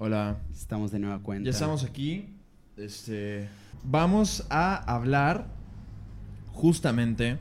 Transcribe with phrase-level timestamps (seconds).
[0.00, 0.38] Hola.
[0.52, 1.44] Estamos de nueva cuenta.
[1.44, 2.36] Ya estamos aquí.
[2.76, 3.48] Este,
[3.82, 5.48] vamos a hablar
[6.52, 7.40] justamente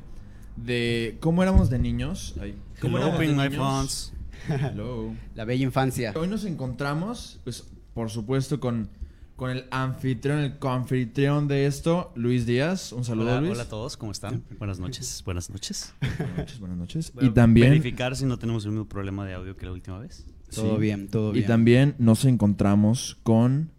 [0.55, 2.33] de cómo éramos de niños.
[2.41, 4.12] Ay, ¿Cómo éramos de niños?
[4.49, 5.13] Hello.
[5.35, 6.13] La bella infancia.
[6.15, 7.63] Hoy nos encontramos, pues,
[7.93, 8.89] por supuesto, con,
[9.38, 12.91] con el anfitrión, el coanfitrión de esto, Luis Díaz.
[12.91, 13.52] Un saludo, Hola, Luis.
[13.53, 14.43] hola a todos, ¿cómo están?
[14.57, 15.93] Buenas noches, buenas noches.
[16.02, 17.13] Buenas noches, buenas noches.
[17.21, 20.25] Y también, Verificar si no tenemos el mismo problema de audio que la última vez.
[20.53, 20.81] Todo sí.
[20.81, 21.47] bien, todo y bien.
[21.47, 23.70] también nos encontramos con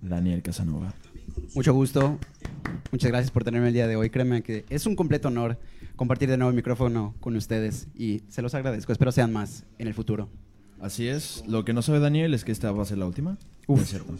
[0.00, 0.92] Daniel Casanova.
[1.54, 2.18] Mucho gusto.
[2.90, 4.10] Muchas gracias por tenerme el día de hoy.
[4.10, 5.60] Créeme que es un completo honor
[5.94, 8.90] compartir de nuevo el micrófono con ustedes y se los agradezco.
[8.90, 10.28] Espero sean más en el futuro.
[10.84, 11.42] Así es.
[11.48, 13.38] Lo que no sabe Daniel es que esta va a ser la última.
[13.66, 14.12] No es cierto.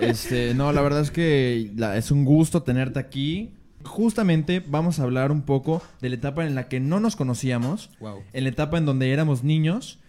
[0.00, 3.50] Este, no, la verdad es que la- es un gusto tenerte aquí.
[3.84, 7.90] Justamente vamos a hablar un poco de la etapa en la que no nos conocíamos,
[8.00, 8.18] Wow.
[8.32, 10.00] en la etapa en donde éramos niños,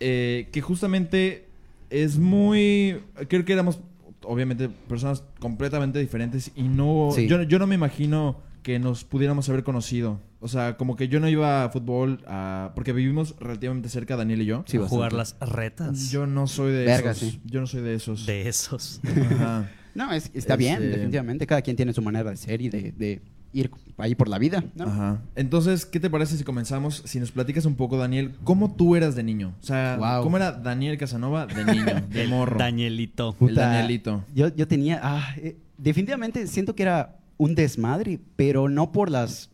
[0.00, 1.46] eh, que justamente
[1.88, 3.00] es muy...
[3.28, 3.80] Creo que éramos,
[4.22, 7.10] obviamente, personas completamente diferentes y no...
[7.14, 7.26] Sí.
[7.28, 10.20] Yo, yo no me imagino que nos pudiéramos haber conocido.
[10.40, 14.42] O sea, como que yo no iba a fútbol, a- porque vivimos relativamente cerca, Daniel
[14.42, 14.64] y yo.
[14.66, 17.28] Sí, A jugar las retas Yo no soy de Verga, esos.
[17.30, 17.40] sí.
[17.44, 18.26] Yo no soy de esos.
[18.26, 19.00] de esos.
[19.04, 19.70] Ajá.
[19.92, 21.48] No, es, está bien, Este- definitivamente.
[21.48, 23.20] Cada quien tiene su manera de ser y de, de
[23.52, 24.62] ir ahí por la vida.
[24.76, 24.84] ¿no?
[24.84, 25.20] Ajá.
[25.34, 27.02] Entonces, ¿qué te parece si comenzamos?
[27.06, 29.52] Si nos platicas un poco, Daniel, ¿cómo tú eras de niño?
[29.60, 30.22] O sea, Wow.
[30.22, 32.56] ¿cómo era Daniel Casanova de niño, de morro?
[32.56, 33.34] Danielito.
[33.40, 34.24] El Danielito.
[34.32, 35.00] Yo, yo tenía.
[35.02, 39.48] ah, eh, definitivamente siento que era un desmadre, pero no por las,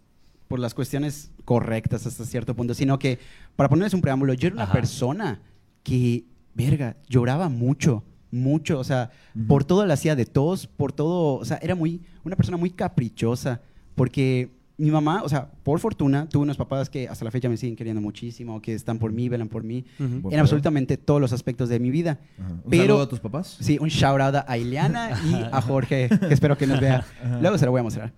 [0.49, 3.21] por las cuestiones correctas hasta cierto punto, sino que,
[3.55, 5.41] para ponerles un preámbulo, yo era una persona
[5.85, 8.03] que, verga, lloraba mucho.
[8.33, 9.13] Mucho, o sea,
[9.47, 12.71] por todo le hacía de tos, por todo, o sea, era muy, una persona muy
[12.71, 13.61] caprichosa,
[13.95, 17.57] porque mi mamá, o sea, por fortuna, tuve unos papás que hasta la fecha me
[17.57, 21.69] siguen queriendo muchísimo, que están por mí, velan por mí, en absolutamente todos los aspectos
[21.71, 22.21] de mi vida.
[22.39, 23.57] ¿Un Pero- saludo a tus papás?
[23.61, 27.07] Sí, un shout out a Ileana y a Jorge, que espero que nos vea.
[27.41, 28.13] Luego se lo voy a mostrar.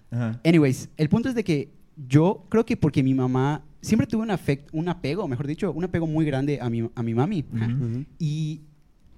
[0.45, 1.71] Anyways, el punto es de que
[2.09, 5.85] yo creo que porque mi mamá siempre tuve un, afect- un apego, mejor dicho, un
[5.85, 7.45] apego muy grande a mi, a mi mami.
[8.19, 8.63] Y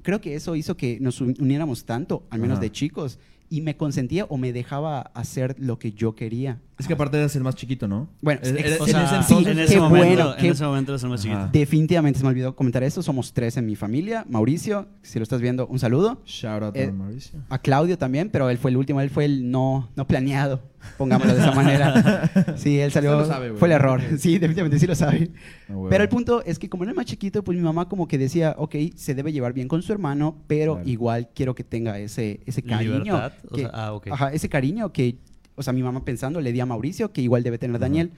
[0.03, 3.19] creo que eso hizo que nos un- uniéramos tanto, al menos de chicos,
[3.53, 6.61] y me consentía o me dejaba hacer lo que yo quería.
[6.81, 8.09] Es que aparte eras el más chiquito, ¿no?
[8.21, 10.65] Bueno, Es- eres- O en ese entonces, en qué ese momento, bueno, en qué- ese
[10.65, 11.29] momento eres el más Ajá.
[11.33, 11.51] chiquito.
[11.53, 13.03] Definitivamente se me olvidó comentar eso.
[13.03, 14.25] Somos tres en mi familia.
[14.29, 16.21] Mauricio, si lo estás viendo, un saludo.
[16.25, 17.39] Shout out Eh, a Mauricio.
[17.49, 20.63] A Claudio también, pero él fue el último, él fue el no, no planeado,
[20.99, 22.31] pongámoslo de esa manera.
[22.57, 23.59] Sí, él salió, Sí lo sabe, güey.
[23.59, 24.01] fue el error.
[24.19, 25.31] Sí, definitivamente sí lo sabe.
[25.69, 25.75] Ah.
[25.91, 28.55] Pero el punto es que como era más chiquito, pues mi mamá como que decía,
[28.59, 30.89] ok, se debe llevar bien con su hermano, pero Claro.
[30.89, 32.99] igual quiero que tenga ese, ese cariño.
[32.99, 33.33] Libertad.
[33.51, 34.09] O que- sea, ah, ok.
[34.11, 35.19] Ajá, ese cariño que,
[35.61, 37.79] o sea, mi mamá pensando le di a Mauricio, que igual debe tener.
[37.79, 38.11] Daniel.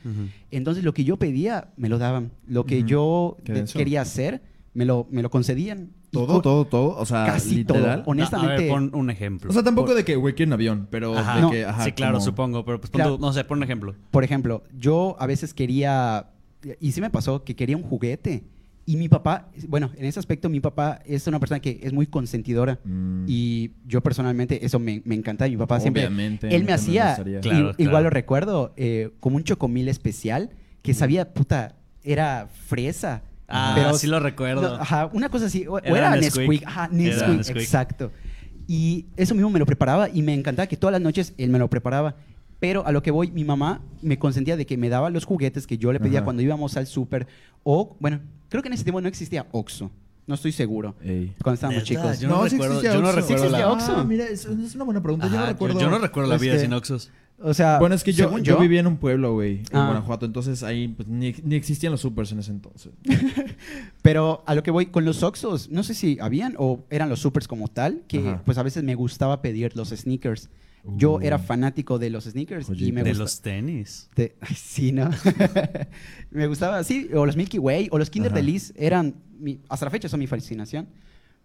[0.50, 2.30] Entonces lo que yo pedía, me lo daban.
[2.46, 3.36] Lo que yo
[3.74, 4.42] quería hacer,
[4.74, 5.90] me lo, me lo concedían.
[6.10, 6.96] Todo, todo, todo.
[6.96, 8.02] O sea, Casi literal.
[8.02, 8.10] todo.
[8.12, 9.50] Honestamente- A ver, pon un ejemplo.
[9.50, 11.36] O sea, tampoco de que, güey, quiero un avión, pero Ajá.
[11.36, 11.50] de No.
[11.50, 13.16] que, ajá, sí, claro, como- supongo, pero pues pon Claro.
[13.16, 13.94] tu- no sé, pon un ejemplo.
[14.10, 16.28] Por ejemplo, yo a veces quería,
[16.80, 18.44] y sí me pasó, que quería un juguete.
[18.84, 22.06] Y mi papá, bueno, en ese aspecto mi papá es una persona que es muy
[22.08, 22.80] consentidora.
[22.84, 23.26] Mm.
[23.28, 25.46] Y yo personalmente eso me, me encanta.
[25.48, 28.02] Mi papá siempre, Obviamente, él a mí me hacía, i- Claro, igual claro.
[28.04, 30.50] lo recuerdo, eh, como un chocomil especial
[30.82, 33.22] que sabía, puta, era fresa.
[33.46, 34.62] Ah, pero- sí lo recuerdo.
[34.76, 35.64] No, ajá, una cosa así.
[35.68, 36.48] O, Era era, Nesquik.
[36.48, 36.66] Nesquik.
[36.66, 37.56] Ajá, Era Nesquik, Nesquik.
[37.58, 38.10] exacto.
[38.66, 41.58] Y eso mismo me lo preparaba y me encantaba que todas las noches él me
[41.60, 42.16] lo preparaba.
[42.58, 45.66] Pero a lo que voy, mi mamá me consentía de que me daba los juguetes
[45.66, 46.24] que yo le pedía Ajá.
[46.24, 47.26] cuando íbamos al súper.
[47.64, 48.20] O, bueno,
[48.52, 49.90] creo que en ese tiempo no existía Oxxo.
[50.24, 50.94] No estoy seguro.
[51.02, 51.34] Ey.
[51.42, 52.20] Cuando estábamos chicos.
[52.20, 53.20] Yo no sí recuerdo- existía yo no Oxxo.
[53.22, 54.04] recuerdo la- Ah, Oxxo.
[54.04, 55.26] mira, es, es una buena pregunta.
[55.28, 55.80] yo no recuerdo.
[55.80, 57.10] yo no recuerdo la vida Este, sin Oxxos.
[57.44, 59.86] O sea, Bueno, es que yo, yo vivía en un pueblo, güey, en Ah.
[59.86, 62.92] Guanajuato, entonces ahí pues, ni, ni existían los supers en ese entonces.
[64.02, 67.20] Pero a lo que voy con los Oxxos, no sé si habían o eran los
[67.20, 68.42] supers como tal, que Ajá.
[68.44, 70.50] pues a veces me gustaba pedir los sneakers.
[70.84, 71.20] Yo Uh.
[71.20, 74.10] era fanático de los sneakers y me De gusta- los tenis.
[74.16, 75.10] de- ay, sí, ¿no?
[76.30, 78.32] me gustaba, sí, o los Milky Way o los Kinder.
[78.32, 80.88] Delice eran, mi- hasta la fecha son mi fascinación.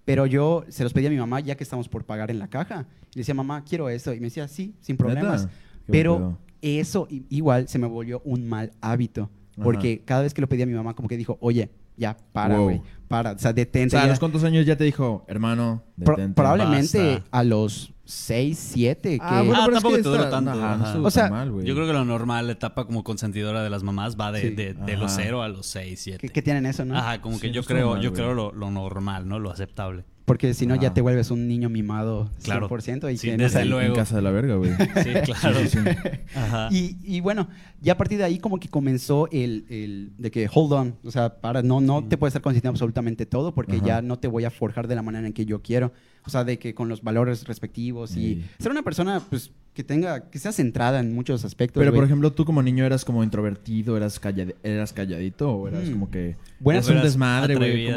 [0.05, 2.47] Pero yo se los pedía a mi mamá ya que estamos por pagar en la
[2.47, 2.87] caja.
[3.11, 4.13] Y le decía, mamá, quiero esto.
[4.13, 5.49] Y me decía, sí, sin problemas.
[5.85, 9.29] Pero eso igual se me volvió un mal hábito.
[9.53, 9.63] Ajá.
[9.63, 12.55] Porque cada vez que lo pedía a mi mamá, como que dijo, oye, ya, para,
[12.55, 12.63] Wow.
[12.63, 13.31] güey, para.
[13.33, 13.89] O sea, O detente.
[13.91, 14.09] sea, ¿a ya".
[14.11, 17.27] los cuántos años ya te dijo, hermano, Pro- probablemente basta.
[17.31, 19.17] a los 6, 7.
[19.21, 20.99] Ah, que- bueno, Ah, pero es tampoco que te está- tanto, ajá, no ajá.
[21.01, 21.65] O sea, tan mal, güey.
[21.65, 24.49] Yo creo que lo normal, la etapa como consentidora de las mamás va de, Sí.
[24.51, 25.21] de, de los Ajá.
[25.23, 26.29] 0 a los 6, 7.
[26.29, 26.97] que, tienen eso, ¿no?
[26.97, 29.39] Ajá, como Sí, que yo creo, mal, yo creo lo, lo normal, ¿no?
[29.39, 30.05] Lo aceptable.
[30.25, 32.67] Porque si no, ya te vuelves un niño mimado Claro.
[32.67, 33.93] 100% y Sí, que desde luego.
[33.93, 34.71] En casa de la verga, güey.
[35.03, 35.59] Sí, claro.
[35.61, 36.09] Sí, sí, sí.
[36.35, 36.67] Ajá.
[36.69, 37.47] Y, y bueno,
[37.79, 41.11] ya a partir de ahí como que comenzó el, el de que hold on, o
[41.11, 43.85] sea, para, no, no te puedes estar consintiendo absolutamente todo porque Ajá.
[43.85, 45.93] ya no te voy a forjar de la manera en que yo quiero.
[46.27, 48.45] O sea, de que con los valores respectivos y Sí.
[48.59, 51.79] ser una persona pues que tenga, que sea centrada en muchos aspectos.
[51.79, 55.87] Pero, por ejemplo, tú como niño eras como introvertido, eras, callad- eras calladito o eras
[55.87, 55.91] Mm.
[55.91, 56.35] como que...
[56.59, 57.87] Buena- eras un desmadre, güey.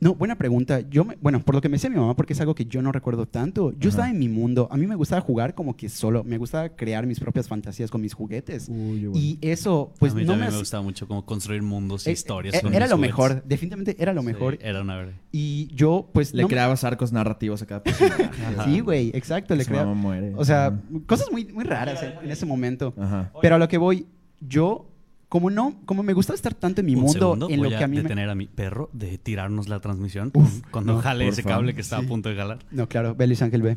[0.00, 0.80] No, buena pregunta.
[0.88, 2.82] Yo, me- bueno, por lo que me decía mi mamá, porque es algo que yo
[2.82, 3.88] no recuerdo tanto, yo Ajá.
[3.90, 4.66] estaba en mi mundo.
[4.72, 8.00] A mí me gustaba jugar como que solo, me gustaba crear mis propias fantasías con
[8.00, 8.66] mis juguetes.
[8.68, 9.20] Uy, güey.
[9.22, 10.50] Y eso, pues a mí no me...
[10.50, 12.54] me, gustaba mucho como construir mundos y eh, historias.
[12.56, 13.14] eh, con era mis lo juguetes.
[13.16, 14.58] mejor, definitivamente era lo Sí, mejor.
[14.62, 15.12] era una verga.
[15.30, 16.34] Y yo, pues...
[16.34, 18.24] Le no me- creabas arcos narrativos a cada personaje.
[18.24, 18.64] Ajá.
[18.70, 19.84] Sí, güey, exacto, le Su crea.
[19.84, 20.32] mamá muere.
[20.34, 20.80] O sea, Ajá.
[21.20, 22.94] Cosas muy, muy raras en, en ese momento.
[22.98, 23.32] Ajá.
[23.40, 24.06] Pero a lo que voy,
[24.40, 24.86] yo,
[25.28, 27.78] como no, como me gustaba estar tanto en mi Un mundo, segundo, en lo voy
[27.78, 28.02] que a mí me...
[28.02, 31.58] detener a mi perro de tirarnos la transmisión Uf, cuando no, jale ese favor.
[31.58, 32.04] cable que está Sí.
[32.04, 32.58] a punto de jalar.
[32.70, 33.76] No, claro, ve Luis Ángel B.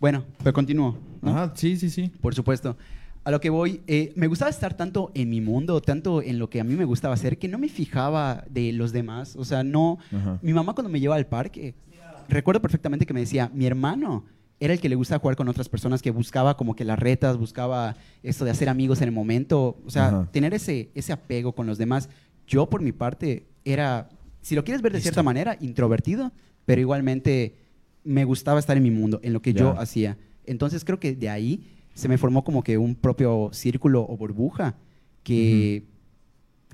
[0.00, 0.98] Bueno, pero continúo.
[1.20, 1.30] ¿no?
[1.30, 2.10] Ajá, sí, sí, sí.
[2.20, 2.76] Por supuesto.
[3.24, 6.50] A lo que voy, eh, me gustaba estar tanto en mi mundo, tanto en lo
[6.50, 9.36] que a mí me gustaba hacer, que no me fijaba de los demás.
[9.36, 9.98] O sea, no...
[10.12, 10.40] Ajá.
[10.42, 11.76] Mi mamá cuando me llevaba al parque,
[12.28, 14.24] recuerdo perfectamente que me decía, mi hermano
[14.60, 17.36] era el que le gustaba jugar con otras personas, que buscaba como que las retas,
[17.36, 20.28] buscaba esto de hacer amigos en el momento, o sea, Ajá.
[20.32, 22.08] tener ese, ese apego con los demás.
[22.46, 24.08] Yo por mi parte era,
[24.40, 25.06] si lo quieres ver de Listo.
[25.08, 26.32] cierta manera, introvertido,
[26.64, 27.56] pero igualmente
[28.04, 29.80] me gustaba estar en mi mundo, en lo que yo Ya.
[29.80, 30.18] hacía.
[30.44, 34.76] Entonces creo que de ahí se me formó como que un propio círculo o burbuja
[35.24, 35.84] que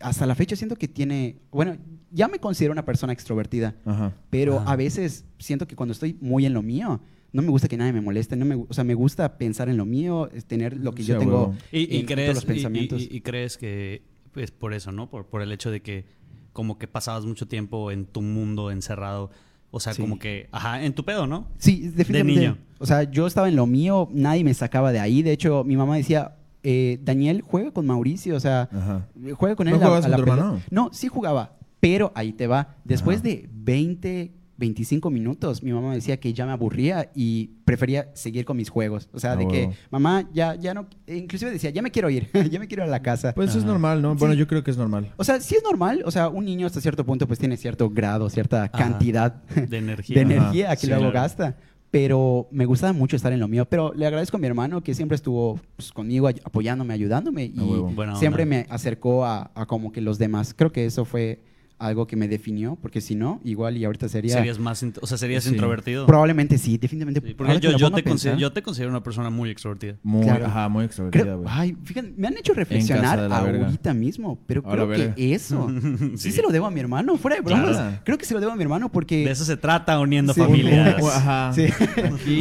[0.00, 1.76] hasta la fecha siento que tiene, bueno,
[2.12, 4.14] ya me considero una persona extrovertida, Ajá.
[4.30, 4.72] pero Ah.
[4.72, 7.00] a veces siento que cuando estoy muy en lo mío,
[7.32, 9.76] no me gusta que nadie me moleste, no me, o sea, me gusta pensar en
[9.76, 11.54] lo mío, tener lo que Sí, yo tengo.
[11.72, 13.02] Y, y en todos los pensamientos.
[13.02, 14.02] Y, y crees que
[14.36, 15.10] es por eso, ¿no?
[15.10, 16.06] Por, por el hecho de que
[16.52, 19.30] como que pasabas mucho tiempo en tu mundo encerrado.
[19.70, 20.00] O sea, Sí.
[20.00, 21.46] como que, ajá, en tu pedo, ¿no?
[21.58, 22.40] Sí, definitivamente.
[22.40, 22.58] niño.
[22.78, 25.22] O sea, yo estaba en lo mío, nadie me sacaba de ahí.
[25.22, 29.08] De hecho, mi mamá decía, eh, Daniel, juega con Mauricio, o sea, Ajá.
[29.34, 29.72] juega con él.
[29.72, 30.40] ¿No a- jugabas a con la tu pelota".
[30.42, 30.62] hermano?
[30.70, 32.76] No, sí jugaba, pero ahí te va.
[32.84, 33.28] Después Ajá.
[33.28, 38.44] de 20, 25 minutos, mi mamá me decía que ya me aburría y prefería seguir
[38.44, 39.08] con mis juegos.
[39.12, 42.10] O sea, Ah, de que, mamá, ya, ya no, e inclusive decía, ya me quiero
[42.10, 43.32] ir, ya me quiero ir a la casa.
[43.34, 44.14] Pues eso es normal, ¿no?
[44.16, 44.40] Bueno, Sí.
[44.40, 45.12] yo creo que es normal.
[45.16, 47.88] o sea, sí es normal, o sea, un niño hasta cierto punto pues tiene cierto
[47.88, 50.16] grado, cierta cantidad De energía.
[50.16, 51.14] de energía que sí, luego claro.
[51.22, 51.56] gasta.
[51.90, 53.64] Pero me gustaba mucho estar en lo mío.
[53.64, 57.46] Pero le agradezco a mi hermano que siempre estuvo pues, conmigo, apoyándome, ayudándome.
[57.46, 57.88] Y A huevo.
[57.90, 58.56] Buena siempre onda.
[58.56, 60.52] me acercó a, a como que los demás.
[60.52, 61.40] Creo que eso fue
[61.78, 62.76] algo que me definió.
[62.80, 64.34] Porque si no, igual y ahorita sería...
[64.34, 65.50] Serías más, o sea, serías Sí.
[65.50, 66.06] introvertido.
[66.06, 67.26] Probablemente sí, definitivamente.
[67.26, 68.02] Sí, porque yo, yo te
[68.36, 69.96] yo te considero una persona muy extrovertida.
[70.02, 70.46] Muy, Claro.
[70.46, 71.48] ajá, muy extrovertida, güey.
[71.50, 75.68] ay, fíjate, me han hecho reflexionar ahorita mismo, pero creo que eso
[76.16, 76.16] sí.
[76.16, 76.32] Sí.
[76.32, 77.70] se lo debo a mi hermano, fuera de bromas.
[77.70, 77.96] Claro.
[78.04, 80.40] Creo que se lo debo a mi hermano porque De eso se trata, uniendo Sí.
[80.40, 81.02] familias.
[81.02, 81.50] Un- Ajá.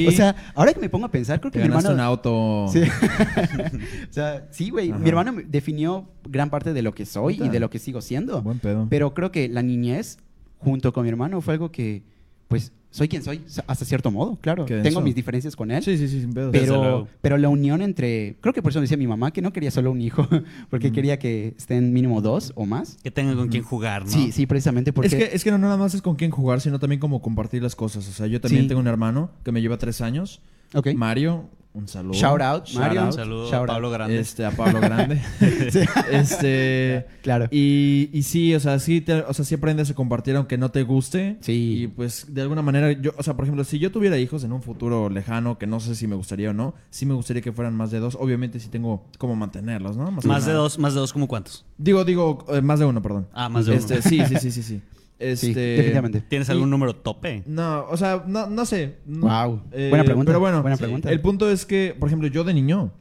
[0.08, 1.92] O sea, ahora que me pongo a pensar, creo que te mi hermano.
[1.94, 2.66] un auto.
[2.72, 2.82] Sí.
[4.10, 4.92] o sea, sí, güey.
[4.92, 8.42] Mi hermano definió gran parte de lo que soy y de lo que sigo siendo.
[8.42, 8.88] Buen pedo.
[8.90, 10.18] Pero creo que la niñez,
[10.60, 12.04] junto con mi hermano, fue algo que,
[12.48, 14.66] pues, soy quien soy, hasta cierto modo, claro.
[14.66, 15.84] Tengo mis diferencias con él.
[15.84, 16.52] Sí, sí, sí, sin pedo.
[16.52, 18.38] Pero, pero la unión entre.
[18.42, 20.28] Creo que por eso decía mi mamá que no quería solo un hijo,
[20.70, 20.94] porque Mm.
[20.94, 22.98] quería que estén mínimo dos o más.
[23.04, 24.10] Que tengan con quién jugar, ¿no?
[24.12, 25.08] Sí, sí, precisamente porque.
[25.08, 27.62] Es que, es que no nada más es con quién jugar, sino también como compartir
[27.62, 28.08] las cosas.
[28.08, 28.68] O sea, yo también Sí.
[28.70, 30.42] tengo un hermano que me lleva tres años.
[30.74, 30.94] Ok.
[30.96, 32.14] Mario, un saludo.
[32.14, 33.02] Shout out, Shout Mario.
[33.02, 33.08] out.
[33.08, 33.68] Un saludo Shout a out.
[33.68, 34.20] Pablo Grande.
[34.20, 35.22] Este, a Pablo Grande.
[35.72, 35.80] Sí.
[36.12, 37.06] este.
[37.28, 37.48] Claro.
[37.52, 40.72] Y, y sí, o sea, sí, te- o sea, sí aprendes a compartir aunque no
[40.72, 41.38] te guste.
[41.42, 41.82] Sí.
[41.84, 44.54] Y pues de alguna manera, yo, o sea, por ejemplo, si yo tuviera hijos en
[44.54, 47.52] un futuro lejano, que no sé si me gustaría o no, sí me gustaría que
[47.52, 48.16] fueran más de dos.
[48.20, 50.10] Obviamente sí tengo cómo mantenerlos, ¿no?
[50.24, 51.66] Más de dos, más de dos, ¿como cuántos?
[51.78, 53.28] Digo, digo, eh, más de uno, perdón.
[53.34, 53.80] Ah, más de uno.
[53.82, 54.82] Este, sí, sí, sí, sí, sí.
[55.20, 56.22] Este, Sí, definitivamente.
[56.22, 57.44] ¿Tienes y- algún número tope?
[57.48, 58.98] No, o sea, no, no sé.
[59.06, 59.64] Wow.
[59.72, 60.30] Eh, buena pregunta.
[60.30, 60.84] Pero bueno, buena sí.
[60.84, 61.12] pregunta.
[61.12, 62.92] el punto es que, por ejemplo, yo de niño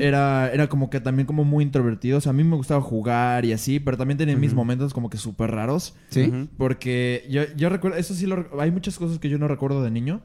[0.00, 2.16] era, era como que también como muy introvertido.
[2.16, 5.10] O sea, a mí me gustaba jugar y así, pero también tenía mis momentos como
[5.10, 5.94] que súper raros.
[6.08, 6.32] Sí.
[6.56, 9.90] Porque yo, yo recuerdo, eso sí lo hay muchas cosas que yo no recuerdo de
[9.90, 10.22] niño.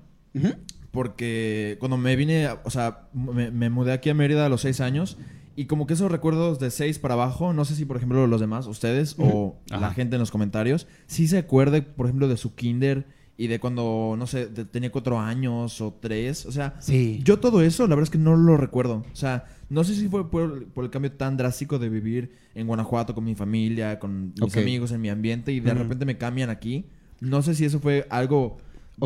[0.92, 4.82] Porque cuando me vine, o sea, me, me mudé aquí a Mérida a los seis
[4.82, 5.18] años.
[5.60, 8.40] Y como que esos recuerdos de seis para abajo, no sé si por ejemplo los
[8.40, 9.82] demás, ustedes o Ajá.
[9.82, 13.60] la gente en los comentarios, sí se acuerde, por ejemplo, de su kinder y de
[13.60, 16.46] cuando, no sé, de- tenía cuatro años o tres.
[16.46, 17.20] O sea, Sí.
[17.26, 19.04] yo todo eso, la verdad es que no lo recuerdo.
[19.12, 22.66] O sea, no sé si fue por, por el cambio tan drástico de vivir en
[22.68, 26.50] Guanajuato con mi familia, con mis amigos, en mi ambiente, y de repente me cambian
[26.50, 26.86] aquí.
[27.20, 28.58] No sé si eso fue algo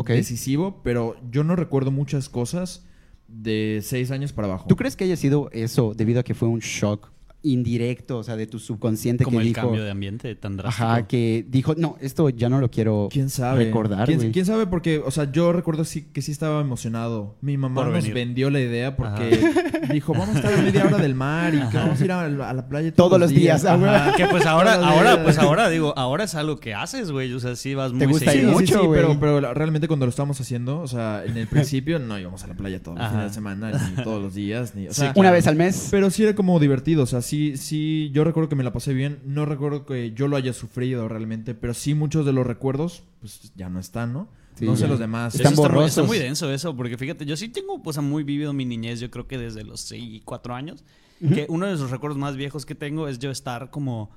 [0.06, 2.84] decisivo, pero yo no recuerdo muchas cosas
[3.28, 4.66] de seis años para abajo.
[4.68, 7.13] ¿Tú crees que haya sido eso debido a que fue un shock
[7.44, 9.60] indirecto, o sea, de tu subconsciente Como que el dijo...
[9.60, 10.84] cambio de ambiente tan drástico.
[10.86, 13.64] Ajá, que dijo, no, esto ya no lo quiero ¿Quién sabe?
[13.66, 14.66] recordar, ¿Quién, sabe?
[14.66, 17.36] Porque, o sea, yo recuerdo sí, que sí estaba emocionado.
[17.40, 18.14] Mi mamá Por nos venir.
[18.14, 19.38] vendió la idea porque
[19.92, 22.28] dijo, vamos a estar a media hora del mar y que vamos a ir a,
[22.28, 23.64] la- a la playa Todos los días.
[23.64, 24.14] Ajá.
[24.16, 27.32] Que pues ahora, ahora, pues ahora digo, ahora es algo que haces, güey.
[27.32, 28.58] O sea, sí vas muy gusta Sí, ir seguido.
[28.58, 31.98] sí, mucho, sí, pero, pero realmente cuando lo estábamos haciendo, o sea, en el principio
[31.98, 34.86] no íbamos a la playa todos los fines de semana, ni todos los días, ni,
[34.88, 35.88] o Sí, sea, Una vez al mes.
[35.90, 38.92] Pero sí era como divertido, o sea, sí, sí, yo recuerdo que me la pasé
[38.94, 43.04] bien, no recuerdo que yo lo haya sufrido realmente, pero sí muchos de los recuerdos,
[43.20, 44.28] pues ya no están, ¿no?
[44.56, 44.88] Sí, no sé ya.
[44.88, 45.34] los demás.
[45.34, 45.98] Están Eso está, muy, borrosos.
[45.98, 49.10] está muy denso eso, porque fíjate, yo sí tengo pues, muy vivido mi niñez, yo
[49.10, 50.84] creo que desde los 6, 4 años,
[51.20, 54.10] que uno de los recuerdos más viejos que tengo es yo estar como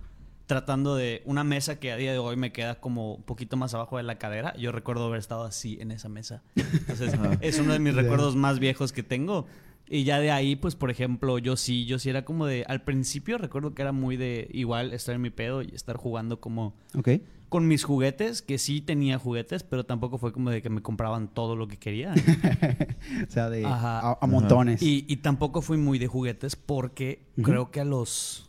[0.46, 3.74] tratando de una mesa que a día de hoy me queda como un poquito más
[3.74, 4.56] abajo de la cadera.
[4.58, 6.42] Yo recuerdo haber estado así en esa mesa.
[6.56, 8.02] Entonces, es uno de mis Ya.
[8.02, 9.46] recuerdos más viejos que tengo.
[9.90, 12.66] Y ya de ahí, pues, por ejemplo, yo sí, yo sí era como de...
[12.68, 16.42] Al principio recuerdo que era muy de igual estar en mi pedo y estar jugando
[16.42, 17.10] como Ok.
[17.50, 21.30] con mis juguetes, que sí tenía juguetes, pero tampoco fue como de que me compraban
[21.30, 22.14] todo lo que quería.
[23.28, 24.00] o sea, de Ajá.
[24.12, 24.82] a, a montones.
[24.82, 28.47] y, y tampoco fui muy de juguetes porque creo que a los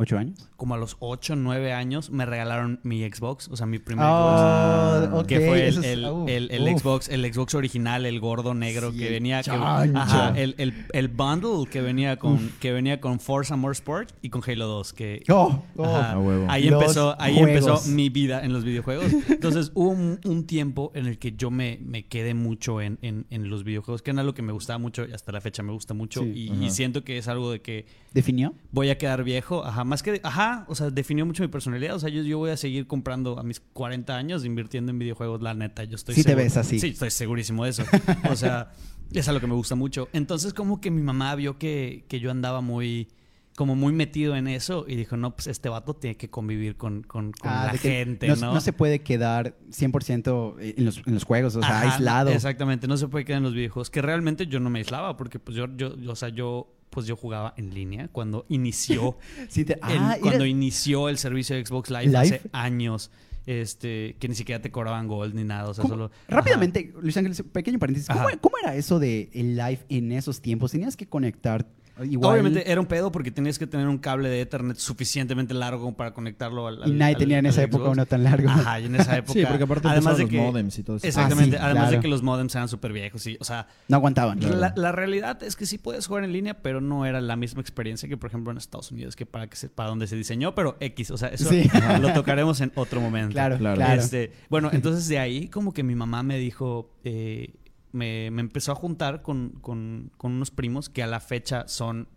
[0.00, 0.48] ¿Ocho años?
[0.56, 5.02] como a los 8, 9 años me regalaron mi Xbox, o sea, mi primer Ah,
[5.08, 5.20] Xbox.
[5.22, 6.80] ok, Que fue el, el- uf, el- el uf.
[6.80, 11.08] Xbox, el Xbox original, el gordo negro Sí, que venía, que- ajá, el, el, el
[11.08, 15.62] bundle que venía con, que venía con Forza Motorsport y con Halo 2, que Oh,
[15.76, 15.84] oh.
[15.84, 16.16] Ajá.
[16.48, 17.50] Ahí Los empezó, ahí juegos.
[17.80, 19.06] empezó mi vida en los videojuegos.
[19.28, 23.26] Entonces hubo un, un tiempo en el que yo me, me quedé mucho en, en-
[23.30, 25.72] en los videojuegos, que era algo que me gustaba mucho y hasta la fecha me
[25.72, 26.22] gusta mucho.
[26.22, 26.50] Sí.
[26.52, 28.54] Y, y siento que es algo de que ¿Definió?
[28.72, 29.64] voy a quedar viejo.
[29.64, 31.96] Ajá, más que, ajá, o sea, definió mucho mi personalidad.
[31.96, 35.42] O sea, yo, yo voy a seguir comprando a mis 40 años, invirtiendo en videojuegos,
[35.42, 35.84] la neta.
[35.84, 36.78] Yo estoy Sí te ves así.
[36.78, 37.84] Sí, estoy segurísimo de eso.
[38.30, 38.72] O sea,
[39.12, 40.08] es algo que me gusta mucho.
[40.12, 43.08] Entonces, como que mi mamá vio que, que yo andaba muy
[43.56, 47.02] como muy metido en eso y dijo, no, pues este vato tiene que convivir con,
[47.02, 48.54] con, con Ah, la gente, no, ¿no?
[48.54, 52.30] no se puede quedar 100% en los, en los juegos, o sea, Ajá, aislado.
[52.30, 53.90] Exactamente, no se puede quedar en los videojuegos.
[53.90, 57.06] Que realmente yo no me aislaba porque pues yo, yo, yo, o sea, yo pues
[57.06, 59.16] yo jugaba en línea cuando inició
[59.48, 62.18] Sí te- ah, cuando inició el servicio de Xbox Live, Live.
[62.18, 63.10] hace años.
[63.46, 65.70] Este, que ni siquiera te cobraban gold ni nada.
[65.70, 66.10] O sea, ¿Cómo- solo.
[66.28, 68.06] Rápidamente, Luis Ángel, pequeño paréntesis.
[68.10, 70.72] ¿Cómo, cómo era eso de el live en esos tiempos?
[70.72, 71.66] Tenías que conectar
[72.04, 72.32] igual.
[72.32, 75.96] Obviamente era un pedo porque tenías que tener un cable de Ethernet suficientemente largo como
[75.96, 76.78] para conectarlo al.
[76.80, 78.48] y al- nadie al- tenía en al esa época uno tan largo.
[78.48, 79.32] Ajá, y en esa época.
[79.32, 81.06] Sí, porque aparte además de los que, modems y todo eso.
[81.06, 83.36] Exactamente, Ah, sí, además de que los modems eran súper viejos, sí.
[83.40, 84.38] O sea, No aguantaban.
[84.60, 87.60] La, la realidad es que sí puedes jugar en línea, pero no era la misma
[87.60, 90.54] experiencia que, por ejemplo, en Estados Unidos, que para que se, para donde se diseñó,
[90.54, 91.68] pero X, o sea, eso Sí.
[92.00, 93.32] lo tocaremos en otro momento.
[93.32, 93.76] Claro, Claro.
[93.76, 94.00] claro.
[94.00, 97.54] Este, bueno, entonces de ahí como que mi mamá me dijo, eh,
[97.92, 102.08] me, me empezó a juntar con, con- con unos primos que a la fecha son,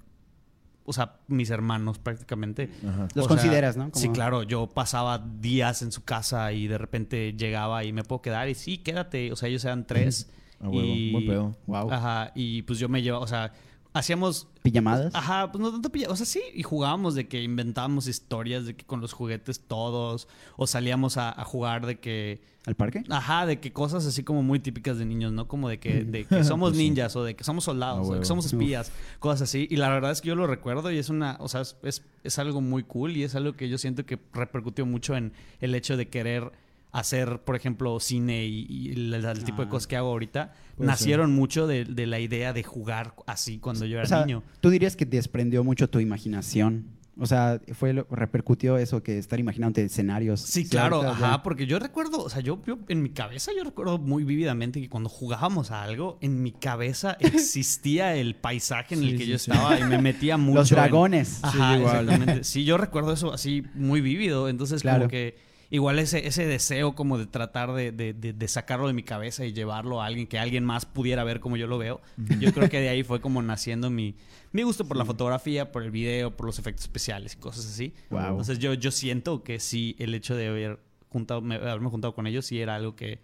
[0.86, 2.70] o sea, mis hermanos prácticamente.
[2.88, 3.08] Ajá.
[3.16, 3.90] Los O sea, consideras, ¿no?
[3.92, 4.44] Como- Sí, claro.
[4.44, 8.56] Yo pasaba días en su casa y de repente llegaba y me puedo quedar y
[8.56, 9.32] sí, quédate.
[9.32, 10.30] O sea, ellos eran tres.
[10.60, 11.56] A huevo, y, buen pedo.
[11.68, 11.92] Wow.
[11.92, 13.52] Ajá, y pues yo me llevaba, o sea,
[13.94, 14.48] hacíamos...
[14.64, 15.14] ¿Pijamadas?
[15.16, 18.76] Ajá, pues no tanto pilla- o sea, sí, y jugábamos de que inventábamos historias de
[18.76, 23.04] que con los juguetes todos, o salíamos a, a jugar de que, ¿Al parque?
[23.10, 25.48] ajá, de que cosas así como muy típicas de niños, ¿no?
[25.48, 26.90] Como de que, de que somos Pues sí.
[26.90, 29.68] ninjas, o de que somos soldados, A o de que somos espías, cosas así.
[29.72, 32.38] Y la verdad es que yo lo recuerdo y es una, o sea, es, es
[32.40, 35.98] algo muy cool y es algo que yo siento que repercutió mucho en el hecho
[35.98, 36.52] de querer
[36.92, 39.70] hacer, por ejemplo, cine y, y el, el tipo de Ah.
[39.70, 43.98] cosas que hago ahorita, nacieron mucho de, de la idea de jugar así cuando yo
[43.98, 44.44] era O sea, niño.
[44.60, 46.86] tú dirías que desprendió mucho tu imaginación.
[47.20, 50.40] O sea, fue lo, repercutió eso que estar imaginándote escenarios.
[50.40, 53.98] Sí, claro, ajá, porque yo recuerdo, o sea, yo, yo en mi cabeza yo recuerdo
[54.00, 59.18] muy vívidamente que cuando jugábamos a algo, en mi cabeza existía el paisaje en el
[59.18, 59.52] que sí, yo sí.
[59.52, 60.60] estaba y me metía mucho.
[60.60, 61.40] Los en- dragones.
[61.44, 61.96] Ajá, Sí, igual.
[62.10, 62.44] exactamente.
[62.52, 65.00] Sí, yo recuerdo eso así muy vívido, entonces Claro.
[65.00, 65.36] como que
[65.72, 69.46] igual ese, ese deseo como de tratar de, de- de- de sacarlo de mi cabeza
[69.46, 72.02] y llevarlo a alguien que alguien más pudiera ver como yo lo veo,
[72.40, 74.16] yo creo que de ahí fue como naciendo mi,
[74.52, 77.94] mi gusto por la fotografía, por el video, por los efectos especiales y cosas así.
[78.10, 78.20] Wow.
[78.22, 82.28] Entonces yo, yo siento que sí, el hecho de haber juntado, me- haberme juntado con
[82.28, 83.20] ellos sí era algo que,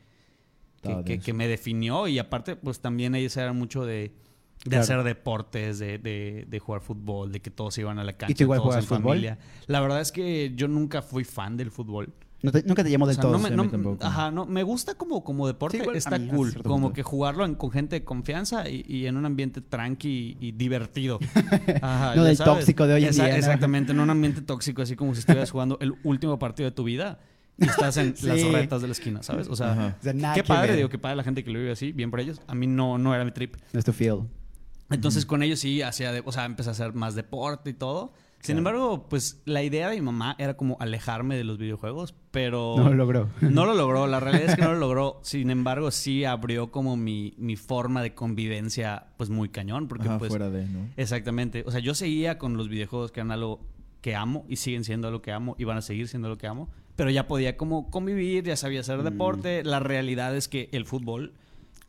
[1.24, 3.94] que, me definió y aparte pues también ellos eran mucho de,
[4.63, 4.84] de Claro.
[4.84, 8.44] hacer deportes, de, de- de jugar fútbol, de que todos iban a la cancha, tú
[8.44, 9.01] igual todos en fútbol?
[9.01, 9.38] familia.
[9.68, 12.13] La verdad es que yo nunca fui fan del fútbol.
[12.44, 13.32] No te- nunca te llamó O del sea, todo.
[13.34, 14.06] no me, no- mí tampoco.
[14.06, 16.94] ajá, no, me gusta como, como deporte, Sí, igual a está mí, cool, como punto.
[16.94, 20.51] que jugarlo en- con gente de confianza y, y en un ambiente tranqui y, y
[20.51, 21.17] divertido.
[21.82, 22.60] Ajá, No del sabes.
[22.60, 23.38] tóxico de hoy en Esa- día.
[23.38, 26.84] Exactamente, no un ambiente tóxico, así como si estuvieras jugando el último partido de tu
[26.84, 27.20] vida
[27.58, 28.27] y estás en Sí.
[28.27, 29.48] las retas de la esquina, ¿sabes?
[29.50, 29.98] O sea.
[30.00, 30.75] O qué padre, ver.
[30.77, 32.39] digo, qué padre la gente que lo vive así, bien por ellos.
[32.46, 33.56] A mí no, no era mi trip.
[33.74, 34.20] No es tu feel.
[34.91, 38.13] Entonces con ellos sí hacía, de- o sea, empecé a hacer más deporte y todo.
[38.39, 38.58] Sin Claro.
[38.60, 42.75] embargo, pues la idea de mi mamá era como alejarme de los videojuegos, pero...
[42.77, 43.29] No lo logró.
[43.41, 45.20] No lo logró, la realidad es que no lo logró.
[45.24, 50.17] Sin embargo, sí abrió como mi, mi forma de convivencia, pues muy cañón, porque Ajá,
[50.20, 50.29] pues...
[50.29, 50.88] fuera de, ¿no?
[50.98, 51.63] Exactamente.
[51.65, 53.60] O sea, yo seguía con los videojuegos que eran algo
[54.01, 56.48] que amo y siguen siendo lo que amo y van a seguir siendo lo que
[56.48, 56.70] amo.
[56.96, 59.63] Pero ya podía como convivir, ya sabía hacer deporte.
[59.63, 61.34] La realidad es que el fútbol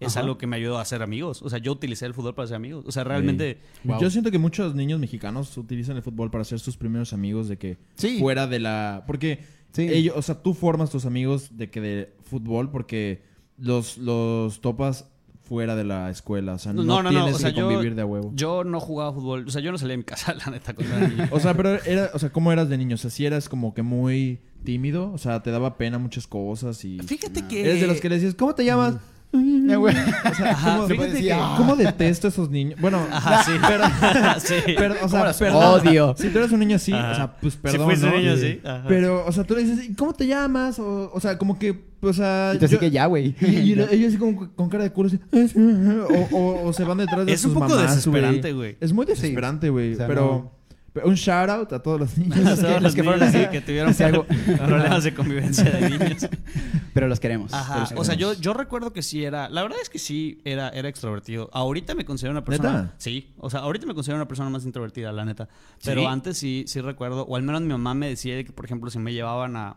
[0.00, 0.20] es Ajá.
[0.20, 1.42] algo que me ayudó a hacer amigos.
[1.42, 2.84] O sea, yo utilicé el fútbol para hacer amigos.
[2.86, 3.58] O sea, realmente...
[3.82, 3.88] Sí.
[3.88, 4.00] Wow.
[4.00, 7.58] Yo siento que muchos niños mexicanos utilizan el fútbol para ser sus primeros amigos de
[7.58, 8.18] que Sí.
[8.20, 9.04] fuera de la...
[9.06, 9.82] Porque Sí.
[9.82, 13.22] ellos, o sea, tú formas tus amigos de que de fútbol porque
[13.58, 15.08] los, los topas
[15.42, 16.54] fuera de la escuela.
[16.54, 17.10] O sea, no, No, no, no.
[17.10, 18.30] tienes O sea, que yo, convivir de a huevo.
[18.34, 19.46] yo no jugaba fútbol.
[19.48, 21.28] O sea, yo no salía de mi casa, la neta, niño.
[21.32, 22.94] O sea, pero era, o sea, ¿cómo eras de niño?
[22.94, 26.84] O sea, si eras como que muy tímido, o sea, te daba pena muchas cosas
[26.84, 26.98] y...
[27.00, 27.60] Fíjate que...
[27.62, 28.96] Eres de los que le decías, ¿cómo te llamas?
[29.32, 32.80] O sea, Ajá, ¿cómo, fíjate que- que- ¿cómo detesto a esos niños?
[32.80, 33.52] Bueno, Ajá, sí.
[33.68, 33.84] pero,
[34.40, 34.54] sí.
[34.76, 35.80] pero, o sea, perdón.
[35.80, 36.14] odio.
[36.18, 37.12] Si tú eres un niño así, Ajá.
[37.12, 38.16] o sea, pues Si perdón, fuiste ¿no?
[38.16, 38.60] niño, Y- sí.
[38.64, 38.84] Ajá.
[38.88, 40.78] Pero, o sea, tú le dices, "¿Y ¿cómo te llamas?
[40.78, 42.52] O, o sea, como que, o sea...
[42.58, 43.34] Y así yo- que ya, güey.
[43.40, 45.18] Y, y lo- ellos así como con cara de culo, así,
[45.60, 48.76] o, o, o se van detrás de Es sus un poco mamás, desesperante, güey.
[48.80, 49.92] Es muy desesperante, güey.
[49.92, 50.57] O sea, pero, no.
[50.98, 52.58] Pero un shout out a todos los niños.
[52.60, 53.44] Que- los que fueron niños, así.
[53.44, 53.94] sí, que tuvieron
[54.58, 56.28] problemas de convivencia de niños.
[56.94, 57.52] Pero los queremos.
[57.54, 57.80] Ajá.
[57.80, 59.48] Los O sea, yo, yo recuerdo que sí era.
[59.48, 61.48] La verdad es que sí era, era extrovertido.
[61.52, 62.72] Ahorita me considero una persona.
[62.82, 62.94] ¿Neta?
[62.98, 63.30] Sí.
[63.38, 65.48] O sea, ahorita me considero una persona más introvertida, la neta.
[65.84, 66.06] Pero ¿Sí?
[66.06, 67.22] antes sí, sí recuerdo.
[67.26, 69.76] O al menos mi mamá me decía que, por ejemplo, si me llevaban a,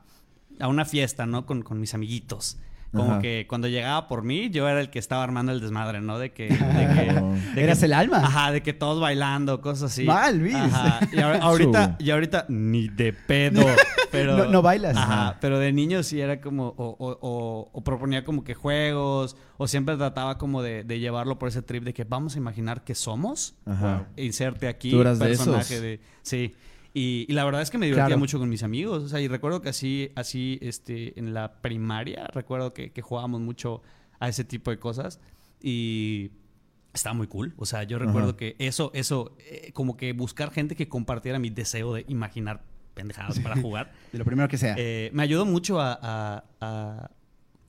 [0.60, 1.46] a una fiesta, ¿no?
[1.46, 2.58] Con, con mis amiguitos.
[2.92, 3.20] Como Ajá.
[3.22, 6.20] que cuando llegaba por mí, yo era el que estaba armando el desmadre, ¿no?
[6.20, 6.50] De que.
[6.50, 7.34] De que Oh.
[7.56, 8.18] de Eras que- el alma.
[8.18, 10.04] Ajá, de que todos bailando, cosas así.
[10.04, 10.56] Mal, Luis.
[10.56, 11.00] Ajá.
[11.12, 13.66] Y ahor- ahorita, y ahorita, ni de pedo.
[14.12, 14.98] Pero, No- no bailas.
[14.98, 15.38] Ajá.
[15.40, 19.68] Pero de niño sí era como, o, o- o- o proponía como que juegos, o
[19.68, 22.94] siempre trataba como de, de llevarlo por ese trip de que vamos a imaginar que
[22.94, 23.56] somos.
[23.66, 24.08] Ajá.
[24.18, 25.82] Inserte aquí Tú eras de personaje esos.
[25.82, 26.02] de.
[26.24, 26.56] Sí.
[26.94, 28.20] Y, y la verdad es que me divertía Claro.
[28.20, 29.04] mucho con mis amigos.
[29.04, 33.40] O sea, y recuerdo que así, así, este, en la primaria, recuerdo que, que jugábamos
[33.42, 33.82] mucho
[34.20, 35.20] a ese tipo de cosas.
[35.62, 36.32] Y
[36.94, 37.54] estaba muy cool.
[37.58, 38.38] O sea, yo recuerdo Ajá.
[38.38, 42.62] que eso, eso, eh, como que buscar gente que compartiera mi deseo de imaginar
[42.94, 43.94] pendejadas para jugar.
[44.12, 44.76] De lo primero que sea.
[44.78, 47.12] Eh, me ayudó mucho a, a- a-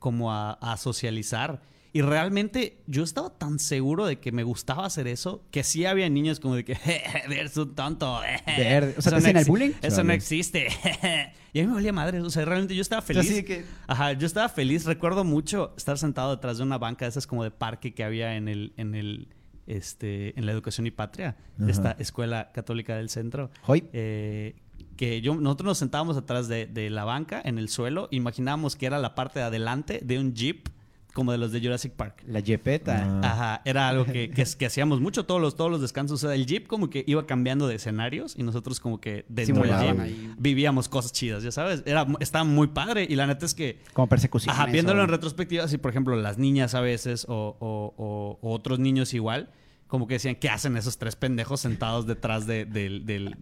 [0.01, 1.63] como a, a socializar.
[1.95, 6.09] Y realmente yo estaba tan seguro de que me gustaba hacer eso que sí había
[6.09, 6.77] niños como de que
[7.31, 8.21] eres un tonto.
[8.47, 8.95] Verde.
[8.97, 9.71] O sea, ¿te Eso no el bullying?
[9.83, 10.69] Eso no existe.
[11.53, 12.21] y a mí me valía madre.
[12.23, 13.25] O sea, realmente yo estaba feliz.
[13.25, 14.87] Así de que- Ajá, yo estaba feliz.
[14.87, 18.37] Recuerdo mucho estar sentado detrás de una banca de esas como de parque que había
[18.37, 19.29] en el, en el,
[19.67, 23.51] este, en la educación y patria de esta escuela católica del centro.
[23.67, 23.85] Hoy.
[23.93, 24.55] Eh,
[24.97, 28.87] que yo, nosotros nos sentábamos atrás de, de la banca, en el suelo, imaginábamos que
[28.87, 30.69] era la parte de adelante de un jeep,
[31.13, 32.23] como de los de Jurassic Park.
[32.27, 33.05] La Jepeta.
[33.23, 33.33] Ah.
[33.33, 36.23] Ajá, era algo que, que, que hacíamos mucho todos los, todos los descansos.
[36.25, 39.35] O sea, el jeep como que iba cambiando de escenarios y nosotros como que dentro
[39.37, 40.35] del Simulaban jeep ahí.
[40.39, 41.83] vivíamos cosas chidas, ya sabes.
[41.87, 44.55] Era, estaba muy padre y la neta es que Como persecución.
[44.55, 48.53] Ajá, viéndolo en retrospectiva, si por ejemplo las niñas a veces o, o- o- o
[48.55, 49.51] otros niños igual,
[49.93, 53.37] como que decían, ¿qué hacen esos tres pendejos sentados detrás de, del- del-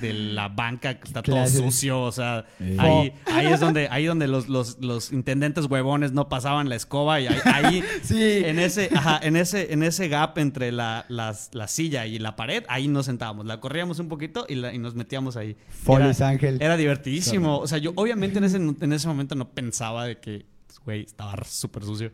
[0.00, 2.02] de la banca que está todo sucio?
[2.02, 2.44] O sea,
[2.76, 7.20] ahí, ahí es donde, ahí donde los, los- los intendentes huevones no pasaban la escoba
[7.20, 8.16] y ahí, ahí Sí.
[8.44, 12.34] en ese, ajá, en ese, en ese gap entre la, las- la silla y la
[12.34, 15.56] pared, ahí nos sentábamos, la corríamos un poquito y, la- y nos metíamos ahí.
[15.68, 16.60] Folies Ángel.
[16.60, 17.58] Era divertidísimo.
[17.58, 20.46] O sea, yo obviamente en ese, en ese momento no pensaba de que,
[20.84, 22.10] güey, estaba súper sucio.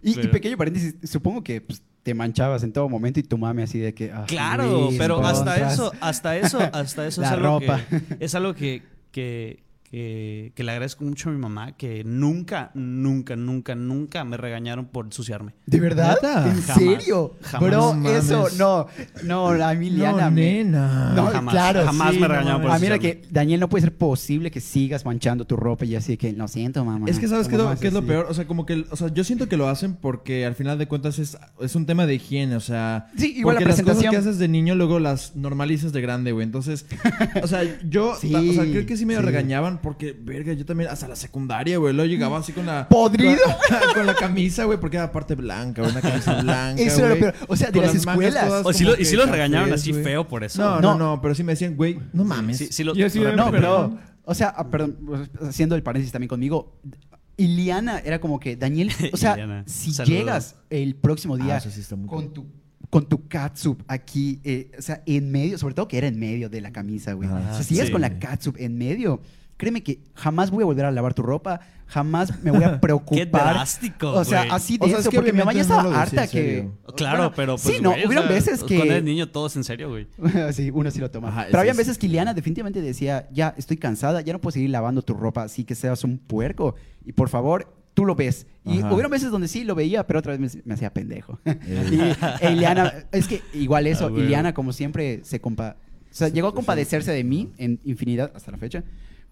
[0.00, 3.78] Y, pequeño paréntesis, supongo que pues, te manchabas en todo momento y tu mami así
[3.78, 4.10] de que...
[4.12, 7.80] ah, Claro, Luis, pero hasta eso, hasta eso, hasta eso es La algo ropa.
[7.88, 12.70] que es algo que, que, que, que le agradezco mucho a mi mamá, que nunca,
[12.74, 15.52] nunca, nunca, nunca me regañaron por ensuciarme.
[15.66, 16.14] ¿De verdad?
[16.14, 16.48] ¿Neta?
[16.48, 16.78] ¿En Jamás.
[16.78, 17.34] serio?
[17.42, 17.70] Jamás.
[17.70, 18.86] Bro, No eso, no.
[19.22, 20.24] No, la Emiliana.
[20.24, 21.12] No, me- nena.
[21.14, 21.84] No, Jamás, claro.
[21.84, 22.76] jamás sí, me no regañaron por mames.
[22.76, 23.20] Ah, mira ensuciarme.
[23.28, 26.48] que, Daniel, no puede ser posible que sigas manchando tu ropa y así que, lo
[26.48, 27.06] siento, mamá.
[27.10, 28.08] Es que sabes qué es, lo, mamá qué es lo así.
[28.08, 30.78] peor, o sea, como que, o sea, yo siento que lo hacen porque al final
[30.78, 33.82] de cuentas es, es un tema de higiene, o sea, Sí, igual la porque las
[33.82, 34.10] cosas presentación.
[34.10, 36.44] que haces de niño luego las normalizas de grande, güey.
[36.46, 36.86] Entonces,
[37.42, 39.20] o sea, yo, Sí, o sea, creo que sí me sí.
[39.20, 43.36] regañaban porque, verga, yo también hasta la secundaria, güey, luego llegaba así con la ¿Podrido?
[43.68, 47.08] con, con la camisa, güey, porque era parte blanca, güey, una camisa blanca, Eso era
[47.10, 47.34] lo peor.
[47.48, 48.62] O sea, de las escuelas.
[48.64, 50.62] O si lo, y si los regañaron cafés, así feo por eso.
[50.62, 50.92] No, No.
[50.96, 52.56] no, no, pero sí me decían, güey, no mames.
[52.58, 55.82] Sí, sí lo- Y así de, No, pero, o sea, ah, perdón, pues, haciendo el
[55.82, 56.80] paréntesis también conmigo,
[57.36, 60.18] Iliana era como que, Daniel, o sea, Iliana, si saludos.
[60.18, 62.46] llegas el próximo día Ah, sí muy con tu
[62.90, 66.50] con tu catsup aquí, eh, o sea, en medio, sobre todo que era en medio
[66.50, 67.26] de la camisa, güey.
[67.32, 67.92] Ah, o sea, si llegas sí.
[67.92, 69.22] con la catsup en medio,
[69.62, 73.16] créeme que jamás voy a volver a lavar tu ropa, jamás me voy a preocupar.
[73.16, 74.50] Qué drástico, O sea, güey.
[74.50, 76.26] así de O sea, es eso, que porque mi mamá ya no estaba decía harta
[76.26, 76.68] que...
[76.96, 78.74] Claro, Bueno, pero pues, Sí, no, güey, o hubieron sea, veces que...
[78.74, 80.08] Cuando eres niño todo es en serio, güey.
[80.52, 81.28] sí, uno sí lo toma.
[81.28, 81.78] Ajá, Pero sí, había sí.
[81.78, 85.44] veces que Ileana definitivamente decía, ya estoy cansada, ya no puedo seguir lavando tu ropa,
[85.44, 86.74] así que seas un puerco.
[87.04, 88.48] Y por favor, tú lo ves.
[88.64, 88.92] Y Ajá.
[88.92, 91.38] hubieron veces donde sí lo veía, pero otra vez me, me hacía pendejo.
[91.46, 92.16] Eh.
[92.40, 94.24] y e Ileana, es que igual eso, Ah, güey.
[94.24, 95.76] Ileana como siempre se compa...
[96.10, 98.82] O sea, Sí, llegó a pues, compadecerse de mí en infinidad hasta la fecha.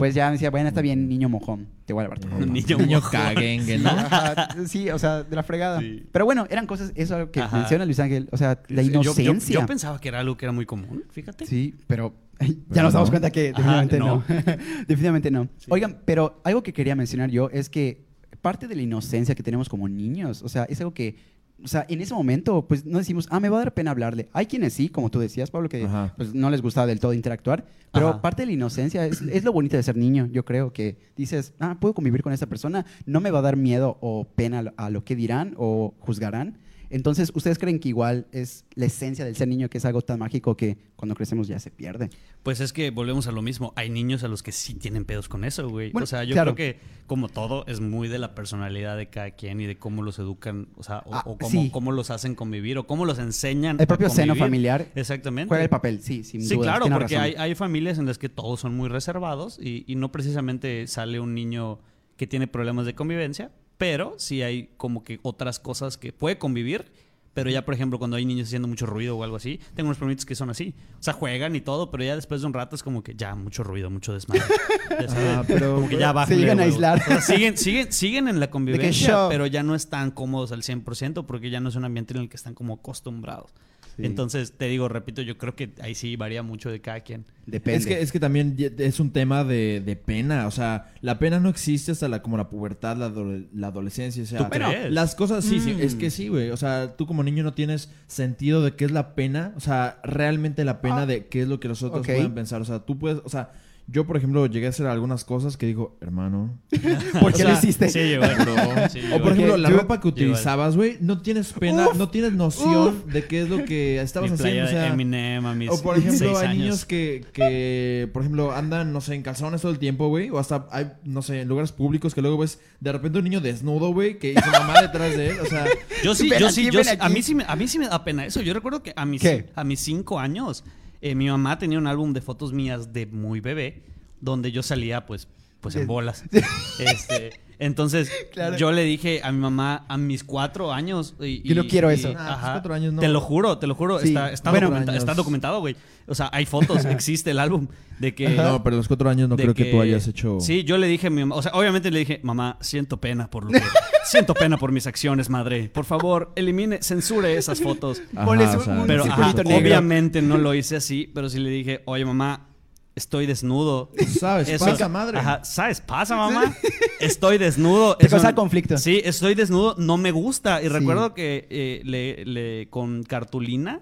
[0.01, 2.45] Pues ya me decía, bueno, está bien, niño mojón, te voy a lavar tu ropa.
[2.47, 3.91] Niño Niño caguengue, ¿no?
[3.91, 5.79] Ajá, sí, o sea, de la fregada.
[5.81, 6.07] Sí.
[6.11, 7.59] Pero bueno, eran cosas, eso es algo que Ajá.
[7.59, 9.61] menciona Luis Ángel, o sea, la Sí, yo- yo- inocencia.
[9.61, 11.47] Yo, pensaba que era algo que era muy común, fíjate.
[11.47, 14.07] Sí, pero Pero ya nos damos cuenta que Ajá, definitivamente no.
[14.07, 14.25] no.
[14.89, 15.49] definitivamente no.
[15.59, 15.67] Sí.
[15.69, 18.07] Oigan, pero algo que quería mencionar yo es que
[18.41, 21.17] parte de la inocencia que tenemos como niños, o sea, es algo que,
[21.65, 24.29] o sea, en ese momento, pues no decimos, ah, me va a dar pena hablarle.
[24.33, 26.15] Hay quienes sí, como tú decías, Pablo, que Ajá.
[26.17, 28.23] pues, no les gustaba del todo interactuar, pero Ajá.
[28.23, 31.53] parte de la inocencia es, es lo bonito de ser niño, yo creo, que dices,
[31.61, 34.63] ah, puedo convivir con esta persona, no me va a dar miedo o pena a
[34.63, 36.59] lo- a lo que dirán o juzgarán.
[36.91, 40.19] Entonces, ¿ustedes creen que igual es la esencia del ser niño, que es algo tan
[40.19, 42.11] mágico que cuando crecemos ya se pierde?
[42.43, 43.73] Pues es que volvemos a lo mismo.
[43.77, 45.93] Hay niños a los que sí tienen pedos con eso, güey.
[45.93, 46.55] Bueno, o sea, yo claro.
[46.55, 50.03] creo que, como todo, es muy de la personalidad de cada quien y de cómo
[50.03, 51.71] los educan, o sea, o, Ah, o cómo, sí.
[51.73, 53.77] cómo los hacen convivir o cómo los enseñan.
[53.77, 55.49] El a propio seno familiar Exactamente.
[55.49, 56.65] juega el papel, sí, sin Sí, duda.
[56.65, 59.95] claro, tiene porque hay, hay familias en las que todos son muy reservados y, y
[59.95, 61.79] no precisamente sale un niño
[62.17, 63.51] que tiene problemas de convivencia,
[63.81, 66.93] pero sí hay como que otras cosas que puede convivir.
[67.33, 69.97] Pero ya, por ejemplo, cuando hay niños haciendo mucho ruido o algo así, tengo unos
[69.97, 70.75] primitos que son así.
[70.99, 73.35] O sea, juegan y todo, pero ya después de un rato es como que ya,
[73.37, 74.43] mucho ruido, mucho desmadre.
[75.17, 76.99] Ah, pero- como que ya Se bájale, llegan a aislar.
[77.01, 81.25] O sea, siguen, siguen, siguen en la convivencia, pero ya no están cómodos al 100%
[81.25, 83.55] porque ya no es un ambiente en el que están como acostumbrados.
[83.97, 84.07] Sí.
[84.07, 87.25] Entonces, te digo, repito, yo creo que ahí sí varía mucho de cada quien.
[87.47, 87.79] Depende.
[87.79, 90.47] Es que, es que también es un tema de, de pena.
[90.47, 94.23] O sea, la pena no existe hasta la, como la pubertad, la, adole- la adolescencia.
[94.23, 94.91] O sea, ¿Tú crees?
[94.93, 95.81] las cosas sí, sí, Mm.
[95.81, 96.51] es que sí, güey.
[96.51, 99.53] O sea, tú como niño no tienes sentido de qué es la pena.
[99.57, 101.07] O sea, realmente la pena Ah.
[101.07, 102.07] de qué es lo que los otros Ok.
[102.07, 102.61] pueden pensar.
[102.61, 103.51] O sea, tú puedes, o sea,
[103.91, 106.59] yo por ejemplo llegué a hacer algunas cosas que digo, hermano.
[107.21, 107.89] ¿Por o qué sea, lo hiciste?
[107.89, 108.25] Sí, llegó.
[108.91, 113.05] Sí, O por ejemplo, la ropa que utilizabas, güey, no tienes pena, no tienes noción
[113.07, 114.65] de qué es lo que estabas Mi haciendo.
[114.65, 116.59] O sea, de Eminem a mis o por ejemplo, hay años.
[116.59, 120.31] niños que, que, por ejemplo, andan, no sé, en calzones todo el tiempo, güey.
[120.31, 123.41] O hasta hay, no sé, en lugares públicos que luego ves de repente un niño
[123.41, 125.41] desnudo, güey, que hizo mamá detrás de él.
[125.41, 125.67] O sea,
[126.03, 127.89] Yo sí, Ven yo aquí, sí, yo a mí sí, me, a mí sí me
[127.89, 128.41] da pena eso.
[128.41, 129.51] Yo recuerdo que a mis, ¿Qué?
[129.55, 130.65] a mis cinco años,
[131.01, 133.85] eh, mi mamá tenía un álbum de fotos mías de muy bebé,
[134.21, 135.29] donde yo salía, pues,
[135.61, 136.25] pues en bolas.
[136.79, 138.57] Este, entonces, Claro.
[138.57, 141.15] yo le dije a mi mamá a mis cuatro años.
[141.21, 142.15] Y, Yo no quiero y- eso.
[142.17, 142.53] Ah, ajá.
[142.53, 143.01] cuatro años no.
[143.03, 143.99] Te lo juro, te lo juro.
[143.99, 144.09] Sí.
[144.09, 145.03] Está, está, Bueno, documenta- años.
[145.03, 145.77] está documentado, güey.
[146.07, 147.69] O sea, hay fotos, existe el álbum
[147.99, 148.31] de que.
[148.31, 150.41] no, pero a los cuatro años no creo que, tú hayas hecho.
[150.41, 153.29] Sí, yo le dije a mi mamá, o sea, obviamente le dije, mamá, siento pena
[153.29, 153.63] por lo que...
[154.07, 155.69] siento pena por mis acciones, madre.
[155.69, 158.01] Por favor, elimine, censure esas fotos.
[158.17, 162.07] Ajá, o sea, Pero ajá, obviamente no lo hice así, pero sí le dije, oye,
[162.07, 162.47] mamá,
[162.95, 163.91] estoy desnudo.
[164.19, 164.49] ¿Sabes?
[164.49, 165.19] Eso- Pasa madre.
[165.19, 165.81] Ajá, ¿sabes?
[165.81, 166.55] Pasa, mamá.
[167.01, 167.97] Estoy desnudo.
[167.97, 168.77] Te Eso- causa conflicto.
[168.79, 170.61] Sí, estoy desnudo, no me gusta.
[170.61, 170.69] Y Sí.
[170.71, 173.81] recuerdo que eh, le, le- con cartulina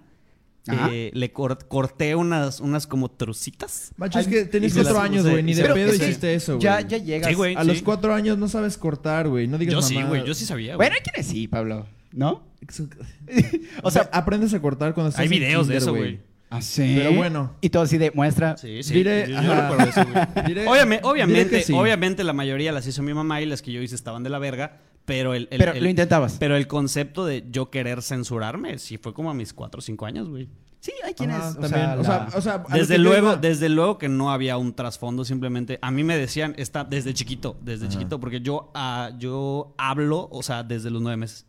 [0.91, 3.93] eh, le cor- corté unas, unas como trucitas.
[3.97, 5.43] Macho, es que se cuatro años, güey.
[5.43, 6.63] Ni de Pero pedo hiciste eso, güey.
[6.63, 7.29] Ya, ya llegas.
[7.31, 7.57] Sí, güey.
[7.57, 7.83] A los sí.
[7.83, 9.49] cuatro años no sabes cortar, güey.
[9.49, 10.11] No digas Yo sí, mamadas.
[10.11, 10.77] güey, yo sí sabía.
[10.77, 10.89] güey.
[10.89, 11.87] Bueno, hay quienes sí, Pablo.
[12.13, 12.43] ¿No?
[13.83, 16.21] O sea, aprendes a cortar cuando estás Hay en videos de eso, güey.
[16.51, 16.95] Ah, sí.
[16.97, 17.55] Pero bueno.
[17.61, 18.57] Y todo así de muestra.
[18.57, 18.95] Sí, sí.
[18.95, 20.25] Diré- yo, yo recuerdo eso, güey.
[20.47, 21.73] Diré- Obviamente, obviamente, sí.
[21.75, 24.39] obviamente la mayoría las hizo mi mamá y las que yo hice estaban de la
[24.39, 26.37] verga, pero el, el- Pero el- lo intentabas.
[26.41, 30.07] pero el concepto de yo querer censurarme sí fue como a mis 4 o 5
[30.07, 30.49] años, güey.
[30.81, 31.37] Sí, hay quienes.
[31.37, 31.71] Ajá, o también.
[31.71, 34.31] sea, o, sea, la- o sea, a lo Desde luego, iba- desde luego que no
[34.31, 37.93] había un trasfondo, simplemente a mí me decían está desde chiquito, desde Ajá.
[37.95, 41.47] chiquito, porque yo ah, yo hablo, o sea, desde los nueve meses.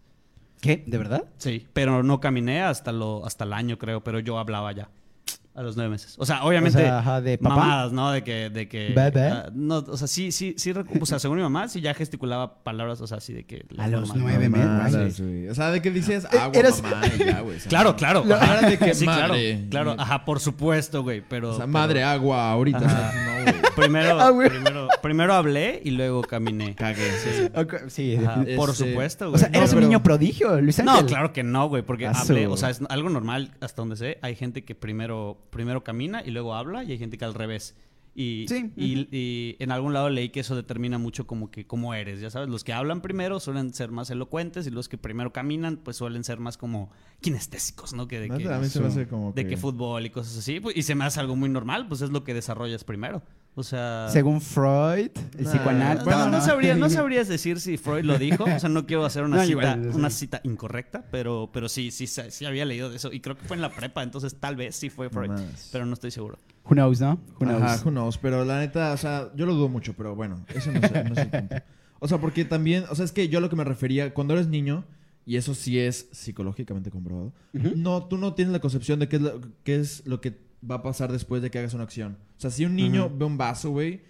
[0.61, 0.83] ¿Qué?
[0.85, 1.23] ¿De verdad?
[1.37, 4.89] Sí, pero no caminé hasta lo hasta el año, creo, pero yo hablaba ya.
[5.55, 6.15] A los nueve meses.
[6.17, 6.77] O sea, obviamente.
[6.77, 7.55] O sea, ajá, de papá.
[7.55, 8.11] Mamadas, ¿no?
[8.11, 8.49] De que.
[8.49, 9.27] De que Bebé.
[9.27, 10.71] ah, no, o sea, sí, sí, sí.
[11.01, 13.65] O sea, según mi mamá, sí ya gesticulaba palabras, o sea, así de que.
[13.77, 15.19] A los nueve meses.
[15.49, 17.57] O sea, de que dices Eh, agua, eras- mamá, y ya, güey.
[17.57, 18.23] o sea, Claro, claro.
[18.25, 18.55] Lo- ajá.
[18.55, 19.65] ahora de que sí, madre.
[19.69, 19.89] claro.
[19.95, 21.21] Claro, ajá, por supuesto, güey.
[21.27, 21.49] Pero.
[21.49, 22.79] O sea, pero- madre, agua, ahorita.
[22.79, 23.55] sea, no, güey.
[23.75, 24.49] Primero, Ah, güey.
[24.49, 26.75] primero, primero hablé y luego caminé.
[26.77, 27.09] Cagué.
[27.11, 27.49] sí.
[27.55, 28.13] Ok, Sí.
[28.13, 29.35] Este- por supuesto, güey.
[29.35, 30.95] O sea, No, eres un pero- niño prodigio, Luis Ángel.
[31.01, 33.95] No, claro que no, güey, porque Ah, hablé, o sea, es algo normal hasta donde
[33.95, 34.17] sé.
[34.21, 37.75] Hay gente que primero, primero camina y luego habla y hay gente que al revés.
[38.15, 41.93] Y, Sí, y, y en algún lado leí que eso determina mucho como que cómo
[41.93, 42.49] eres, ya sabes.
[42.49, 46.23] Los que hablan primero suelen ser más elocuentes y los que primero caminan pues suelen
[46.25, 46.89] ser más como
[47.21, 48.07] kinestésicos, ¿no?
[48.07, 50.09] Que de, No que, sé, a mí se me hace como de que fútbol y
[50.09, 50.59] cosas así.
[50.59, 53.21] pues, y se me hace algo muy normal, pues es lo que desarrollas primero.
[53.59, 54.07] O sea...
[54.09, 56.05] Según Freud, el Nah, psicoanálisis.
[56.05, 56.41] Bueno, no, no.
[56.41, 58.45] sabría, no sabrías decir si Freud lo dijo.
[58.45, 61.91] O sea, no quiero hacer una, No, cita, igual, una cita incorrecta, pero, pero sí,
[61.91, 63.11] sí, sí, sí había leído de eso.
[63.11, 65.29] Y creo que fue en la prepa, entonces tal vez sí fue Freud.
[65.29, 65.69] Más.
[65.71, 66.39] Pero no estoy seguro.
[66.65, 67.19] Who knows, ¿no?
[67.39, 67.61] Who knows.
[67.61, 70.71] Ajá, who knows, pero la neta, o sea, yo lo dudo mucho, pero bueno, eso
[70.71, 71.55] no es, no es el punto.
[71.99, 74.33] O sea, porque también, o sea, es que yo a lo que me refería, cuando
[74.33, 74.85] eres niño,
[75.25, 79.21] y eso sí es psicológicamente comprobado, no, tú no tienes la concepción de qué es
[79.21, 82.17] lo, qué es lo que va a pasar después de que hagas una acción.
[82.37, 84.01] O sea, si un niño ve un vaso, güey,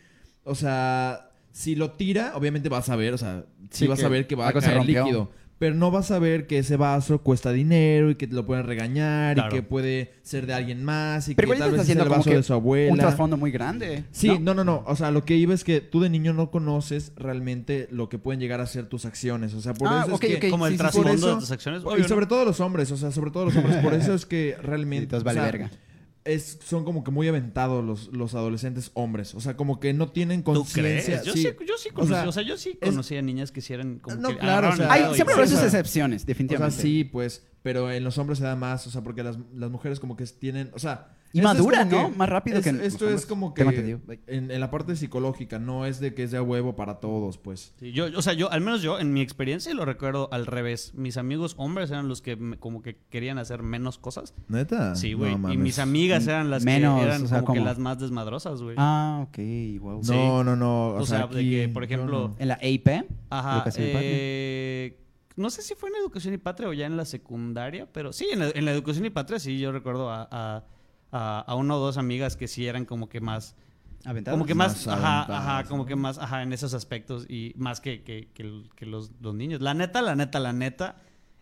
[0.43, 4.09] o sea, si lo tira, obviamente vas a ver, o sea, sí, Sí, vas a
[4.09, 5.31] ver que va a caer líquido.
[5.59, 8.65] Pero no vas a ver que ese vaso cuesta dinero y que te lo pueden
[8.65, 9.53] regañar Claro.
[9.53, 12.12] y que puede ser de alguien más y Pero que tal vez es el como
[12.12, 12.93] vaso que de su abuela.
[12.93, 14.05] Un trasfondo muy grande.
[14.12, 14.85] Sí, no, no, no.
[14.88, 18.17] O sea, lo que iba es que tú de niño no conoces realmente lo que
[18.17, 19.53] pueden llegar a ser tus acciones.
[19.53, 20.49] O sea, por Ah, eso es que...
[20.49, 21.83] Como el sí, trasfondo de tus acciones.
[21.97, 22.27] Y sobre ¿no?
[22.29, 23.83] todo los hombres, o sea, sobre todo los hombres.
[23.83, 25.17] Por eso es que realmente...
[25.19, 25.71] Vale o sea, verga.
[26.34, 29.34] Es, son como que muy aventados los, los adolescentes hombres.
[29.36, 31.22] O sea, como que no tienen ¿Tú conciencia.
[31.24, 31.42] Yo Sí.
[31.44, 34.00] sí, yo sí O conocí, sea, o sea, yo sí es- conocía niñas que hicieran
[34.00, 36.82] como No, que claro, o sea, Hay, siempre o sus sea, excepciones, O sea, definitivamente.
[36.82, 37.44] sí, pues...
[37.62, 38.88] Pero en los hombres se da más.
[38.88, 40.72] O sea, porque las, las mujeres como que tienen...
[40.74, 41.15] O sea...
[41.32, 41.54] Y como
[41.86, 42.10] ¿no?
[42.10, 43.62] Más rápido es- que en Esto es como que...
[44.26, 45.60] En, en la parte psicológica.
[45.60, 47.76] No es de que es de a huevo para todos, pues.
[47.80, 50.93] Sí, yo, o sea, yo, al menos yo, en mi experiencia, lo recuerdo al revés.
[50.95, 54.34] Mis amigos hombres eran los que me- como que querían hacer menos cosas.
[54.48, 54.95] ¿Neta?
[54.95, 55.38] Sí, güey.
[55.38, 58.00] No y mis amigas eran las Menos, que eran o sea, como que las más
[58.00, 58.76] desmadrosas, güey.
[58.80, 59.38] Ah, ok,
[59.82, 60.04] wow.
[60.04, 60.12] Sí.
[60.13, 60.88] No, no, no.
[60.95, 62.36] O, O sea, de que, por ejemplo, no.
[62.39, 63.65] En la AP, Ajá.
[63.78, 64.98] Eh,
[65.39, 68.28] no sé si fue en Educación y Patria o ya en la secundaria, pero sí,
[68.32, 70.63] en la, en la Educación y Patria sí, yo recuerdo a, a,
[71.12, 73.56] a, a una o dos amigas que sí eran como que más...
[74.06, 74.36] aventados.
[74.36, 77.54] Como que más, Más ajá, aventadas, ajá, como que más, ajá, en esos aspectos y
[77.58, 79.62] más que, que, que, que los, los niños.
[79.62, 80.97] La neta, la neta, la neta,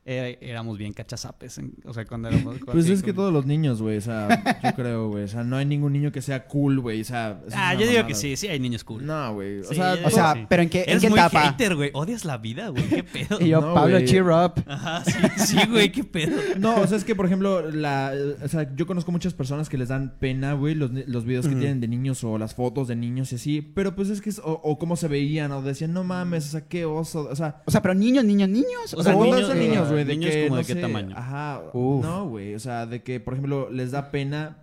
[0.09, 2.55] eh, éramos bien cachazapes, en- o sea, cuando éramos...
[2.65, 3.97] Pues así es que todos los niños, güey.
[3.97, 5.23] O sea, yo creo, güey.
[5.25, 7.01] O sea, no hay ningún niño que sea cool, güey.
[7.01, 9.05] O sea, Ah, yo digo que sí, sí hay niños cool.
[9.05, 9.59] No, güey.
[9.59, 10.45] O Sí, sea, O sea, sí.
[10.47, 11.41] pero ¿en qué, en Eres qué muy etapa?
[11.51, 11.91] hater, güey.
[11.93, 12.87] Odias la vida, güey.
[12.87, 13.37] ¿Qué pedo?
[13.41, 14.05] Y yo, No, Pablo, güey.
[14.05, 14.53] cheer up.
[14.65, 15.11] Ajá, sí,
[15.45, 16.37] sí, güey, qué pedo.
[16.57, 19.77] No, o sea, es que, por ejemplo, la, o sea, yo conozco muchas personas que
[19.77, 22.95] les dan pena, güey, los, los videos que tienen de niños o las fotos de
[22.95, 23.61] niños y así.
[23.61, 26.49] Pero pues es que, es- o, o cómo se veían, o decían, no mames, o
[26.51, 27.27] sea, qué oso.
[27.29, 28.93] O sea, O sea, pero niños, niños, niños.
[28.95, 29.96] O sea, niños, son niños, güey.
[30.05, 31.15] De niños que, como no de qué sé, tamaño.
[31.17, 31.61] Ajá.
[31.73, 32.03] Uf.
[32.03, 32.55] No, güey.
[32.55, 34.57] O sea, de que, por ejemplo, les da pena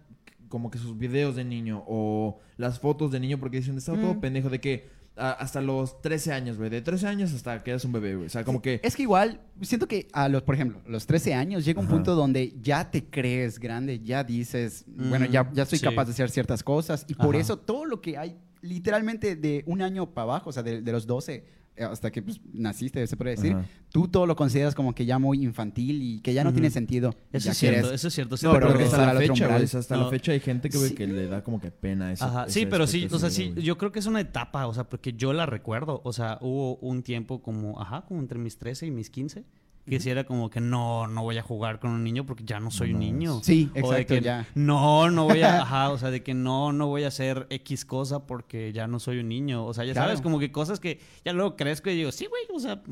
[0.49, 4.15] como que sus videos de niño o las fotos de niño porque dicen, estaba todo
[4.15, 4.21] Mm.
[4.21, 4.51] pendejo.
[4.51, 6.71] De que a- hasta los 13 años, güey.
[6.71, 8.27] De 13 años hasta que eres un bebé, güey.
[8.27, 8.81] O sea, como que...
[8.83, 11.95] Es que igual, siento que a los, por ejemplo, los 13 años llega un Ajá.
[11.95, 15.85] punto donde ya te crees grande, ya dices, bueno, Mm, ya, ya soy sí.
[15.85, 17.05] capaz de hacer ciertas cosas.
[17.09, 20.63] Y por eso todo lo que hay, literalmente de un año para abajo, o sea,
[20.63, 21.45] de, de los 12 eh,
[21.79, 23.67] hasta que pues, naciste, se puede decir, Ajá.
[23.91, 27.15] tú todo lo consideras como que ya muy infantil y que ya no tiene sentido.
[27.33, 28.37] Eso es cierto, eso es cierto.
[28.37, 30.11] sí No, me pero hasta la fecha, hasta No.
[30.11, 33.09] la hay gente que, que le da como que pena Ajá, ese sí, pero sí,
[33.11, 36.01] o sea, sí, yo creo que es una etapa, o sea, porque yo la recuerdo,
[36.05, 39.45] o sea, hubo un tiempo como, ajá, como entre mis 13 y mis 15,
[39.87, 42.59] que sí era como que no, no voy a jugar con un niño porque ya
[42.61, 43.41] no soy un niño.
[43.43, 44.47] Sí, O de exacto, que ya.
[44.55, 47.85] no, no voy a, ajá, o sea, de que no, no voy a hacer X
[47.85, 49.65] cosa porque ya no soy un niño.
[49.67, 50.09] O sea, ya Claro.
[50.09, 52.83] sabes, como que cosas que ya luego crezco y digo, sí, güey, o sea.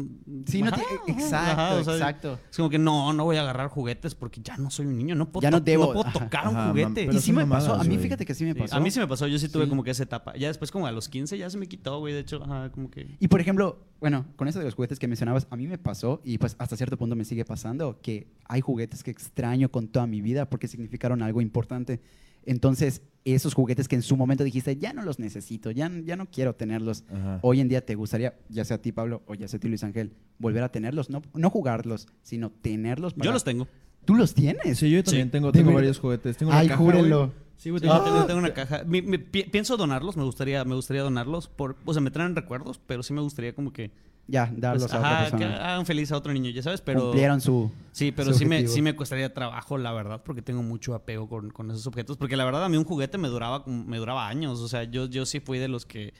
[0.46, 2.38] Sí, no te- exacto, ajá, o sea, exacto.
[2.50, 5.14] Es como que no, no voy a agarrar juguetes porque ya no soy un niño.
[5.14, 6.12] No puedo, Ya no to- debo, puedo ajá.
[6.18, 7.08] tocar un juguete.
[7.10, 8.76] y sí me pasó, a mí fíjate que sí me Sí, pasó.
[8.76, 9.70] A mí sí me pasó, yo sí tuve Sí.
[9.70, 10.36] como que esa etapa.
[10.36, 12.90] Ya después como a los 15 ya se me quitó, güey, de hecho, ajá, como
[12.90, 13.16] que...
[13.18, 16.20] Y por ejemplo, bueno, con eso de los juguetes que mencionabas, a mí me pasó
[16.24, 20.06] y pues hasta cierto punto me sigue pasando que hay juguetes que extraño con toda
[20.06, 22.00] mi vida porque significaron algo importante.
[22.44, 26.26] Entonces, esos juguetes que en su momento dijiste, ya no los necesito, ya, ya no
[26.26, 27.04] quiero tenerlos.
[27.12, 27.38] Ajá.
[27.42, 29.68] Hoy en día te gustaría, ya sea a ti, Pablo, o ya sea a ti,
[29.68, 33.14] Luis Ángel, volver a tenerlos, no, no jugarlos, sino tenerlos.
[33.14, 33.68] para- Yo los tengo.
[34.04, 34.76] ¿Tú los tienes?
[34.78, 35.30] Sí, yo también Sí.
[35.32, 36.36] tengo, tengo varios juguetes.
[36.36, 37.32] Tengo una Ay, caja, júrenlo.
[37.56, 38.82] Sí, güey, tengo, yo tengo, tengo- tengo una caja.
[38.84, 41.46] Mi- mi- pi- pienso donarlos, me gustaría, me gustaría donarlos.
[41.46, 43.92] Por, o sea, me traen recuerdos, pero sí me gustaría como que...
[44.28, 45.72] Ya, pues, darlos a otra ajá, que persona.
[45.72, 47.00] hagan feliz a otro niño, ya sabes, pero...
[47.00, 47.70] Cumplieron su...
[47.90, 51.28] Sí, pero su sí me, sí me costaría trabajo, la verdad, porque tengo mucho apego
[51.28, 52.16] con, con esos objetos.
[52.16, 54.60] Porque la verdad, a mí un juguete me duraba, me duraba años.
[54.60, 56.14] O sea, yo, yo sí fui de los que...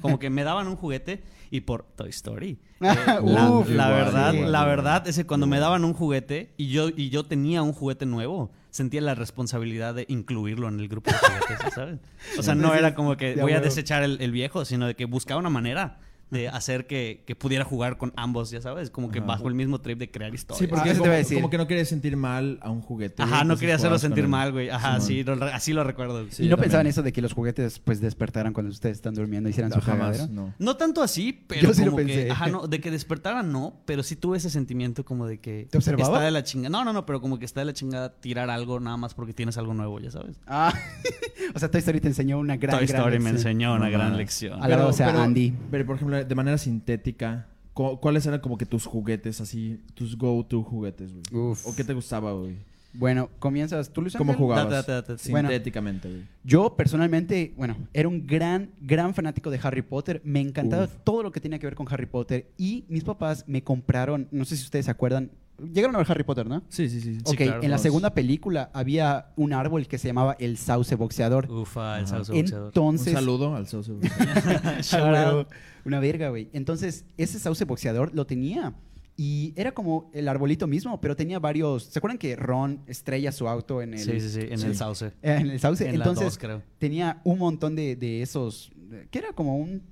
[0.00, 2.58] Como que me daban un juguete y por Toy Story.
[2.80, 5.94] eh, la, Uf, la igual, verdad, igual, la verdad es que cuando me daban un
[5.94, 10.80] juguete y yo, y yo tenía un juguete nuevo, sentía la responsabilidad de incluirlo en
[10.80, 11.98] el grupo de juguetes, ¿sabes?
[12.38, 15.06] O sea, no era como que voy a desechar el, el viejo, sino de que
[15.06, 19.18] buscaba una manera de hacer que, que pudiera jugar con ambos, ya sabes, como que
[19.18, 19.26] Ajá.
[19.28, 20.58] bajo el mismo trip de crear historias.
[20.58, 21.36] Sí, porque Ah, eso te como, iba a decir.
[21.36, 23.22] como que no quería sentir mal a un juguete.
[23.22, 24.68] Ajá, no entonces quería hacerlo sentir mal, güey.
[24.70, 26.26] Ajá, sí, lo- así lo recuerdo.
[26.30, 29.14] Sí, ¿Y yo no pensaban eso de que los juguetes pues despertaran cuando ustedes están
[29.14, 30.52] durmiendo y hicieran No, su jamás, no.
[30.58, 32.24] No tanto así, pero Yo sí lo como pensé.
[32.26, 35.68] que, ajá, no, de que despertaran no, pero sí tuve ese sentimiento como de que
[35.70, 36.14] ¿Te observaba?
[36.14, 36.70] está de la chingada.
[36.70, 39.32] No, no, no, pero como que está de la chingada tirar algo nada más porque
[39.34, 40.36] tienes algo nuevo, ya sabes.
[40.46, 40.72] Ah,
[41.54, 43.36] o sea, Toy Story te enseñó una gran, Toy gran Story me lección.
[43.52, 44.62] enseñó una No gran lección.
[44.62, 45.52] A la- o sea, Andy.
[45.70, 50.16] Pero, por ejemplo, de manera sintética, cu- ¿cuáles eran como que tus juguetes así, tus
[50.16, 51.50] go-to juguetes, güey?
[51.50, 51.66] Uf.
[51.66, 52.56] ¿O qué te gustaba, güey?
[52.96, 54.86] Bueno, comienzas tú, Luis ¿Cómo jugabas?
[55.20, 56.22] Sintéticamente, güey.
[56.44, 60.20] Yo personalmente, bueno, era un gran, gran fanático de Harry Potter.
[60.24, 60.92] Me encantaba Uf.
[61.02, 62.46] todo lo que tenía que ver con Harry Potter.
[62.56, 65.32] Y mis papás me compraron, no sé si ustedes se acuerdan,
[65.72, 66.62] llegaron a ver Harry Potter, ¿no?
[66.68, 67.14] Sí, sí, sí.
[67.16, 70.94] Sí, ok, claro, en la segunda película había un árbol que se llamaba el sauce
[70.96, 71.50] boxeador.
[71.50, 72.66] Ufa, el sauce boxeador.
[72.68, 73.92] Entonces, Un saludo al sauce.
[74.92, 75.48] out.
[75.84, 76.48] Una verga, güey.
[76.52, 78.74] Entonces, ese sauce boxeador lo tenía.
[79.16, 81.84] Y era como el arbolito mismo, pero tenía varios.
[81.84, 84.66] ¿Se acuerdan que Ron estrella su auto en el, Sí, sí, sí, en Sí.
[84.66, 85.06] el sauce.
[85.22, 85.84] eh, en el sauce?
[85.88, 86.62] En la Entonces, dos, creo.
[86.78, 88.72] tenía un montón de, de esos.
[89.12, 89.82] que era como un,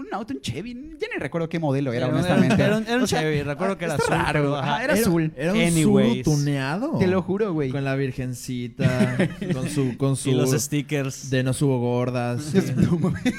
[0.00, 0.74] un auto, un Chevy.
[0.98, 2.62] Ya ni recuerdo qué modelo era, Era honestamente.
[2.62, 4.32] era un- era un O sea, Chevy, recuerdo que era azul, raro.
[4.40, 5.32] pero, Ajá, ajá, era, azul.
[5.36, 6.22] Era un Anyways.
[6.24, 6.98] Tuneado.
[6.98, 7.70] Te lo juro, güey.
[7.70, 9.16] Con la virgencita,
[9.52, 9.96] con su...
[9.96, 11.30] Con su Y los stickers.
[11.30, 12.52] de no subo gordas.
[12.76, 13.34] no mames.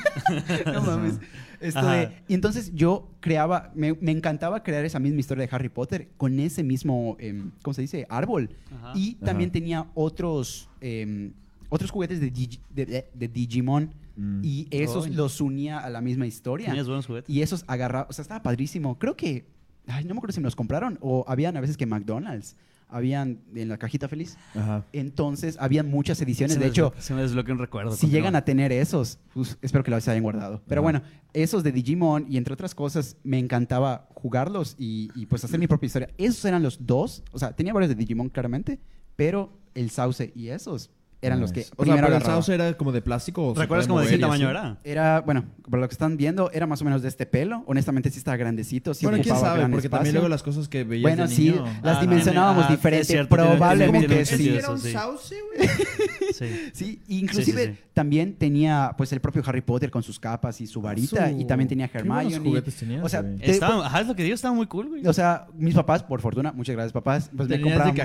[0.66, 1.20] No mames.
[1.60, 5.70] Esto de- y entonces yo creaba, me, me encantaba crear esa misma historia de Harry
[5.70, 8.08] Potter con ese mismo, em, ¿cómo se dice?
[8.10, 8.50] Árbol.
[8.76, 8.94] Ajá.
[8.96, 9.54] Y también Ajá.
[9.54, 11.34] tenía otros, em,
[11.70, 13.94] otros juguetes de, Digi- de- de- de Digimon.
[14.16, 14.42] Mm.
[14.44, 16.68] Y esos los unía a la misma historia.
[16.68, 17.30] Tenías buenos juguetes.
[17.34, 18.98] Y esos agarraba, o sea, estaba padrísimo.
[19.00, 19.48] Creo que,
[19.88, 22.56] ay, no me acuerdo si me los compraron o habían a veces que McDonald's,
[22.94, 24.38] habían en la cajita feliz.
[24.54, 24.86] Ajá.
[24.92, 26.56] Entonces, habían muchas ediciones.
[26.56, 27.92] Se de hecho, desblo- se me desbloqueó un recuerdo.
[27.96, 30.62] si llegan a tener esos, pues, espero que los hayan guardado.
[30.68, 30.84] Pero Ajá.
[30.84, 31.02] bueno,
[31.34, 35.68] esos de Digimon y entre otras cosas, me encantaba jugarlos y, y, pues hacer mi
[35.68, 36.10] propia historia.
[36.18, 38.78] Esos eran los dos, o sea, tenía varios de Digimon claramente,
[39.16, 40.90] pero el Sauce y esos
[41.22, 41.66] eran los que.
[41.78, 43.50] O sea, pero el sauce era como de plástico.
[43.50, 44.78] o ¿Recuerdas como de qué tamaño era?
[44.84, 47.64] Era, bueno, por lo que están viendo, era más o menos de este pelo.
[47.68, 48.94] Honestamente, sí estaba grandecito.
[48.94, 50.12] Sí Bueno, quién ocupaba sabe, porque también espacio.
[50.14, 51.66] luego las cosas que veías Bueno, de sí, niño...
[51.84, 53.06] las Ah, dimensionábamos ah, diferente.
[53.06, 54.50] cierto, tiene- Probablemente tiene sí.
[54.50, 54.92] era un sí.
[54.92, 55.70] sauce, güey?
[56.32, 56.70] Sí.
[56.74, 57.84] Sí, inclusive Sí, sí, sí.
[57.94, 61.46] también tenía pues el propio Harry Potter con sus capas y su varita Su- y
[61.46, 62.40] también tenía Hermione.
[62.40, 65.06] juguetes tenías, o sea, te- Estaba, ajá, es lo que digo, estaba muy cool, güey.
[65.06, 67.96] o sea, mis papás, por fortuna, muchas gracias papás, pues me compraron.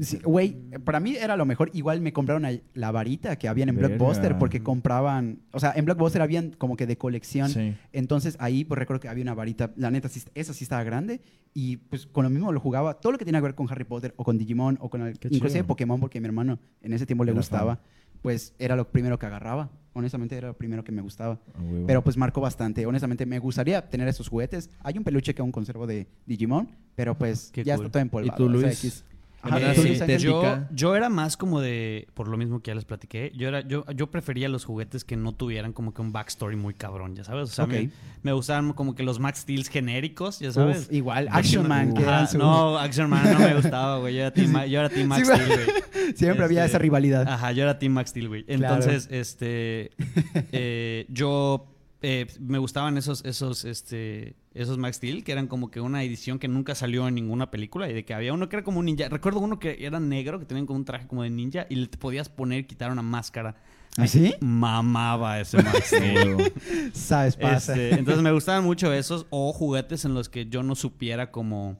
[0.00, 1.70] Sí, Güey, para mí era lo mejor.
[1.74, 3.96] Igual me compraron la varita que habían en Verga.
[3.96, 7.50] Blockbuster porque compraban, o sea, en Blockbuster habían como que de colección.
[7.50, 7.74] Sí.
[7.92, 11.20] Entonces ahí pues recuerdo que había una varita, la neta sí, esa sí estaba grande
[11.52, 13.84] y pues con lo mismo lo jugaba, todo lo que tenía que ver con Harry
[13.84, 15.64] Potter o con Digimon o con el, inclusive.
[15.64, 17.80] Pokémon porque a mi hermano en ese tiempo le Era gustaba,
[18.22, 19.70] pues era lo primero que agarraba.
[19.92, 21.40] Honestamente era lo primero que me gustaba.
[21.60, 21.86] Huevo.
[21.86, 22.86] Pero pues marcó bastante.
[22.86, 24.70] Honestamente me gustaría tener esos juguetes.
[24.82, 27.86] Hay un peluche que aún conservo de Digimon, pero pues Qué ya cool.
[27.86, 28.32] está todo empolvado.
[28.32, 28.78] ¿Y tú, o sea, Luis?
[28.84, 29.04] X.
[29.10, 30.18] De Ajá, manera ¿tú, Eh, sintética.
[30.18, 33.60] yo, yo era más como de, por lo mismo que ya les platiqué, yo era,
[33.60, 37.22] yo, yo prefería los juguetes que no tuvieran como que un backstory muy cabrón, ya
[37.22, 37.50] sabes.
[37.50, 37.70] O sea, Ok.
[37.70, 37.90] me,
[38.24, 40.86] me gustaban como que los Max Steel genéricos, ya sabes.
[40.88, 44.14] Uf, igual, Action no- Man, que Ajá, su- No, Action Man no me gustaba, güey.
[44.16, 45.32] Yo era Team, Ma- yo era team Max Sí.
[45.34, 46.14] Steel, güey.
[46.16, 47.28] Siempre había Este, esa rivalidad.
[47.28, 48.44] Ajá, yo era Team Max Steel, güey.
[48.44, 48.74] Claro.
[48.76, 49.92] Entonces, este.
[50.52, 51.74] eh, yo.
[52.00, 56.38] Eh, me gustaban esos, esos, este, esos Max Steel, que eran como que una edición
[56.38, 57.88] que nunca salió en ninguna película.
[57.90, 59.08] Y de que había uno que era como un ninja.
[59.08, 61.66] Recuerdo uno que era negro, que tenían como un traje como de ninja.
[61.68, 63.56] Y le podías poner quitar una máscara.
[63.96, 64.34] ¿Ah, sí?
[64.40, 66.52] Mamaba ese Max Steel.
[66.92, 67.72] Sabes, pasa.
[67.72, 71.78] Este, entonces me gustaban mucho esos o juguetes en los que yo no supiera como,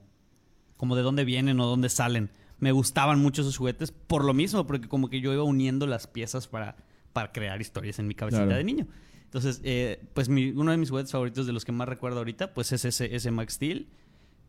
[0.75, 2.29] como de dónde vienen o dónde salen.
[2.59, 6.07] Me gustaban mucho esos juguetes por lo mismo, porque como que yo iba uniendo las
[6.07, 6.75] piezas para,
[7.13, 8.57] para crear historias en mi cabecita Claro.
[8.57, 8.87] de niño.
[9.29, 12.53] Entonces, eh, pues mi- uno de mis juguetes favoritos de los que más recuerdo ahorita,
[12.55, 13.87] pues es ese, ese Max Steel.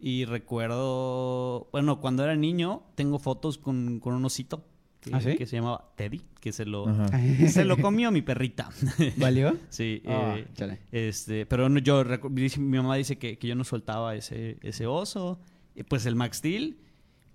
[0.01, 4.65] Y recuerdo, bueno, cuando era niño, tengo fotos con, con un osito
[5.01, 5.37] que, ¿Ah, sí?
[5.37, 6.87] que se llamaba Teddy, que se lo,
[7.49, 8.71] se lo comió mi perrita.
[9.17, 9.57] ¿Valió?
[9.69, 14.15] sí, Ah, eh, este, pero no, yo mi mamá dice que, que yo no soltaba
[14.15, 15.39] ese, ese oso,
[15.75, 16.79] eh, pues el Max Steel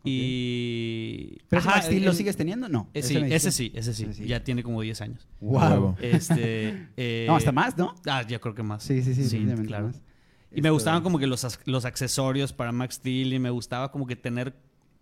[0.05, 2.69] y ¿Pero Ajá, Max Steel lo sigues teniendo?
[2.69, 2.89] No.
[2.93, 4.25] eh, Ese sí, ese sí, ese sí, Ese sí.
[4.27, 5.27] ya tiene como 10 años.
[5.41, 5.95] Wow.
[6.01, 7.95] Este, eh, No, hasta más, ¿no?
[8.07, 8.83] Ah, yo creo que más.
[8.83, 9.87] Sí, sí, sí, definitivamente claro.
[9.87, 10.01] más.
[10.51, 13.91] Y me Esto- gustaban como que los, los accesorios para Max Steel y me gustaba
[13.91, 14.55] como que tener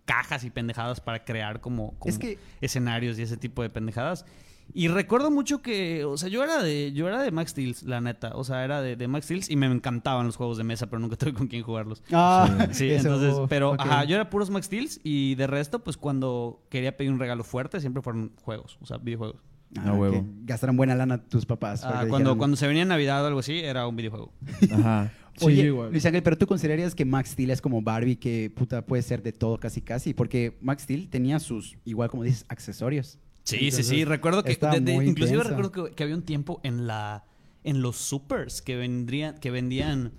[0.04, 4.24] cajas y pendejadas para crear como, como Es que- escenarios y ese tipo de pendejadas.
[4.72, 8.00] Y recuerdo mucho que, o sea, yo era de, yo era de Max Steel, la
[8.00, 8.32] neta.
[8.34, 10.98] O sea, era de, de Max Steel y me encantaban los juegos de mesa, pero
[11.00, 12.02] nunca tuve con quién jugarlos.
[12.12, 15.96] Ah, Sí, eso, entonces, pero, ajá, yo era puros Max Steels y de resto, pues
[15.96, 19.36] cuando quería pedir un regalo fuerte, siempre fueron juegos, o sea, videojuegos.
[19.76, 20.14] A huevo.
[20.14, 21.82] que gastaron buena lana tus papás.
[21.84, 24.32] Ah, cuando, dijeron- cuando se venía Navidad o algo así, era un videojuego.
[24.72, 25.12] Ajá.
[25.36, 25.90] Sí, Oye, igual.
[25.90, 29.20] Luis Ángel, pero tú considerarías que Max Steel es como Barbie, que puta puede ser
[29.22, 33.18] de todo casi casi, porque Max Steel tenía sus, igual como dices, accesorios.
[33.44, 34.04] Sí, Entonces, sí, sí.
[34.04, 34.56] Recuerdo que.
[34.56, 35.42] de- inclusive intensa.
[35.56, 37.24] recuerdo que, que había un tiempo en la.
[37.62, 39.38] En los supers que vendrían.
[39.38, 40.12] Que vendían.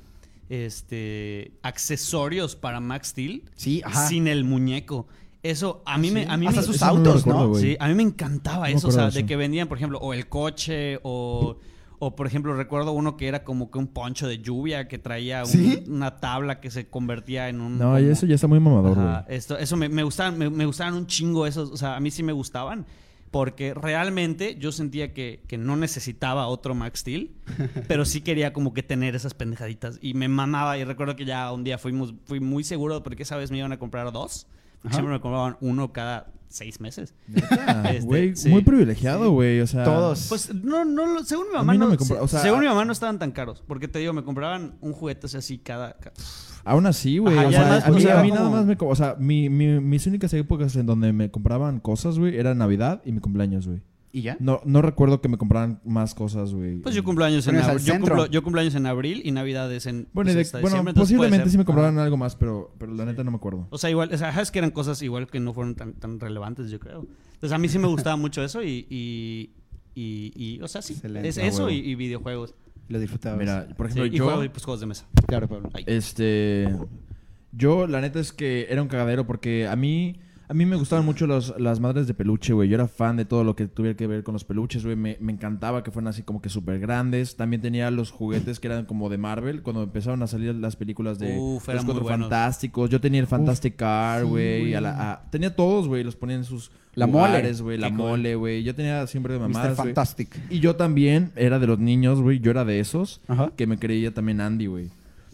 [0.50, 1.52] Este.
[1.64, 3.44] accesorios para Max Steel.
[3.56, 4.08] Sí, ajá.
[4.08, 5.08] Sin el muñeco.
[5.44, 6.26] Eso a mí me.
[6.26, 9.36] A mí Hasta me a mí me encantaba No me eso, o sea, de que
[9.36, 11.58] vendían, por ejemplo, o el coche, o,
[12.00, 15.44] o por ejemplo, recuerdo uno que era como que un poncho de lluvia que traía
[15.44, 15.84] un- ¿Sí?
[15.88, 17.78] una tabla que se convertía en un...
[17.78, 19.08] No, y eso ya está muy mamador, güey.
[19.08, 22.00] Ajá, esto, eso me, me gustaban, me, me gustaban un chingo esos, o sea, a
[22.00, 22.86] mí sí me gustaban.
[23.36, 27.36] Porque realmente yo sentía que, que no necesitaba otro Max Steel,
[27.90, 30.00] pero sí quería como que tener esas pendejaditas.
[30.02, 33.36] Y me mamaba, y recuerdo que ya un día fuimos, fui muy seguro porque esa
[33.36, 34.48] vez me iban a comprar dos.
[34.82, 37.14] Porque siempre me compraban uno cada seis meses.
[37.90, 38.48] Este, Güey, sí.
[38.48, 39.60] muy privilegiado, güey.
[39.60, 39.84] O sea.
[39.84, 40.28] Todos.
[40.30, 42.86] Pues no, no, según mi mamá no no, me compra- o sea, según mi mamá
[42.86, 46.14] no estaban tan caros, porque te digo, me compraban un juguete así, así cada, ca-
[46.66, 47.38] Aún así, güey.
[47.38, 48.76] O sea, a mí, o sea, a mí como- nada más me.
[48.80, 53.02] O sea, mi, mi- mis únicas épocas en donde me compraban cosas, güey, era Navidad
[53.06, 53.82] y mi cumpleaños, güey.
[54.12, 54.38] ¿Y ya?
[54.40, 56.78] No, no recuerdo que me compraran más cosas, güey.
[56.78, 57.84] Pues yo cumplo años en abril.
[57.86, 60.58] Yo cumplo, yo cumplo años en abril y Navidad es en Bueno, pues, de- hasta
[60.60, 62.04] bueno diciembre, entonces puede posiblemente sí me compraban Ajá.
[62.06, 63.68] algo más, pero, pero la neta no me acuerdo.
[63.72, 66.20] O sea, igual, o sea, es que eran cosas igual que no fueron tan, tan
[66.20, 67.06] relevantes, yo creo.
[67.34, 69.52] Entonces a mí sí me gustaba mucho eso y, y,
[69.94, 71.28] y, y, o sea, sí, Excelente.
[71.28, 72.56] es eso y videojuegos.
[72.88, 73.40] Lo disfrutabas.
[73.40, 74.26] Mira, por Sí, ejemplo, y yo.
[74.26, 75.06] juego y pues juegos de mesa.
[75.28, 75.70] Claro, Pablo.
[75.74, 75.84] Ay.
[75.88, 76.68] Este.
[77.52, 80.20] Yo, la neta es que era un cagadero porque a mí.
[80.48, 82.70] A mí me gustaban mucho los- las madres de peluche, güey.
[82.70, 84.96] Yo era fan de todo lo que tuviera que ver con los peluches, güey.
[84.96, 87.36] Me, me encantaba que fueran así como que súper grandes.
[87.36, 89.64] También tenía los juguetes que eran como de Marvel.
[89.64, 92.06] Cuando empezaron a salir las películas de Uf, eran los Cuatro.
[92.08, 92.92] Fantásticos.
[92.92, 94.72] Yo tenía el Fantastic Car, güey.
[95.32, 96.04] tenía todos, güey.
[96.04, 97.54] Los ponían en sus La mole.
[97.54, 97.78] güey.
[97.78, 98.64] La Qué mole, güey.
[98.64, 99.52] Yo tenía siempre de Mr.
[99.52, 99.76] güey.
[99.76, 100.30] Fantastic.
[100.50, 102.40] Y yo también era de los niños, güey.
[102.40, 103.52] Yo era de esos Ajá.
[103.56, 104.90] que me creía también Andy, güey.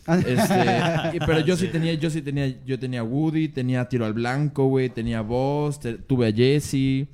[0.08, 1.68] Ah, Este, pero yo sí.
[1.68, 1.72] Sí.
[1.72, 5.94] tenía, yo sí tenía, yo tenía Woody, tenía Tiro al Blanco, güey, tenía Boss, te-
[5.94, 7.08] tuve a Jesse.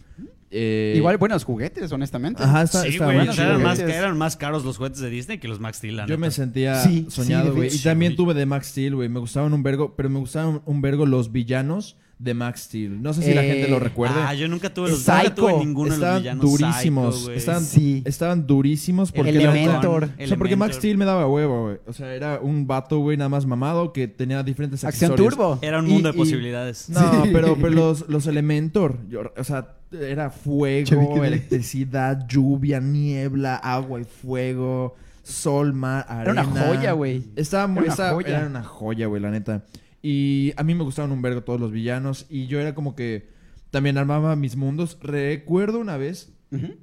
[0.50, 2.42] eh, Igual buenos juguetes, honestamente.
[2.42, 5.50] Ajá, está, sí, está güey, eran, más, eran más caros los juguetes de Disney que
[5.50, 7.70] los Max Steel, Yo me sentía Sí, soñado, güey.
[7.76, 9.10] y también tuve de Max Steel, güey.
[9.10, 13.00] Me gustaban un vergo, pero me gustaban un vergo los villanos de Max Steel.
[13.02, 14.16] No sé si la Eh, gente lo recuerde.
[14.20, 15.14] Ah, yo nunca tuve los Psycho.
[15.18, 16.46] nunca tuve ninguno de los estaban villanos.
[16.52, 17.16] durísimos.
[17.20, 18.02] Psycho, estaban, Sí.
[18.06, 20.06] estaban durísimos porque Elementor.
[20.20, 20.78] O sea, porque Max.
[20.78, 21.78] Steel me daba huevo, güey.
[21.86, 25.36] O sea, era un vato, güey, nada más mamado que tenía diferentes Acción accesorios.
[25.36, 25.60] Turbo.
[25.62, 26.90] Era un Y- mundo de y- posibilidades.
[26.90, 27.30] No, Sí.
[27.32, 34.04] pero, pero los, los Elementor, yo- o sea, era fuego, electricidad, lluvia, niebla, agua y
[34.04, 36.44] fuego, sol, mar, Era arena.
[36.48, 37.24] una joya, güey.
[37.36, 38.38] Estaba muy, Era una estaba- joya.
[38.40, 39.64] era una joya, güey, la neta.
[40.02, 43.30] Y a mí me gustaban un vergo todos los villanos y yo era como que
[43.72, 44.98] también armaba mis mundos.
[45.02, 46.76] Recuerdo una vez Ujú.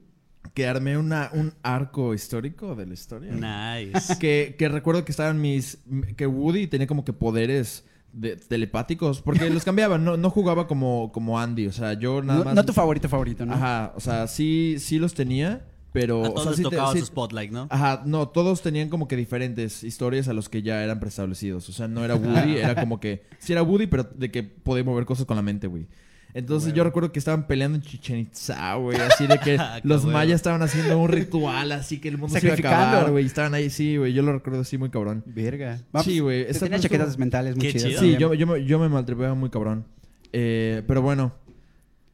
[0.53, 3.33] que armé una, un arco histórico de la historia.
[3.33, 4.19] Nice.
[4.19, 5.79] Que, que recuerdo que estaban mis.
[6.17, 9.23] Que Woody tenía como que poderes de- telepáticos.
[9.23, 10.05] Porque los cambiaban.
[10.05, 11.67] No, no jugaba como, como Andy.
[11.69, 12.55] O sea, yo nada No, más.
[12.55, 13.55] no tu favorito favorito, ¿no?
[13.55, 13.93] Ajá.
[13.97, 15.65] O sea, sí, sí los tenía.
[15.95, 16.25] Pero.
[16.25, 17.69] A o todos sea, les sí te- tocaba sí- su spotlight, ¿no?
[17.71, 21.69] Ajá, no, todos tenían como que diferentes historias a los que ya eran preestablecidos.
[21.69, 23.23] O sea, no era Woody, era como que.
[23.39, 25.87] Sí, era Woody, pero de que podía mover cosas con la mente, güey.
[26.37, 28.99] Entonces yo recuerdo que estaban peleando en Chichen Itza, güey.
[28.99, 32.57] Así de que los mayas estaban haciendo un ritual, así que el mundo se iba
[32.57, 33.25] a acabar, güey.
[33.25, 34.13] Estaban ahí, sí, güey.
[34.13, 35.23] Yo lo recuerdo así muy cabrón.
[35.27, 35.79] Verga.
[36.03, 38.01] Sí, güey, Tenía chaquetas mentales muy chidas.
[38.01, 39.87] Sí, yo, yo, me- yo me maltripeaba muy cabrón.
[40.33, 41.33] Eh, pero bueno,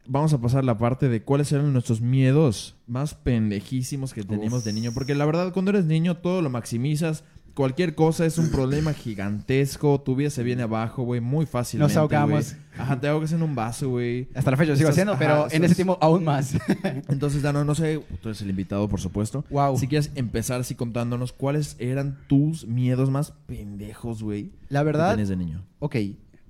[0.07, 4.65] vamos a pasar la parte de cuáles eran nuestros miedos más pendejísimos que teníamos Uf.
[4.65, 4.93] de niño.
[4.93, 7.25] Porque la verdad, cuando eres niño, todo lo maximizas.
[7.55, 10.01] Cualquier cosa es un problema gigantesco.
[10.01, 11.95] Tu vida se viene abajo, güey, muy fácilmente.
[11.95, 12.57] Nos ahogamos.
[12.79, 14.29] Ajá, te ahogas en un vaso, güey.
[14.35, 16.55] Hasta la fecha lo sigo haciendo, ajá, pero en ese tiempo aún más.
[17.09, 19.45] Entonces, Dano, no sé, tú eres el invitado, por supuesto.
[19.51, 19.77] Wow.
[19.77, 24.53] Si quieres empezar así contándonos cuáles eran tus miedos más pendejos, güey.
[24.69, 25.65] La que verdad, tenías de niño.
[25.81, 25.97] ok,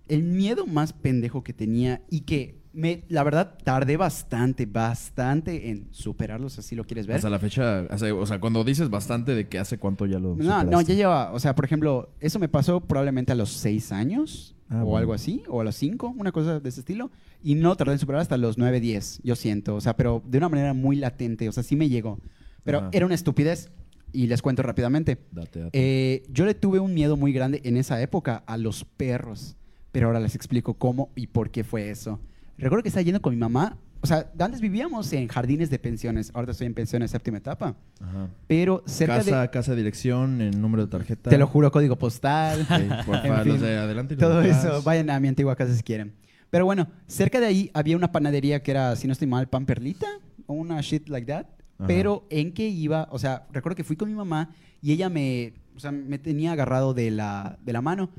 [0.08, 5.88] el miedo más pendejo que tenía y que me, la verdad, tardé bastante, bastante en
[5.90, 7.16] superarlo, si así lo quieres ver.
[7.16, 10.36] Hasta la fecha, hace- o sea, cuando dices bastante de que hace cuánto ya lo
[10.36, 10.92] No, no, superaste?
[10.92, 14.82] ya lleva, o sea, por ejemplo, eso me pasó probablemente a los seis años Ah,
[14.82, 14.98] o bueno.
[14.98, 17.10] algo así, o a los cinco, una cosa de ese estilo,
[17.42, 20.38] y no tardé en superar hasta los nueve, diez, yo siento, o sea, pero de
[20.38, 22.20] una manera muy latente, o sea, sí me llegó,
[22.62, 22.88] pero Ajá.
[22.92, 23.72] era una estupidez
[24.12, 25.18] y les cuento rápidamente.
[25.32, 25.70] Date, date.
[25.72, 29.56] Eh, yo le tuve un miedo muy grande en esa época a los perros,
[29.90, 32.20] pero ahora les explico cómo y por qué fue eso.
[32.60, 36.30] Recuerdo que estaba yendo con mi mamá, o sea, antes vivíamos en jardines de pensiones,
[36.34, 38.28] ahora estoy en pensiones séptima etapa, Ajá.
[38.46, 39.50] pero cerca Casa, de...
[39.50, 41.28] casa, dirección, el número de tarjeta.
[41.30, 42.62] Te lo juro, código postal.
[42.62, 44.64] Ok, por En favor, fin, los de adelante y Todo atrás.
[44.64, 46.14] eso, vayan a mi antigua casa si quieren.
[46.50, 49.66] Pero bueno, cerca de ahí había una panadería que era, si no estoy mal, pan
[49.66, 50.06] perlita
[50.46, 51.46] o una shit like that.
[51.78, 51.86] Ajá.
[51.86, 54.50] Pero en que iba, o sea, recuerdo que fui con mi mamá
[54.82, 58.10] y ella me, o sea, me tenía agarrado de la, de la mano.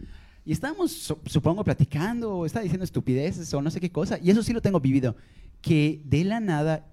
[0.46, 4.18] Y estábamos, su- supongo, platicando o estaba diciendo estupideces o no sé qué cosa.
[4.22, 5.16] Y eso sí lo tengo vivido.
[5.62, 6.88] Que de la nada,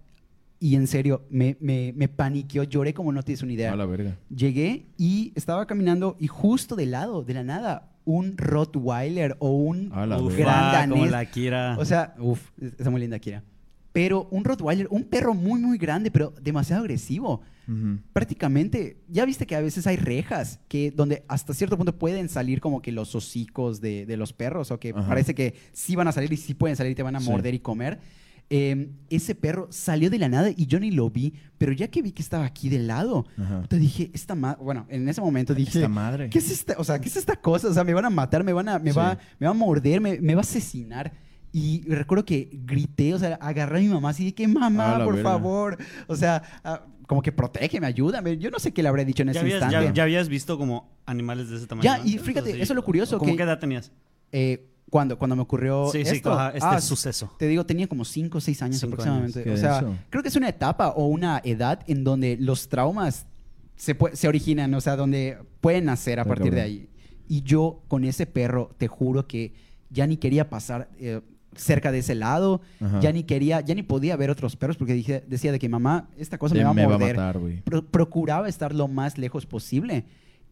[0.61, 3.73] y en serio, me, me, me paniqueó, lloré como no tienes una idea.
[3.73, 4.17] A la verga.
[4.29, 9.89] Llegué y estaba caminando y justo de lado, de la nada, un Rottweiler o un
[9.91, 11.11] gran ah, como danés.
[11.11, 11.77] la Kira.
[11.79, 13.43] O sea, uff, está muy linda Kira.
[13.93, 17.41] Pero un Rottweiler, un perro muy, muy grande, pero demasiado agresivo.
[17.67, 17.99] Ujú.
[18.13, 22.61] Prácticamente, ya viste que a veces hay rejas que donde hasta cierto punto pueden salir
[22.61, 25.07] como que los hocicos de, de los perros o que Ajá.
[25.09, 27.29] parece que sí van a salir y sí pueden salir y te van a Sí.
[27.31, 27.99] morder y comer.
[28.51, 32.01] Eh, ese perro salió de la nada y yo ni lo vi, pero ya que
[32.01, 33.63] vi que estaba aquí de lado, Ajá.
[33.69, 36.31] te dije, esta ma bueno, en ese momento dije, Esta madre.
[36.31, 37.69] ¿qué es esta, o sea, qué es esta cosa?
[37.69, 38.97] O sea, me van a matar, me van a, me Sí.
[38.97, 41.13] va, me va a morder, me, me va a asesinar.
[41.53, 45.03] Y recuerdo que grité, o sea, agarré a mi mamá así de que, A mamá,
[45.05, 45.31] por verga.
[45.31, 45.79] favor.
[46.07, 48.37] O sea, ah, como que protégeme, ayúdame.
[48.37, 49.87] Yo no sé qué le habré dicho en ¿Ya ese habías, instante.
[49.89, 51.85] ya, ya habías visto como animales de ese tamaño?
[51.85, 53.91] Ya, y fíjate, eso es lo curioso, ¿Cómo que- qué edad tenías?
[54.31, 57.31] Eh, cuando, cuando me ocurrió Sí, sí, ajá, este ah, suceso.
[57.39, 59.43] Te digo, tenía como 5 o 6 años Cinco aproximadamente.
[59.43, 63.27] años, O sea, creo que es una etapa o una edad en donde los traumas
[63.77, 66.89] se, se originan, o sea, donde pueden nacer a partir de ahí.
[67.29, 69.53] Y yo con ese perro, te juro que
[69.91, 71.21] ya ni quería pasar eh,
[71.55, 73.01] cerca de ese lado, Ajá.
[73.01, 76.09] ya ni quería, ya ni podía ver otros perros porque dije, decía de que mamá,
[76.19, 77.17] esta cosa me va a me va a morder.
[77.17, 77.41] matar.
[77.65, 80.05] Pro- procuraba estar lo más lejos posible.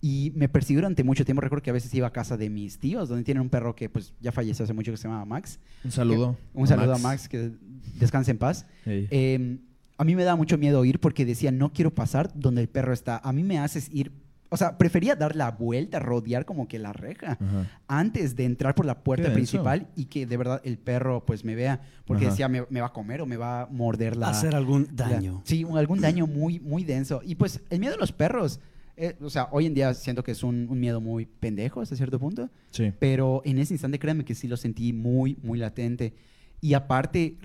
[0.03, 1.40] Y me persiguió durante mucho tiempo.
[1.40, 3.88] Recuerdo que a veces iba a casa de mis tíos, donde tienen un perro que
[3.88, 5.59] pues ya falleció hace mucho que se llama Max.
[5.84, 6.36] Un saludo.
[6.53, 7.53] Que- un saludo a Max, que
[7.99, 8.66] descanse en paz.
[8.84, 9.09] Ey.
[9.11, 9.59] Eh,
[9.97, 12.92] a mí me da mucho miedo ir porque decía, no quiero pasar donde el perro
[12.92, 13.16] está.
[13.24, 14.12] A mí me haces ir,
[14.49, 17.80] o sea, prefería dar la vuelta, rodear como que la reja, Ajá.
[17.88, 21.55] antes de entrar por la puerta principal y que de verdad el perro pues me
[21.55, 22.30] vea, porque Ajá.
[22.32, 24.28] decía, me, me va a comer o me va a morder la...
[24.30, 25.42] Hacer algún la- daño.
[25.44, 27.20] sí, un- algún daño muy, muy denso.
[27.24, 28.61] Y pues el miedo a los perros,
[28.97, 31.97] eh, o sea, hoy en día siento que es un, un miedo muy pendejo hasta
[31.97, 32.49] cierto punto.
[32.70, 32.92] Sí.
[32.99, 36.14] Pero en ese instante, créanme que sí lo sentí muy, muy latente.
[36.61, 37.36] Y aparte,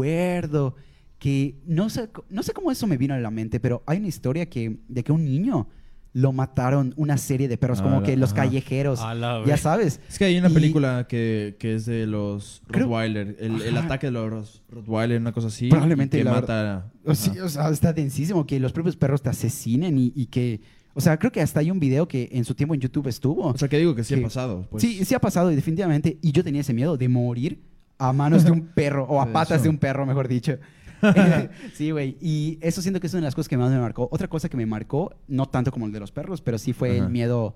[0.00, 0.74] recuerdo
[1.18, 4.08] que no sé, no sé cómo eso me vino a la mente, pero hay una
[4.08, 5.68] historia que, de que un niño
[6.18, 8.44] lo mataron una serie de perros, Ah, como la- que los ajá.
[8.44, 10.00] callejeros, la ya sabes.
[10.08, 13.36] Es que hay una Y- película que, que es de los Creo- Rottweiler.
[13.38, 15.68] El, ataque de los Rottweiler, una cosa así.
[15.68, 16.90] Probablemente, y que la mata.
[17.04, 20.62] O, sí, o sea, está densísimo que los propios perros te asesinen y, y que...
[20.94, 23.48] O sea, creo que hasta hay un video que en su tiempo en YouTube estuvo.
[23.48, 24.66] O sea, que digo que sí que- ha pasado.
[24.70, 24.82] Pues.
[24.82, 26.16] Sí, sí ha pasado y definitivamente.
[26.22, 27.60] Y yo tenía ese miedo de morir
[27.98, 30.56] a manos de un perro o a patas de un perro, mejor dicho.
[31.74, 32.16] Sí, güey.
[32.20, 34.08] Y eso siento que es una de las cosas que más me marcó.
[34.10, 36.96] Otra cosa que me marcó, no tanto como el de los perros, pero sí fue
[36.96, 37.04] Ajá.
[37.06, 37.54] el miedo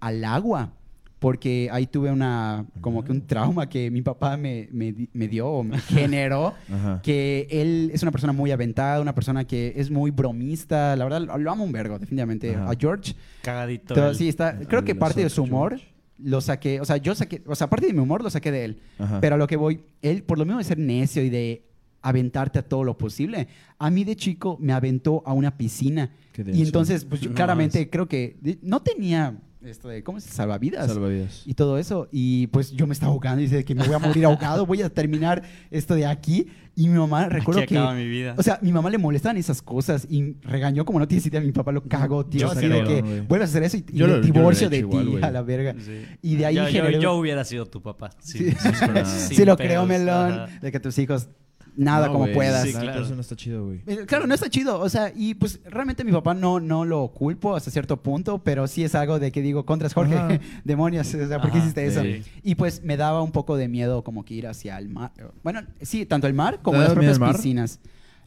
[0.00, 0.72] al agua.
[1.18, 5.48] Porque ahí tuve una, como que un trauma que mi papá me, me me dio
[5.48, 6.54] o me generó.
[6.72, 7.00] Ajá.
[7.02, 10.96] Que él es una persona muy aventada, una persona que es muy bromista.
[10.96, 12.54] La verdad, lo- lo amo un vergo, definitivamente.
[12.56, 12.70] Ajá.
[12.70, 13.14] A George.
[13.42, 13.92] Cagadito.
[13.94, 14.58] Todo- sí, está.
[14.60, 15.52] Creo que el parte de su George.
[15.54, 15.80] humor
[16.16, 16.80] lo saqué.
[16.80, 17.42] O sea, yo saqué.
[17.46, 18.80] O sea, parte de mi humor lo saqué de él.
[18.98, 19.20] Ajá.
[19.20, 21.66] Pero a lo que voy, él, por lo mismo de ser necio y de
[22.02, 23.48] aventarte a todo lo posible,
[23.78, 26.12] a mí de chico me aventó a una piscina.
[26.32, 30.30] Qué Y entonces, pues yo No claramente creo que no tenía esto de, ¿cómo se?
[30.30, 30.86] Salvavidas.
[30.90, 31.42] Salvavidas.
[31.44, 32.08] y todo eso.
[32.10, 34.80] Y pues yo me estaba ahogando y dice que me voy a morir ahogado, voy
[34.80, 36.46] a terminar esto de aquí.
[36.76, 37.78] Y mi mamá, recuerdo Aquí que...
[37.78, 38.34] acaba mi vida.
[38.38, 41.42] O sea, mi mamá le molestaban esas cosas y regañó como no tienes idea.
[41.42, 42.40] Mi papá lo cagó, tío.
[42.42, 43.20] Yo así sí, de que güey.
[43.22, 45.24] vuelves a hacer eso y, y Yo me lo- yo lo divorcio de ti igual,
[45.24, 45.74] a la verga.
[45.78, 46.06] Sí.
[46.22, 48.10] Y de ahí yo, yo- generé- yo hubiera sido tu papá.
[48.20, 49.34] Sí, Sí.
[49.34, 50.46] sí, lo creo, Melón, ajá.
[50.62, 51.28] de que tus hijos
[51.76, 52.64] nada No, como puedas.
[52.64, 53.02] Sí, claro.
[53.02, 53.80] Eso no está chido, güey.
[54.06, 54.80] Claro, no está chido.
[54.80, 58.66] O sea, y pues realmente mi papá no, no lo culpo hasta cierto punto, pero
[58.66, 60.40] sí es algo de que digo, contras Jorge, Ajá.
[60.64, 62.02] demonios, o sea, ¿por qué Ajá, hiciste eso?
[62.02, 62.22] sí.
[62.42, 65.12] Y pues me daba un poco de miedo como que ir hacia el mar.
[65.42, 67.36] Bueno, sí, tanto el mar como ¿Te las propias mar?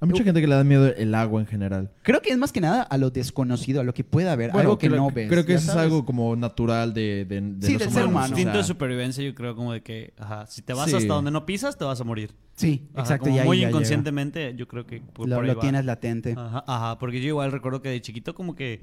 [0.03, 1.91] Hay mucha gente que le da miedo el agua en general.
[2.03, 4.61] Creo que es más que nada a lo desconocido, a lo que pueda haber, Bueno,
[4.69, 5.29] algo que creo, no ves.
[5.29, 5.83] Creo que ya eso es sabes.
[5.85, 8.23] algo como natural de, de, de Sí, los del ser humanos, humano.
[8.23, 10.95] o Instinto de sea, supervivencia, yo creo como de que, ajá, si te vas Sí.
[10.97, 12.35] hasta donde no pisas, te vas a morir.
[12.55, 13.23] Sí, Ajá, exacto.
[13.25, 13.69] como y ahí muy ya llega.
[13.71, 15.61] inconscientemente, yo creo que por, Lo, por ahí lo va.
[15.61, 16.35] tienes latente.
[16.37, 18.81] Ajá, ajá, porque yo igual recuerdo que de chiquito como que,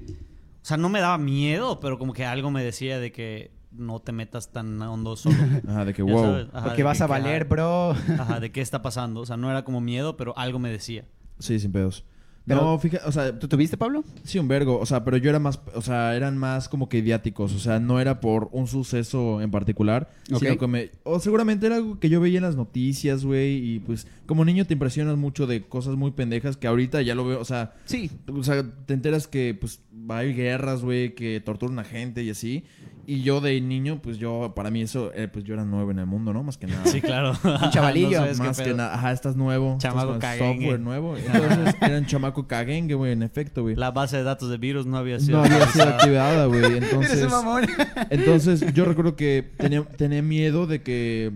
[0.63, 3.99] o sea, no me daba miedo, pero como que algo me decía de que no
[3.99, 5.35] te metas tan hondo solo.
[5.67, 6.47] Ajá, de que wow.
[6.53, 7.91] ajá, Porque de vas que- a valer, bro.
[7.91, 9.21] Ajá, de qué está pasando.
[9.21, 11.05] O sea, no era como miedo, pero algo me decía.
[11.39, 12.05] Sí, sin pedos.
[12.43, 14.03] Pero- no, fíjate, o sea, ¿Tú tuviste, Pablo?
[14.23, 14.79] sí, un vergo.
[14.79, 17.53] O sea, pero yo era más, o sea, eran más como que idiáticos.
[17.53, 20.39] O sea, no era por un suceso en particular, Ok.
[20.39, 20.91] sino que me...
[21.03, 23.57] O seguramente era algo que yo veía en las noticias, güey.
[23.75, 27.25] Y pues, como niño te impresionas mucho de cosas muy pendejas que ahorita ya lo
[27.27, 27.75] veo, o sea...
[27.85, 28.09] Sí.
[28.27, 32.23] O sea, te enteras que pues va a haber guerras, güey, que torturan a gente
[32.23, 32.63] y así.
[33.07, 35.99] Y yo de niño, pues yo, para mí eso, eh, pues yo era nuevo en
[35.99, 36.43] el mundo, ¿no?
[36.43, 36.85] Más que nada.
[36.85, 37.31] Sí, claro.
[37.43, 38.23] Un chavalillo.
[38.23, 39.77] qué Más que nada, ajá, estás nuevo.
[39.79, 41.17] Chamaco estás software nuevo.
[41.33, 43.75] Entonces, era un chamaco caguengue, güey, en efecto, güey.
[43.75, 45.39] La base de datos de virus no había sido.
[45.39, 46.77] No había sido activada, güey.
[46.77, 47.65] Entonces, Eres un mamón.
[48.09, 51.33] entonces, yo recuerdo que tenía, tenía miedo de que,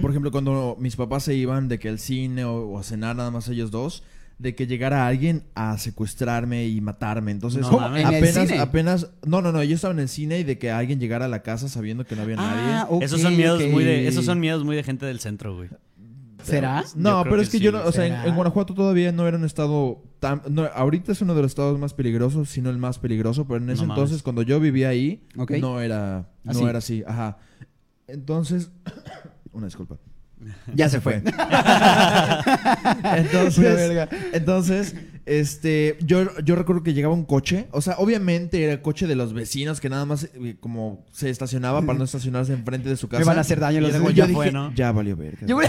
[0.00, 3.16] por ejemplo, cuando mis papás se iban de que al cine o, o a cenar
[3.16, 4.04] nada más ellos dos,
[4.38, 7.32] de que llegara alguien a secuestrarme y matarme.
[7.32, 8.02] Entonces, No mames.
[8.04, 8.60] ¿En el apenas, cine?
[8.60, 11.28] apenas, no, no, no, yo estaba en el cine y de que alguien llegara a
[11.28, 12.72] la casa sabiendo que no había nadie.
[12.72, 15.68] Ah, Esos son miedos muy de, esos son miedos muy de gente del centro, güey.
[16.44, 16.84] ¿Será?
[16.94, 19.36] No, pero que es que sí, yo no, o sea, en, Guanajuato todavía no era
[19.36, 22.78] un estado tan, no, ahorita es uno de los estados más peligrosos, si no el
[22.78, 24.22] más peligroso, pero en ese No entonces mames.
[24.22, 25.20] cuando yo vivía ahí
[25.60, 26.64] no era, no Así.
[26.64, 27.38] era así, ajá.
[28.06, 28.70] Entonces,
[29.52, 29.98] una disculpa.
[30.74, 31.22] Ya se fue.
[34.32, 34.94] Entonces,
[35.26, 39.14] este, yo, yo recuerdo que llegaba un coche, o sea, obviamente era el coche de
[39.14, 43.08] los vecinos que nada más eh, como se estacionaba para no estacionarse enfrente de su
[43.08, 43.20] casa.
[43.20, 44.74] Me van a hacer daño los era de- como, ya fue, ¿no?
[44.74, 45.46] Ya valió verga.
[45.46, 45.58] Yo-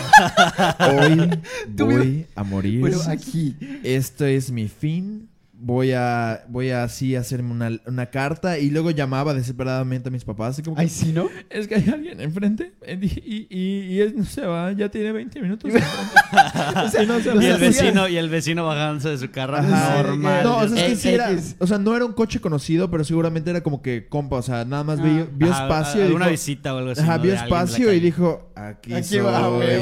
[0.99, 1.39] Hoy
[1.75, 2.79] voy a morir.
[2.79, 3.55] Bueno, aquí.
[3.83, 5.28] Esto es mi fin.
[5.61, 10.23] Voy a, voy a así hacerme una, una carta y luego llamaba desesperadamente a mis
[10.23, 10.51] papás.
[10.51, 11.27] Así como que, Ay, sí, ¿no?
[11.49, 15.11] es que hay alguien enfrente eh, y, y, y él no se va, ya tiene
[15.11, 15.69] 20 minutos.
[15.73, 17.03] enfrente".
[17.03, 20.01] Y no se Y el vecino, y el vecino bajándose de su carro Ajá.
[20.01, 20.43] normal.
[20.45, 21.57] No, o sea, es que Eh, sí era, X.
[21.59, 24.63] o sea, no era un coche conocido, pero seguramente era como que compa, o sea,
[24.63, 27.01] nada más vio, vio Ajá, espacio y dijo, visita o algo así.
[27.01, 29.19] Ajá, vio espacio y dijo, aquí, Aquí soy.
[29.19, 29.81] va, güey.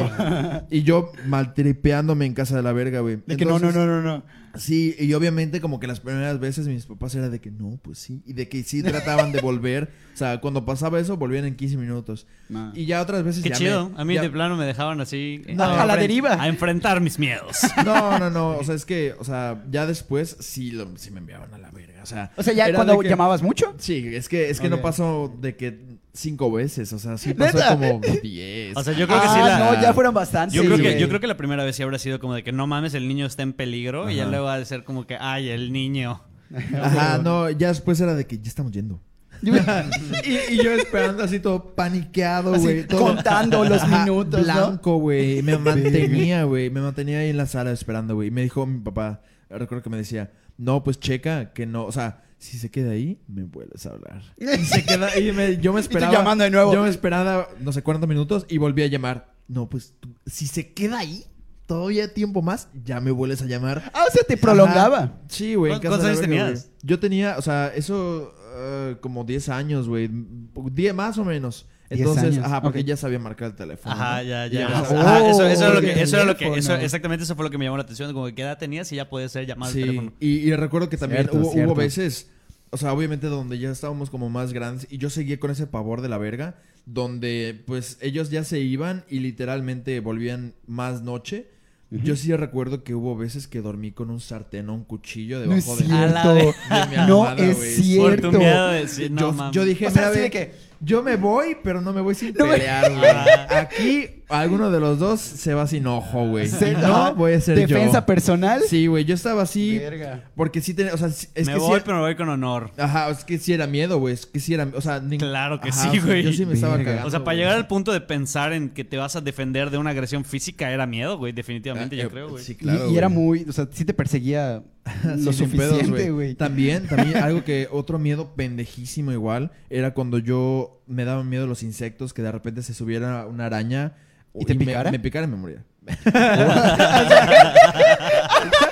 [0.71, 3.19] Y yo maltripeándome en casa de la verga, güey.
[3.28, 4.23] De que no, no, no, no, no.
[4.60, 7.97] Sí, y obviamente como que las primeras veces mis papás era de que no, pues
[7.99, 8.22] sí.
[8.26, 9.89] Y de que sí trataban de volver.
[10.14, 12.26] O sea, cuando pasaba eso, volvían en 15 minutos.
[12.74, 13.89] Y ya otras veces Qué ya chido.
[13.89, 15.41] me- a mí ya- de plano me dejaban así.
[15.53, 15.64] No.
[15.64, 16.41] a A la deriva.
[16.41, 17.58] A enfrentar mis miedos.
[17.86, 18.49] No, no, no.
[18.58, 21.72] O sea, es que, o sea, ya después sí, lo, sí me enviaban a la
[21.72, 22.01] verga.
[22.03, 23.76] O sea, O sea, ya cuando que- llamabas mucho.
[23.78, 26.91] Sí, es que, es que no pasó de que cinco veces.
[26.93, 27.78] O sea, sí pasó ¿Neta?
[27.78, 28.76] como diez.
[28.76, 29.59] O sea, yo creo que ah, sí la.
[29.59, 30.53] no, ya fueron bastantes.
[30.53, 32.51] Yo creo, que, yo creo que la primera vez sí habrá sido como de que
[32.51, 34.09] no mames, el niño está en peligro.
[34.09, 36.22] Y ya luego va a ser como que, ay, el niño.
[36.82, 39.01] Ajá, no, ya después era de que ya estamos yendo.
[39.43, 42.88] y, y yo esperando así todo paniqueado, güey.
[42.88, 44.43] contando los minutos.
[44.43, 45.43] Blanco, güey.
[45.43, 46.70] Me mantenía, güey.
[46.70, 48.30] Me mantenía ahí en la sala esperando, güey.
[48.30, 51.91] Y me dijo mi papá, recuerdo que me decía, no, pues checa, que no, o
[51.91, 54.21] sea, si se queda ahí, me vuelves a hablar.
[54.38, 56.11] Y se queda, y me- yo me esperaba.
[56.13, 56.73] llamando de nuevo.
[56.73, 59.33] Yo me esperaba, no sé cuántos minutos y volví a llamar.
[59.47, 61.23] No, pues tú- si se queda ahí,
[61.65, 63.91] todavía tiempo más, ya me vuelves a llamar.
[63.93, 64.97] Ah, o sea, te prolongaba.
[64.97, 65.13] Ajá.
[65.29, 65.71] Sí, güey.
[65.79, 66.69] ¿Cuántos años tenías?
[66.83, 70.09] Yo tenía, o sea, eso eh, como 10 años, güey.
[70.11, 71.67] 10 más o menos.
[71.89, 73.95] 10 Entonces, años, ajá, porque ya sabía marcar el teléfono.
[73.95, 74.29] Ajá, ¿no?
[74.29, 74.59] ya, Ya.
[74.69, 74.81] ya.
[74.91, 77.45] Oh, Ajá, eso, eso era lo que, eso era lo que, eso, exactamente eso fue
[77.45, 78.11] lo que me llamó la atención.
[78.13, 80.13] Como que qué edad tenías y ya puede ser llamado Sí, al teléfono.
[80.19, 81.71] y, y recuerdo que también Cierto, hubo, cierto.
[81.71, 82.29] hubo veces,
[82.71, 86.01] o sea, obviamente donde ya estábamos como más grandes y yo seguía con ese pavor
[86.01, 91.49] de la verga, donde pues ellos ya se iban y literalmente volvían más noche.
[91.89, 95.53] Yo sí recuerdo que hubo veces que dormí con un sartén o un cuchillo No
[95.55, 96.45] es debajo de, de
[96.89, 97.69] mi No almohada, es güey.
[97.75, 98.21] cierto.
[98.23, 101.15] Por tu miedo de decir, no yo, dije, O sea, así de que- yo me
[101.15, 103.09] voy, pero no me voy sin pelear, güey.
[103.09, 103.47] Ah.
[103.59, 106.47] Aquí alguno de los dos se va sin ojo, güey.
[106.47, 108.05] Y no, voy a ser Defensa yo.
[108.05, 108.61] personal.
[108.67, 110.23] Sí, güey, yo estaba así Verga.
[110.36, 112.71] porque sí tenía, o sea, es me que voy, sí, pero me voy con honor.
[112.78, 114.13] Ajá, es que sí era miedo, güey.
[114.13, 116.23] Es que sí era, o sea, ni- Claro que Ajá, sí, o sea, güey.
[116.23, 117.07] yo sí me estaba cagando.
[117.07, 117.38] O sea, para güey.
[117.45, 120.71] llegar al punto de pensar en que te vas a defender de una agresión física
[120.71, 121.32] era miedo, güey.
[121.32, 122.43] Definitivamente, Ah, yo eh, creo, güey.
[122.43, 122.91] Sí, Y- claro.
[122.91, 123.19] y, era güey.
[123.19, 124.61] muy, o sea, sí te perseguía
[125.03, 126.35] lo Sí, suficiente, güey.
[126.35, 131.63] También, también algo que otro miedo pendejísimo igual era cuando yo me daban miedo los
[131.63, 133.93] insectos que de repente se subiera una araña
[134.33, 134.91] ¿Y te me- picara?
[134.91, 135.63] Me, picara y me moría.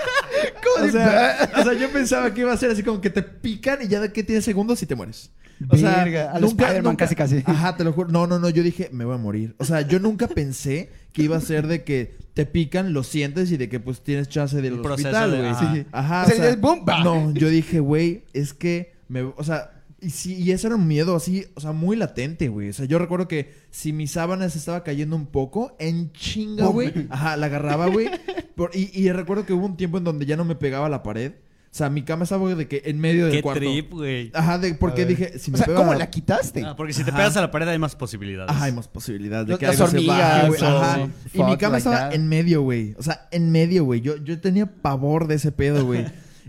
[0.76, 3.22] ¿Cómo O sea, o sea, yo pensaba que iba a ser así como que te
[3.24, 5.32] pican y ya de que tienes segundos y te mueres.
[5.70, 7.42] O sea, Verga, a lo Spider-Man casi, casi.
[7.46, 8.10] Ajá, te lo juro.
[8.12, 9.56] No, no, no, yo dije, me voy a morir.
[9.58, 13.50] O sea, yo nunca pensé que iba a ser de que te pican, lo sientes
[13.52, 15.50] y de que pues tienes chance del proceso hospital, de- güey.
[15.50, 15.74] ajá.
[15.74, 15.86] Sí.
[15.94, 17.04] Ajá, O sea, es boom, va.
[17.06, 19.75] No, yo dije, güey, es que me, o sea,
[20.06, 22.70] y sí, y eso era un miedo así, o sea, muy latente, güey.
[22.70, 26.68] O sea, yo recuerdo que si mi sábana se estaba cayendo un poco, en chinga,
[26.68, 26.94] güey.
[27.10, 28.10] Ajá, la agarraba, güey.
[28.56, 30.90] Por- y, y recuerdo que hubo un tiempo en donde ya no me pegaba a
[30.90, 31.34] la pared.
[31.34, 33.60] O sea, mi cama estaba güey, de que en medio del Qué cuarto.
[33.60, 34.32] trip, güey.
[34.34, 36.64] Ajá, de, A porque dije, si me o sea, pego ¿cómo a- la quitaste?
[36.64, 37.18] Ah, porque si te Ajá.
[37.20, 38.50] pegas a la pared hay más posibilidades.
[38.50, 40.62] Ajá, hay más posibilidades de Los- que las algo se hormigas, baje, güey.
[40.62, 41.00] o- Ajá.
[41.34, 42.14] Y mi cama like estaba that.
[42.14, 42.96] en medio, güey.
[42.98, 44.00] O sea, en medio, güey.
[44.00, 46.06] Yo, yo tenía pavor de ese pedo, güey.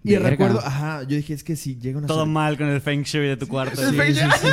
[0.06, 0.30] Y Verga.
[0.30, 3.26] recuerdo, ajá, yo dije, es que si llega una Todo mal con el feng shui
[3.26, 3.76] de tu cuarto.
[3.82, 4.48] Sí, sí, sí.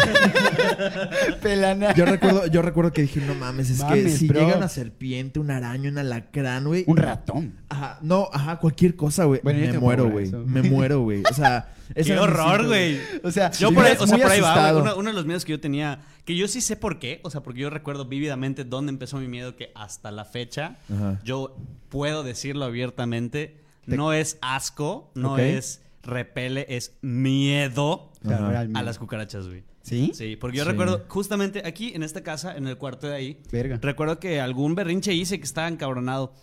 [1.42, 1.94] Pelana.
[1.94, 4.42] Yo recuerdo, yo recuerdo que dije, no mames, es que si bro.
[4.42, 6.84] llega una serpiente, un araño, un alacrán, güey.
[6.88, 7.54] Un ratón.
[7.70, 9.42] Ajá, no, ajá, cualquier cosa, güey.
[9.44, 10.32] Bueno, me muero, güey.
[10.32, 11.24] Me muero, güey.
[11.30, 13.00] O sea, ese Qué horror, güey.
[13.24, 14.76] O sea, Yo por ahí, o sea, por ahí va.
[14.76, 17.30] Uno, uno de los miedos que yo tenía, que yo sí sé por qué, o
[17.30, 21.20] sea, porque yo recuerdo vívidamente dónde empezó mi miedo, que hasta la fecha, Ajá.
[21.24, 21.56] yo
[21.90, 29.48] puedo decirlo abiertamente, no es asco, no es repele, es miedo Claro, a las cucarachas,
[29.48, 29.64] güey.
[29.84, 30.12] ¿Sí?
[30.14, 30.70] Sí, porque yo Sí.
[30.72, 33.80] recuerdo justamente aquí en esta casa, en el cuarto de ahí, Verga.
[33.82, 36.34] recuerdo que algún berrinche hice que estaba encabronado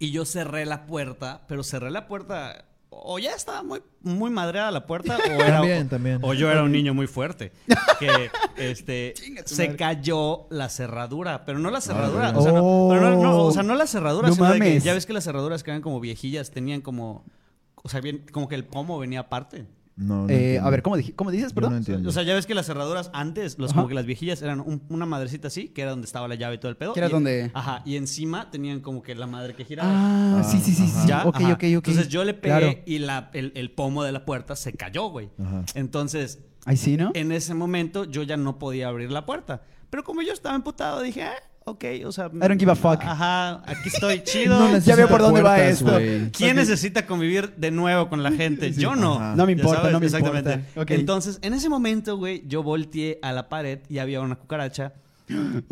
[0.00, 2.64] y yo cerré la puerta, pero cerré la puerta
[3.04, 6.18] o ya estaba muy muy madreada la puerta o era También, también.
[6.22, 7.52] o yo era un niño muy fuerte
[7.98, 9.76] que este se madre.
[9.76, 12.38] cayó la cerradura, pero no la cerradura, verga.
[12.38, 12.88] o sea, no, Oh.
[12.90, 15.12] pero no- no, o sea, no la cerradura, No sino de que ya ves que
[15.12, 17.24] las cerraduras que eran como viejillas tenían como
[17.82, 19.66] o sea, bien, como que el pomo venía aparte.
[20.00, 21.72] No, no Eh, a ver, ¿cómo, cómo dices, perdón?
[21.72, 22.08] no entiendo.
[22.08, 23.78] O sea, ya ves que las cerraduras antes, los, Ajá.
[23.78, 26.54] como que las viejillas eran un- una madrecita así, que era donde estaba la llave
[26.54, 26.92] y todo el pedo.
[26.92, 29.90] Que era y- donde- Ajá, y encima tenían como que la madre que giraba.
[29.92, 31.02] Ah, sí, sí, sí, Ajá.
[31.02, 31.08] sí.
[31.08, 31.26] ¿Ya?
[31.26, 31.46] Ok, Ajá.
[31.48, 31.62] ok, ok.
[31.88, 32.78] Entonces yo le pegué Claro.
[32.86, 35.30] y la, el, el pomo de la puerta se cayó, güey.
[35.38, 35.64] Ajá.
[35.74, 37.10] Entonces, Ahí sí, ¿no?
[37.14, 39.62] en ese momento yo ya no podía abrir la puerta.
[39.90, 41.34] Pero como yo estaba emputado, dije, ah,
[41.70, 42.26] ok, o sea...
[42.26, 43.00] I don't give a fuck.
[43.02, 44.58] Ajá, aquí estoy chido.
[44.58, 45.98] No Ya veo por dónde va esto.
[46.36, 48.72] ¿Quién necesita convivir de nuevo con la gente?
[48.72, 49.14] Yo no.
[49.14, 49.34] Ajá.
[49.36, 50.52] No me importa, sabes, no me Exactamente.
[50.54, 50.80] importa.
[50.82, 50.90] Ok.
[50.92, 54.92] Entonces, en ese momento, güey, yo volteé a la pared y había una cucaracha.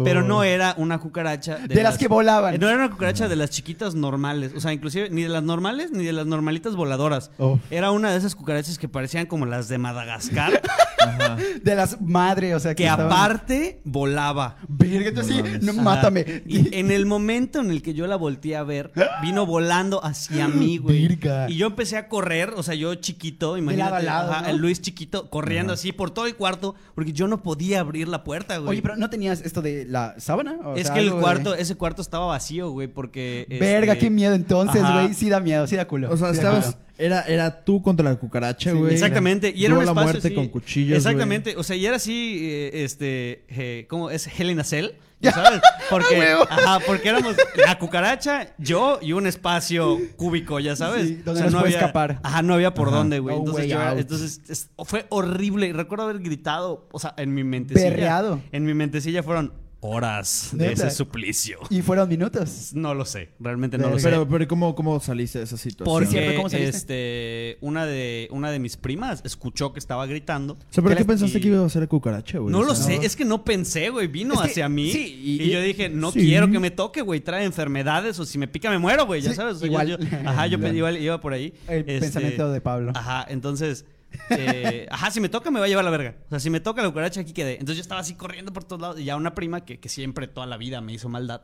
[0.02, 2.58] Pero no era una cucaracha De las que volaban.
[2.60, 4.52] No era una cucaracha de las chiquitas normales.
[4.56, 7.30] O sea, inclusive ni de las normales ni de las normalitas voladoras.
[7.38, 7.58] Oh.
[7.70, 10.60] Era una de esas cucarachas que parecían como las de Madagascar.
[10.98, 11.36] Ajá.
[11.62, 14.56] De las madres, o sea, que que estaban- aparte volaba.
[14.68, 16.42] Verga, No sí, no, mátame.
[16.46, 18.90] Y en el momento en el que yo la volteé a ver,
[19.22, 20.98] vino volando hacia mí, güey.
[21.06, 21.48] Virga.
[21.48, 23.90] Y yo empecé a correr, o sea, yo chiquito, imagínate.
[23.90, 24.48] lado a lado, ajá, ¿no?
[24.48, 28.24] El Luis chiquito, corriendo así por todo el cuarto, porque yo no podía abrir la
[28.24, 28.70] puerta, güey.
[28.70, 30.56] Oye, pero ¿no tenías esto de la sábana?
[30.64, 33.46] O es sea, que el de- cuarto, ese cuarto estaba vacío, güey, porque.
[33.60, 35.02] Verga, este, qué miedo entonces, ajá.
[35.02, 35.14] güey.
[35.14, 36.10] Sí da miedo, sí da culo.
[36.12, 36.78] O sea, Sí estabas.
[36.98, 38.94] Era, era tú contra la cucaracha, Sí, güey.
[38.94, 40.34] Exactamente, y era un la muerte así.
[40.34, 40.96] con cuchillos.
[40.96, 44.26] Exactamente, o sea, y era así, eh, este, eh, ¿cómo es?
[44.40, 45.60] Helena Cell, ¿ya ¿sabes?
[45.90, 46.42] Porque, huevo.
[46.48, 51.08] ajá, porque éramos la cucaracha, yo y un espacio cúbico, ya sabes.
[51.08, 52.20] Sí, donde no había, escapar.
[52.22, 52.98] Ajá, no había por Ajá.
[52.98, 53.34] dónde, güey.
[53.36, 55.72] No Entonces, yo entonces es- fue horrible.
[55.72, 57.90] Recuerdo haber gritado, o sea, en mi mentecilla.
[57.90, 58.40] Berreado.
[58.52, 61.58] En mi mentecilla fueron horas de ese suplicio.
[61.70, 62.72] Y fueron minutos.
[62.74, 64.08] No lo sé, realmente no lo sé.
[64.08, 65.84] Pero, pero ¿cómo, ¿cómo saliste de esa situación?
[65.94, 66.76] Porque cierto, ¿cómo saliste?
[66.76, 70.54] este, una de una de mis primas escuchó que estaba gritando.
[70.54, 72.52] O sea, ¿por ¿Qué pensaste y- que iba a ser cucaracha, güey?
[72.52, 74.06] No lo sé, es que no pensé, güey.
[74.08, 74.90] Vino Es que- hacia mí.
[74.90, 76.20] sí, y, y- yo dije, no sí.
[76.20, 77.20] quiero que me toque, güey.
[77.20, 79.20] Trae enfermedades o si me pica me muero, güey.
[79.20, 79.56] Ya Sí, sabes.
[79.56, 79.88] O sea, igual.
[79.88, 81.52] yo- yo- ajá, yo iba por ahí.
[81.68, 82.92] El Este, pensamiento de Pablo.
[82.94, 83.84] Ajá, entonces.
[84.30, 86.16] eh, ajá, si me toca me va a llevar la verga.
[86.26, 87.52] O sea, si me toca la cucaracha aquí quedé.
[87.52, 89.00] Entonces yo estaba así corriendo por todos lados.
[89.00, 91.42] Y ya una prima que, que siempre toda la vida me hizo maldad.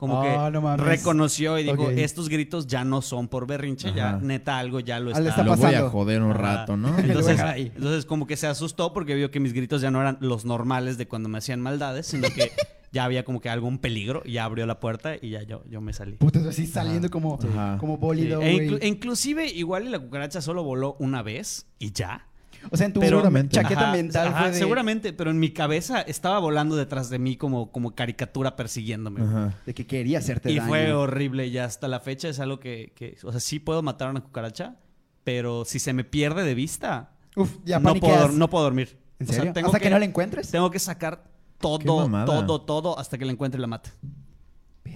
[0.00, 4.16] Como Ah, que no reconoció y dijo, estos gritos ya no son por berrinche, ya
[4.20, 5.90] neta algo ya lo Ah, está, está Lo voy a pasando.
[5.90, 6.40] joder un Ajá.
[6.42, 6.88] rato, ¿no?
[6.98, 7.72] Entonces, ahí.
[7.76, 10.98] entonces como que se asustó porque vio que mis gritos ya no eran los normales
[10.98, 12.50] de cuando me hacían maldades, sino que
[12.92, 15.80] ya había como que algún peligro y ya abrió la puerta y ya yo, yo
[15.80, 16.12] me salí.
[16.16, 17.76] Putas, así saliendo como, Ajá.
[17.78, 18.00] como Sí.
[18.00, 22.24] bólido, E, inclu- e inclusive igual y la cucaracha solo voló una vez y ya.
[22.72, 24.58] O sea, en tu Pero- chaqueta Ajá, mental ajá, fue de...
[24.58, 29.22] Seguramente, pero en mi cabeza estaba volando detrás de mí como, como caricatura persiguiéndome.
[29.22, 29.54] Ajá.
[29.64, 30.68] De que quería hacerte Y daño.
[30.68, 34.08] fue horrible y hasta la fecha es algo que, que, o sea, sí puedo matar
[34.08, 34.76] a una cucaracha,
[35.22, 38.98] pero si se me pierde de vista, Uf, ya no, puedo, no puedo dormir.
[39.20, 39.52] ¿En O sea, serio?
[39.52, 39.90] tengo ¿Hasta que...
[39.90, 40.50] no la encuentres?
[40.50, 41.24] Tengo que sacar
[41.58, 43.90] todo, todo, todo hasta que la encuentre y la mate.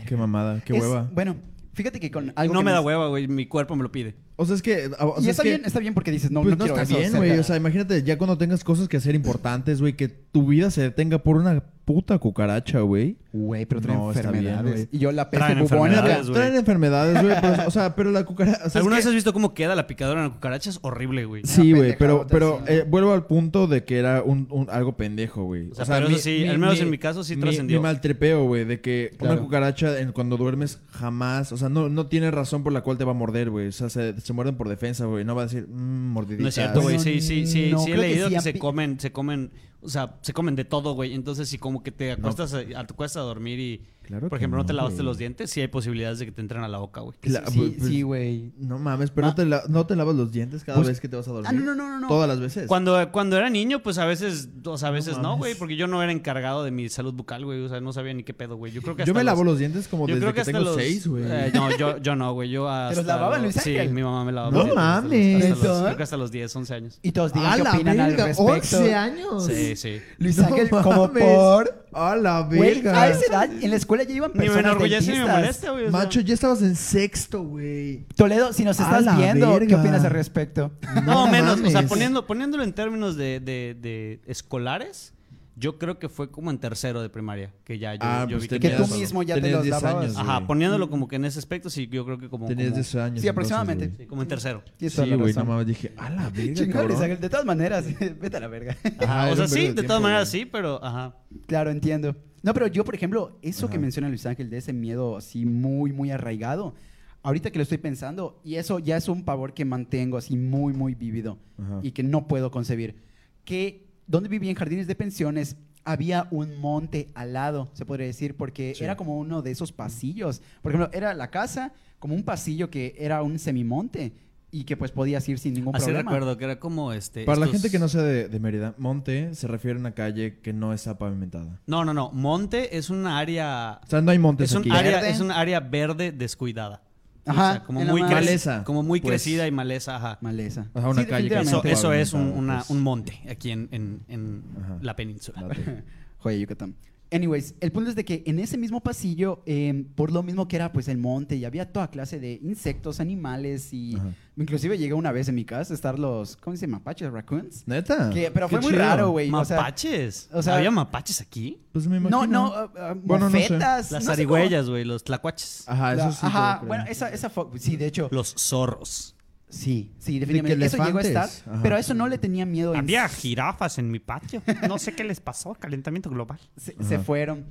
[0.06, 1.08] Qué mamada, qué Es- hueva.
[1.12, 1.36] Bueno,
[1.74, 3.28] fíjate que con algo no que me da hueva, güey.
[3.28, 4.14] Mi cuerpo me lo pide.
[4.36, 4.90] O sea, es que...
[4.98, 6.74] o Y está es que- bien, está bien porque dices, no, pues no, no, quiero
[6.80, 7.26] está eso bien, cerca.
[7.26, 7.38] güey.
[7.38, 10.80] O sea, imagínate ya cuando tengas cosas que hacer importantes, güey, que tu vida se
[10.82, 13.16] detenga por una puta cucaracha, güey.
[13.32, 14.88] Güey, pero traen No, está bien, enfermedades.
[14.92, 15.86] y yo la peste Traen bubónica.
[16.00, 16.34] enfermedades, güey.
[16.38, 17.34] Traen enfermedades, güey.
[17.40, 18.58] pero, o sea, pero la cucaracha...
[18.58, 20.68] o sea, es ¿Alguna que- vez has visto cómo queda la picadura en la cucaracha?
[20.70, 21.42] Es horrible, güey.
[21.44, 25.44] Sí, güey, pero, pero eh, vuelvo al punto de que era un, un- algo pendejo,
[25.44, 25.70] güey.
[25.70, 27.78] O sea, pero eso sí, al menos en mi caso sí mi- trascendió.
[27.78, 29.34] Mi maltrepeo, güey, de que Claro.
[29.34, 32.98] una cucaracha en- cuando duermes jamás, o sea, no, no tiene razón por la cual
[32.98, 33.68] te va a morder, güey.
[33.68, 35.24] O sea, se, se muerden por defensa, güey.
[35.24, 36.42] No va a decir, mmm, mordidita.
[36.42, 36.98] No es cierto, güey.
[36.98, 37.70] Sí, sí, sí.
[37.72, 39.50] no, sí he leído que, se comen, se comen,
[39.82, 41.12] o sea, se comen de todo, güey.
[41.14, 44.58] Entonces, si como que te acuestas, a, te acuestas a dormir y, Claro Por ejemplo,
[44.58, 45.06] no te lavaste güey.
[45.06, 47.16] los dientes, sí hay posibilidades de que te entren a la boca, güey.
[47.22, 48.52] Sí, pues- sí, güey.
[48.58, 49.30] No mames, pero Ah.
[49.30, 51.30] no, te la- no te lavas los dientes cada Pues- vez que te vas a
[51.32, 51.46] dormir.
[51.48, 52.08] Ah, no, no, no, no.
[52.08, 52.66] Todas las veces.
[52.66, 55.76] Cuando, cuando era niño, pues a veces, o sea, a No veces no, güey, porque
[55.76, 57.62] yo no era encargado de mi salud bucal, güey.
[57.64, 58.72] O sea, no sabía ni qué pedo, güey.
[58.72, 60.34] Yo creo que Yo hasta me lavo los- los dientes como Yo desde creo que,
[60.36, 61.24] que, hasta tengo los seis, güey.
[61.26, 62.50] eh, no, yo, yo no, güey.
[62.50, 63.92] Yo hasta los lavaba Luis Sí, Ángel?
[63.94, 65.44] mi mamá me lavaba No los dientes hasta los- mames.
[65.52, 66.98] hasta los- creo que hasta los 10, 11 años.
[67.02, 68.42] Y todos digan ¡A qué opinan al respecto.
[68.44, 69.46] ¡11 años!
[69.46, 69.98] Sí, sí.
[70.18, 71.81] Luis Ángel, como por...
[71.92, 73.00] ¡A la verga!
[73.02, 75.40] a esa edad, en la escuela ya iban Ni me personas enorgullece ni me dentistas.
[75.40, 75.84] molesta, güey.
[75.86, 76.00] o sea.
[76.00, 78.06] Macho, ya estabas en sexto, güey.
[78.16, 79.80] Toledo, si nos A estás la viendo, ¿qué verga.
[79.80, 80.70] opinas al respecto?
[81.04, 81.60] No, menos.
[81.60, 81.88] O sea, mames.
[81.90, 85.12] poniendo, poniéndolo en términos de, de, de escolares,
[85.54, 87.52] yo creo que fue como en tercero de primaria.
[87.64, 89.82] Que ya yo, Ah, yo pues vi Que tú mismo ya te tenías los 10
[89.82, 90.04] lavabas.
[90.04, 90.46] años, Ajá, güey.
[90.46, 92.46] poniéndolo como que en ese aspecto, sí, yo creo que como.
[92.46, 93.20] Tenías como- 10 años.
[93.20, 93.86] Sí, entonces, aproximadamente.
[93.88, 93.96] güey.
[93.98, 94.62] sí, como en tercero.
[94.78, 97.20] Sí, güey, nada más dije, ¡a la verga, Chingón, cabrón!
[97.20, 97.84] De todas maneras,
[98.20, 98.76] vete a la verga.
[99.00, 100.42] Ajá, Ajá, o era sea, un sí, de de todas tiempo, maneras güey.
[100.42, 101.16] sí, pero ajá.
[101.46, 102.16] Claro, entiendo.
[102.42, 103.82] No, pero yo, por ejemplo, eso que Ajá.
[103.82, 106.74] menciona Luis Ángel, de ese miedo así muy, muy arraigado,
[107.22, 110.72] ahorita que lo estoy pensando, y eso ya es un pavor que mantengo así muy,
[110.72, 111.78] muy vívido Ajá.
[111.82, 112.96] y que no puedo concebir,
[113.44, 118.36] que donde vivía en Jardines de Pensiones había un monte al lado, se podría decir,
[118.36, 118.84] porque Sí.
[118.84, 120.42] era como uno de esos pasillos.
[120.62, 124.12] Por ejemplo, era la casa como un pasillo que era un semimonte
[124.52, 126.10] y que pues podías ir sin ningún Así problema.
[126.10, 127.24] recuerdo que era como este.
[127.24, 130.40] Para la gente que no sea de, de Mérida, Monte se refiere a una calle
[130.40, 131.58] que no está pavimentada.
[131.66, 132.12] No, no, no.
[132.12, 133.80] Monte es un área.
[133.82, 136.82] O sea, no hay montes Es un área, es un área verde descuidada.
[137.24, 139.10] Ajá, O sea, como muy más- creci- Maleza, Como muy pues.
[139.12, 140.18] crecida y maleza, ajá.
[140.20, 140.66] Maleza.
[140.74, 142.70] Ajá, una Sí, calle que Eso, es un, pavimentada, una- pues.
[142.70, 144.42] un monte aquí en, en- en
[144.80, 145.46] la península.
[146.18, 146.74] Joya, Yucatán.
[147.12, 150.56] Anyways, el punto es de que en ese mismo pasillo, eh, por lo mismo que
[150.56, 154.14] era pues el monte y había toda clase de insectos, animales y Ajá.
[154.36, 156.78] inclusive llegó una vez en mi casa a estar los, ¿cómo se llama?
[156.78, 157.68] Mapaches, raccoons.
[157.68, 158.10] ¿Neta?
[158.10, 158.82] Que- pero Qué fue muy chido.
[158.82, 159.30] raro, güey.
[159.30, 160.28] o sea, ¿Mapaches?
[160.32, 161.60] o sea- ¿Había mapaches aquí?
[161.72, 162.26] Pues me No, imagino.
[162.26, 163.42] no, uh, uh, Bueno, no sé.
[163.42, 163.90] mofetas.
[163.90, 165.64] Las no sé zarigüeyas, güey, los tlacuaches.
[165.68, 166.18] Ajá, eso sí.
[166.22, 169.14] ajá, bueno, esa, esa fue, sí, de hecho, Los zorros.
[169.52, 170.66] Sí, sí, definitivamente.
[170.66, 171.24] Eso llegó a estar.
[171.28, 171.60] Ajá.
[171.62, 172.72] pero a eso no le tenía miedo.
[172.74, 173.28] en Había sí.
[173.28, 174.42] jirafas en mi patio.
[174.68, 176.40] No sé qué les pasó, calentamiento global.
[176.56, 177.04] se, se Ajá.
[177.04, 177.44] fueron.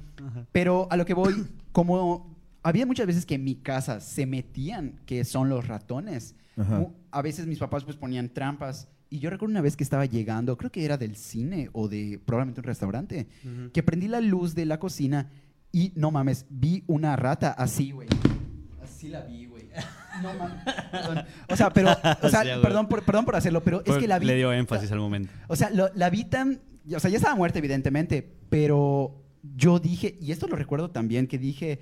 [0.52, 4.99] Pero a lo que voy, como había muchas veces que en mi casa se metían,
[5.06, 6.36] que son los ratones.
[6.58, 6.86] Ajá.
[7.12, 8.88] A veces mis papás pues ponían trampas.
[9.10, 12.20] Y yo recuerdo una vez que estaba llegando, creo que era del cine o de
[12.26, 13.28] probablemente un restaurante,
[13.74, 15.30] que prendí la luz de la cocina
[15.74, 18.08] y no mames, vi una rata así, güey.
[18.82, 19.51] Así la vi, güey.
[20.22, 20.63] No mames.
[20.91, 21.26] Perdón.
[21.49, 21.89] O sea, pero,
[22.22, 22.61] o sea, Sí, güey.
[22.61, 24.26] perdón, por, perdón por hacerlo, pero es que la vi.
[24.28, 25.32] Le dio énfasis al momento.
[25.47, 26.61] O sea, lo- la vi tan.
[26.95, 28.28] O sea, ya estaba muerta, evidentemente.
[28.49, 29.24] Pero
[29.55, 31.80] yo dije, y esto lo recuerdo también, que dije,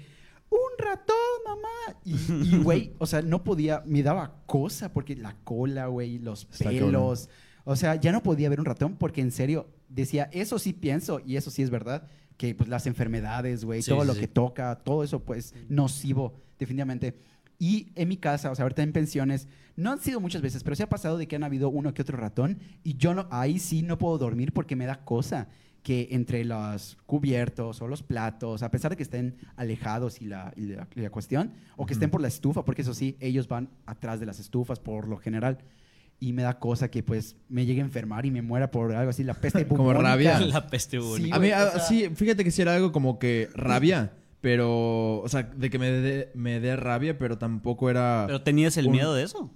[0.49, 1.15] un ratón,
[1.45, 1.99] mamá.
[2.05, 6.47] Y, y, güey, o sea, no podía, me daba cosa porque la cola, güey, los
[6.51, 7.29] Está pelos.
[7.65, 11.21] O sea, ya no podía ver un ratón porque en serio decía, eso sí pienso,
[11.25, 14.21] y eso sí es verdad, que pues las enfermedades, güey, Sí, todo sí, lo sí.
[14.21, 17.19] que toca, todo eso, pues, nocivo, definitivamente.
[17.60, 20.76] Y en mi casa, o sea, ahorita en pensiones, no han sido muchas veces, pero
[20.76, 23.60] sí ha pasado de que han habido uno que otro ratón y yo no, ahí
[23.60, 25.47] sí no puedo dormir porque me da cosa
[25.84, 30.53] que entre los cubiertos o los platos, a pesar de que estén alejados y la,
[30.57, 33.47] y la- y la cuestión, o que estén por la estufa, porque eso sí, ellos
[33.47, 35.60] van atrás de las estufas por lo general.
[36.22, 39.10] Y me da cosa que pues me llegue a enfermar y me muera por algo
[39.10, 40.03] así, la peste Como bubónica.
[40.10, 40.39] rabia.
[40.41, 41.28] La peste bubónica.
[41.28, 45.19] Sí, A mí, o sea- sí, fíjate que sí era algo como que rabia, pero,
[45.21, 48.23] o sea, de que me dé me dé rabia, pero tampoco era...
[48.27, 49.51] Pero tenías el Un- miedo de eso.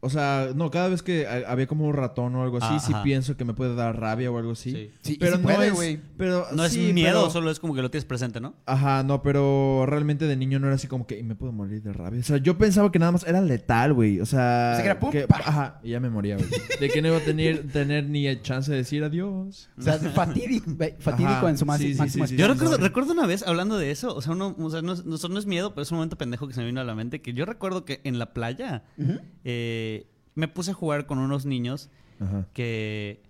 [0.00, 2.78] O sea, no, cada vez que ha- había como un ratón o algo así, Ah,
[2.78, 3.02] sí ajá.
[3.02, 4.70] pienso que me puede dar rabia o algo así.
[4.70, 4.90] Sí.
[5.02, 6.00] Sí, pero sí no puede, es, güey.
[6.16, 8.54] pero No es miedo, pero- solo es como que lo tienes presente, ¿no?
[8.64, 11.82] Ajá, no, pero realmente de niño no era así como que "Y me puedo morir
[11.82, 12.20] de rabia.
[12.20, 14.20] O sea, yo pensaba que nada más era letal, güey.
[14.20, 15.36] O sea, O sea, que era pum, pa.
[15.38, 16.48] ajá, y ya me moría, güey.
[16.78, 19.68] De que no iba a tener, tener ni el chance de decir adiós.
[19.76, 20.70] O sea, fatídico,
[21.00, 22.82] fatídico Ajá, en su más, máximo sí, sí, Yo sí, recuerdo, sí.
[22.82, 25.38] recuerdo una vez hablando de eso, o sea, uno, o sea, no, es- no, no
[25.40, 27.32] es miedo, pero es un momento pendejo que se me vino a la mente, que
[27.32, 28.84] yo recuerdo que en la playa
[29.44, 29.86] eh,
[30.38, 32.46] me puse a jugar con unos niños Ajá.
[32.54, 33.20] que,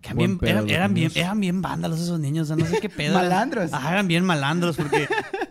[0.00, 3.14] que bien- eran, bien, eran bien vándalos esos niños, o sea, no sé qué pedo.
[3.14, 3.72] Malandros.
[3.72, 5.08] Ajá, eran bien malandros porque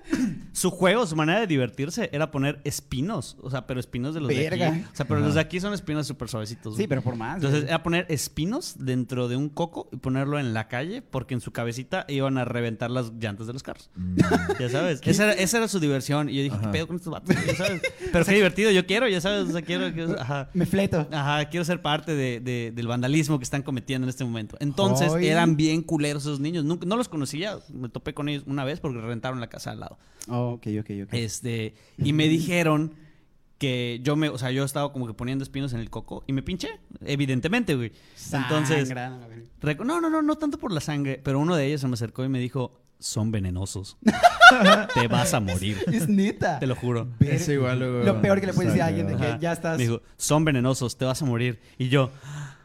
[0.57, 4.29] su juego, su manera de divertirse era poner espinos, o sea, pero espinos de los
[4.29, 4.69] de Verga.
[4.69, 4.81] aquí.
[4.91, 5.25] O sea, pero Ajá.
[5.27, 6.73] los de aquí son espinos súper suavecitos.
[6.73, 6.87] Sí, güey.
[6.87, 7.35] pero por más.
[7.35, 7.69] Entonces güey.
[7.69, 11.51] era poner espinos dentro de un coco y ponerlo en la calle porque en su
[11.51, 13.91] cabecita iban a reventar las llantas de los carros.
[13.95, 14.17] Mm.
[14.59, 16.27] Ya sabes, esa era, esa era su diversión.
[16.29, 16.65] Y yo dije, Ajá.
[16.65, 17.35] ¿qué pedo con estos vatos?
[17.45, 17.81] Ya sabes.
[18.11, 20.49] Pero qué divertido, yo quiero, ya sabes, o sea, quiero, quiero- ajá.
[20.55, 21.07] Me fleto.
[21.11, 24.57] Ajá, quiero ser parte de- de- del vandalismo que están cometiendo en este momento.
[24.59, 26.65] Entonces, eran bien culeros esos niños.
[26.65, 29.81] Nunca, no los conocía, me topé con ellos una vez porque rentaron la casa al
[29.81, 29.97] lado.
[30.29, 31.13] Oh, ok, ok, ok.
[31.13, 32.93] Este, y me dijeron
[33.57, 36.33] que yo me, o sea, yo estaba como que poniendo espinos en el coco y
[36.33, 37.91] me pinché, evidentemente, güey.
[38.31, 41.95] Entonces, no, no, no, no tanto por la sangre, pero uno de ellos se me
[41.95, 43.97] acercó y me dijo, son venenosos.
[44.93, 45.77] Te vas a morir.
[45.91, 46.59] Es neta.
[46.59, 47.07] Te lo juro.
[47.19, 49.77] Es igual luego- Lo peor que le puedes decir a alguien de que ya estás.
[49.77, 51.59] Me dijo, son venenosos, te vas a morir.
[51.77, 52.11] Y yo,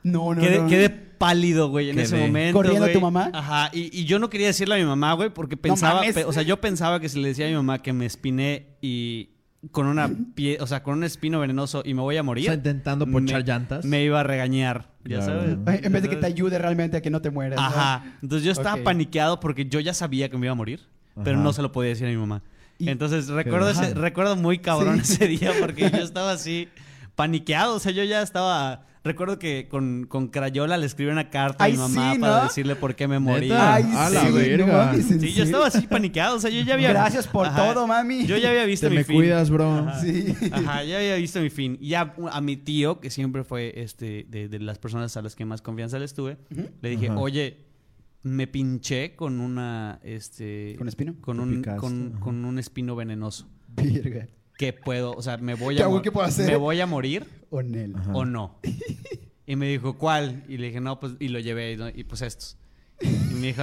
[0.02, 0.68] no, no, quedé, no.
[0.68, 0.90] quedé
[1.26, 2.56] pálido, güey, en ese momento.
[2.58, 2.94] ¿Corriendo a güey.
[2.94, 3.30] tu mamá?
[3.32, 3.70] Ajá.
[3.72, 6.14] Y, y yo no quería decirle a mi mamá, güey, porque pensaba, mames.
[6.14, 8.66] pe- o sea, yo pensaba que si le decía a mi mamá que me espiné
[8.80, 9.28] y
[9.70, 12.46] con una pie, o sea, con un espino venenoso y me voy a morir.
[12.46, 13.84] Está intentando ponchar me- llantas.
[13.84, 15.40] Me iba a regañar, ya Claro.
[15.64, 15.84] sabes.
[15.84, 17.60] En vez de que te ayude realmente a que no te mueras.
[17.60, 17.64] ¿no?
[17.66, 18.16] Ajá.
[18.22, 18.82] Entonces yo estaba Ok.
[18.82, 20.80] paniqueado porque yo ya sabía que me iba a morir,
[21.22, 21.44] pero Ajá.
[21.44, 22.42] no se lo podía decir a mi mamá.
[22.78, 23.94] Y- Entonces recuerdo, ese- Ajá.
[23.94, 25.12] recuerdo muy cabrón Sí.
[25.14, 26.68] ese día porque yo estaba así
[27.14, 27.76] paniqueado.
[27.76, 28.86] O sea, yo ya estaba.
[29.04, 32.42] Recuerdo que con, con Crayola le escribí una carta Ay, a mi mamá sí, para
[32.44, 33.30] decirle por qué me ¿Neta?
[33.32, 33.74] moría.
[33.74, 34.66] Ay, A sí, la verga.
[34.66, 36.36] no mames, ¿en Sí, yo estaba así paniqueado.
[36.36, 36.90] O sea, yo ya había.
[36.90, 37.72] Gracias por Ajá.
[37.74, 38.26] todo, mami.
[38.26, 39.16] Yo ya había visto Te mi me fin.
[39.16, 39.70] cuidas, bro.
[39.88, 40.00] Ajá.
[40.00, 40.34] Sí.
[40.52, 41.76] Ajá, ya había visto mi fin.
[41.80, 45.34] Y ya a mi tío, que siempre fue este de, de las personas a las
[45.34, 46.68] que más confianza le estuve, Ujú.
[46.80, 47.18] le dije, Ajá.
[47.18, 47.56] oye,
[48.22, 50.76] me pinché con una, este...
[50.78, 51.16] ¿Con espino?
[51.20, 53.48] Con un, con, con un espino venenoso.
[53.74, 54.28] Virga.
[54.62, 55.10] ¿Qué puedo?
[55.10, 55.86] O sea, me voy ¿Qué a...
[55.86, 55.96] hago?
[55.96, 56.48] mo- ¿Qué puedo hacer?
[56.48, 57.58] ¿Me voy a morir O
[58.12, 58.60] o no?
[59.44, 60.44] Y me dijo, ¿cuál?
[60.48, 61.14] Y le dije, no, pues...
[61.18, 61.88] Y lo llevé, ¿no?
[61.88, 62.56] y pues estos.
[63.02, 63.62] Y me dijo,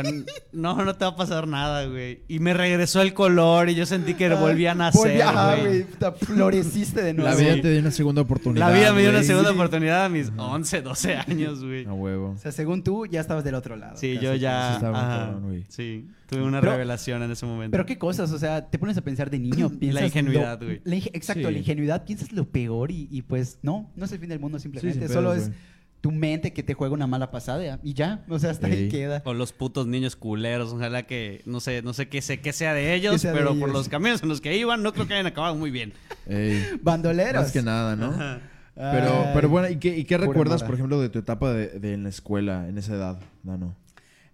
[0.52, 2.24] no, no te va a pasar nada, güey.
[2.28, 5.86] Y me regresó el color y yo sentí que volví a nacer, Volví- ajá, güey.
[6.20, 7.30] Floreciste de nuevo.
[7.30, 7.62] La vida Sí.
[7.62, 8.68] te dio una segunda oportunidad.
[8.70, 9.56] La vida me dio una segunda Sí.
[9.56, 11.86] oportunidad a mis 11, 12 años, güey.
[11.86, 12.32] A huevo.
[12.32, 13.98] O sea, según tú, ya estabas del otro lado.
[13.98, 14.76] Sí, casi, yo ya.
[14.78, 17.72] ajá, sí, tuve una Pero- revelación en ese momento.
[17.72, 20.82] Pero qué cosas, o sea, te pones a pensar de niño, piensas ingenuidad, lo- güey.
[20.84, 21.54] la exacto, Sí.
[21.54, 24.60] la ingenuidad, piensas lo peor y, y pues no, no es el fin del mundo
[24.60, 25.58] simplemente, solo es güey.
[26.02, 29.22] Tu mente que te juega una mala pasada y ya, o sea, hasta ahí queda.
[29.26, 32.74] O los putos niños culeros, ojalá que, no sé, no sé qué, sé, qué sea
[32.74, 35.28] de ellos, de pero por los caminos en los que iban, no creo que hayan
[35.28, 35.93] acabado muy bien.
[36.26, 37.41] Ey, Bandoleros.
[37.43, 38.12] más que nada, ¿no?
[38.12, 38.39] Ajá.
[38.76, 39.32] Pero, Ay.
[39.34, 40.66] pero bueno, ¿y qué, y qué recuerdas, mala.
[40.68, 43.76] por ejemplo, de tu etapa de, de en la escuela, en esa edad, Dano?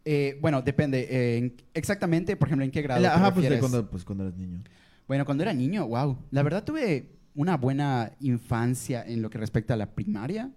[0.03, 1.07] Eh, bueno, depende.
[1.09, 3.01] eh, en- exactamente, por ejemplo, ¿en qué grado?
[3.01, 3.59] te Ajá, pues, de refieres?
[3.59, 4.61] cuando, pues cuando eras niño.
[5.07, 6.15] Bueno, cuando era niño, wow.
[6.29, 10.51] La verdad tuve una buena infancia en lo que respecta a la primaria.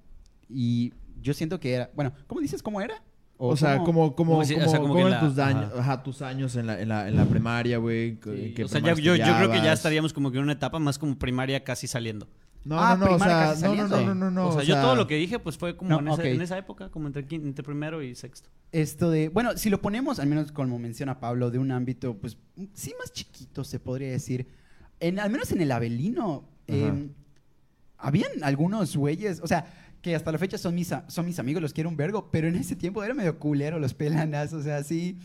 [0.49, 1.91] Y yo siento que era.
[1.95, 3.03] Bueno, ¿cómo dices cómo era?
[3.41, 5.29] O, sea, cómo- como, como, como si- o como- sea, como cómo que eran la-
[5.29, 5.81] tus, daños, ajá.
[5.81, 8.19] ajá, tus años en la, en la, en la primaria, güey.
[8.23, 10.45] Sí, ¿en qué o sea, ya- yo, yo creo que ya estaríamos como que en
[10.45, 12.29] una etapa más como primaria casi saliendo.
[12.65, 14.53] No, Ah, no, no, o primaria sea, casi no, no, no, no, no, no, o
[14.53, 16.25] sea, yo todo lo que dije pues fue como No, en, esa, ok.
[16.25, 18.51] en esa época, como entre, entre primero y sexto.
[18.73, 22.37] Esto de, bueno, si lo ponemos, al menos como menciona Pablo, de un ámbito, pues
[22.75, 24.49] sí más chiquito, se podría decir.
[24.99, 26.97] En, al menos en el Avelino, eh, Ajá.
[27.99, 31.73] habían algunos güeyes, o sea, que hasta la fecha son mis, son mis amigos, los
[31.73, 35.19] quiero un vergo, pero en ese tiempo era medio culero los pelanas, o sea, sí,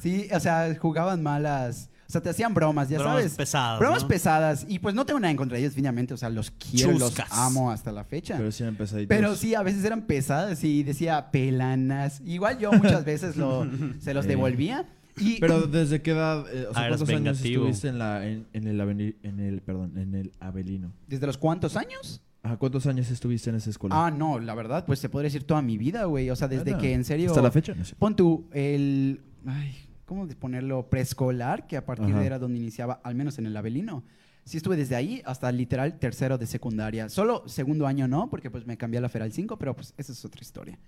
[0.00, 3.34] sí, o sea, jugaban malas, o sea, te hacían bromas, ya Bromas sabes.
[3.34, 4.08] pesadas, Bromas ¿no?
[4.08, 6.92] pesadas, y pues no tengo nada en contra de ellos, definitivamente, o sea, los quiero,
[6.92, 7.28] Chuscas.
[7.30, 8.36] los amo hasta la fecha.
[8.36, 9.08] Pero sí eran pesaditos.
[9.16, 12.20] Pero sí, a veces eran pesadas y decía pelanas.
[12.24, 13.66] Igual yo muchas veces lo,
[14.00, 14.86] se los devolvía.
[15.16, 18.46] Y Pero ¿desde qué edad, eh, o sea, eras cuántos años estuviste en, la, en,
[18.52, 20.92] en el aveni- en el, perdón, en el Avelino?
[21.06, 22.20] ¿Desde los cuántos años?
[22.44, 24.06] Ajá, ¿cuántos años estuviste en esa escuela?
[24.06, 26.28] Ah, no, la verdad, pues se podría decir toda mi vida, güey.
[26.30, 26.80] O sea, desde Ah, no.
[26.80, 27.30] que en serio.
[27.30, 27.74] ¿Hasta la fecha?
[27.74, 27.96] No sé.
[27.98, 29.20] Pon tú el.
[29.46, 29.74] Ay,
[30.04, 30.88] ¿Cómo ponerlo?
[30.90, 32.20] Preescolar, que a partir Ajá.
[32.20, 34.04] de era donde iniciaba, al menos en el Avelino.
[34.44, 37.08] Sí estuve desde ahí hasta literal tercero de secundaria.
[37.08, 40.12] Solo segundo año no, porque pues me cambié a la Feral 5, pero pues esa
[40.12, 40.78] es otra historia.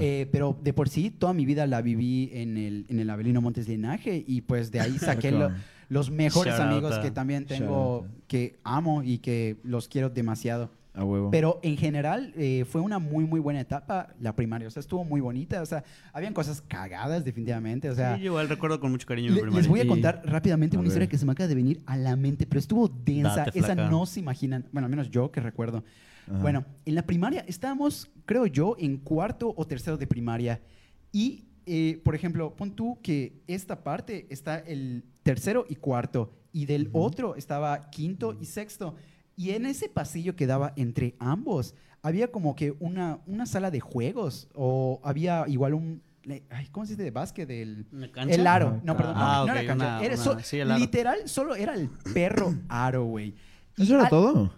[0.00, 3.40] Eh, pero de por sí, toda mi vida la viví en el, en el Avelino
[3.40, 5.50] Montes Linaje y pues de ahí saqué lo-
[5.88, 10.70] los mejores Shout amigos que también tengo, que amo y que los quiero demasiado.
[11.00, 11.30] A huevo.
[11.30, 14.68] Pero en general eh, fue una muy, muy buena etapa la primaria.
[14.68, 15.62] O sea, estuvo muy bonita.
[15.62, 15.82] O sea,
[16.12, 17.88] habían cosas cagadas definitivamente.
[17.88, 19.60] O sea, sí, yo igual recuerdo con mucho cariño mi le- primaria.
[19.62, 19.88] les voy a Sí.
[19.88, 21.10] contar rápidamente A una historia ver.
[21.10, 23.44] que se me acaba de venir a la mente, pero estuvo densa.
[23.46, 24.66] Date, Esa no se imaginan.
[24.72, 25.84] Bueno, al menos yo que recuerdo.
[26.28, 26.38] Ajá.
[26.38, 30.60] Bueno, en la primaria estábamos, creo yo, en cuarto o tercero de primaria.
[31.12, 36.66] Y, eh, por ejemplo, pon tú que esta parte está el tercero y cuarto, y
[36.66, 37.00] del Ujú.
[37.02, 38.94] otro estaba quinto y sexto.
[39.40, 43.80] Y en ese pasillo que daba entre ambos, había como que una, una sala de
[43.80, 46.02] juegos, o había igual un...
[46.50, 47.48] ay, ¿Cómo se dice de básquet?
[47.48, 48.34] El, ¿Una cancha?
[48.34, 48.80] el aro.
[48.84, 49.14] No, perdón.
[49.16, 49.86] Ah, no, no era cancha.
[49.96, 50.78] una- Era una- so- sí, el aro.
[50.78, 53.34] literal, solo era el perro aro, güey.
[53.78, 54.52] ¿Eso era al- todo?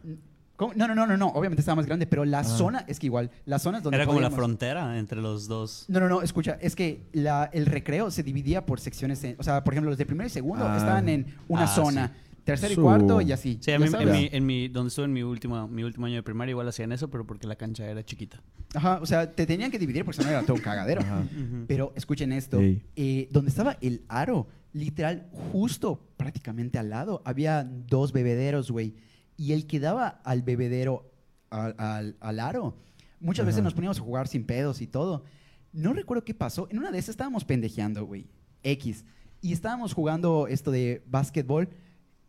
[0.57, 0.73] ¿Cómo?
[0.75, 1.29] No, no, no, no, no.
[1.29, 2.45] Obviamente estaba más grande, pero la Ah.
[2.45, 3.31] zona es que igual.
[3.47, 5.85] Las zonas donde Era como la frontera entre los dos.
[5.89, 9.23] No, no, no, escucha, es que la- el recreo se dividía por secciones.
[9.23, 10.77] en- o sea, por ejemplo, los de primero y segundo Ah.
[10.77, 13.59] estaban en una Ah, zona, tercero y Su- cuarto y así.
[13.61, 14.09] Sí, a ya mí, en, sabes.
[14.13, 16.93] mi, en mi- donde estuve en mi último, mi último año de primaria igual hacían
[16.93, 18.43] eso, pero porque la cancha era chiquita.
[18.75, 21.01] Ajá, o sea, te tenían que dividir porque si no era todo un cagadero.
[21.03, 21.25] Ajá.
[21.67, 22.83] Pero escuchen esto, Ey.
[22.97, 28.95] eh, donde estaba el aro, literal, justo prácticamente al lado, había dos bebederos, güey.
[29.37, 31.11] Y el que daba al bebedero,
[31.51, 32.77] al, al- al aro,
[33.21, 33.65] muchas veces Ajá.
[33.65, 35.25] nos poníamos a jugar sin pedos y todo.
[35.73, 36.67] No recuerdo qué pasó.
[36.71, 38.27] En una de esas estábamos pendejeando, güey.
[38.63, 39.05] X.
[39.41, 41.69] Y estábamos jugando esto de básquetbol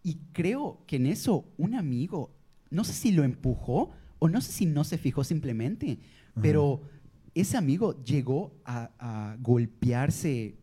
[0.04, 2.32] y creo que en eso un amigo,
[2.70, 6.00] no sé si lo empujó o no sé si no se fijó simplemente,
[6.42, 6.82] pero
[7.34, 10.56] ese amigo llegó a, a golpearse.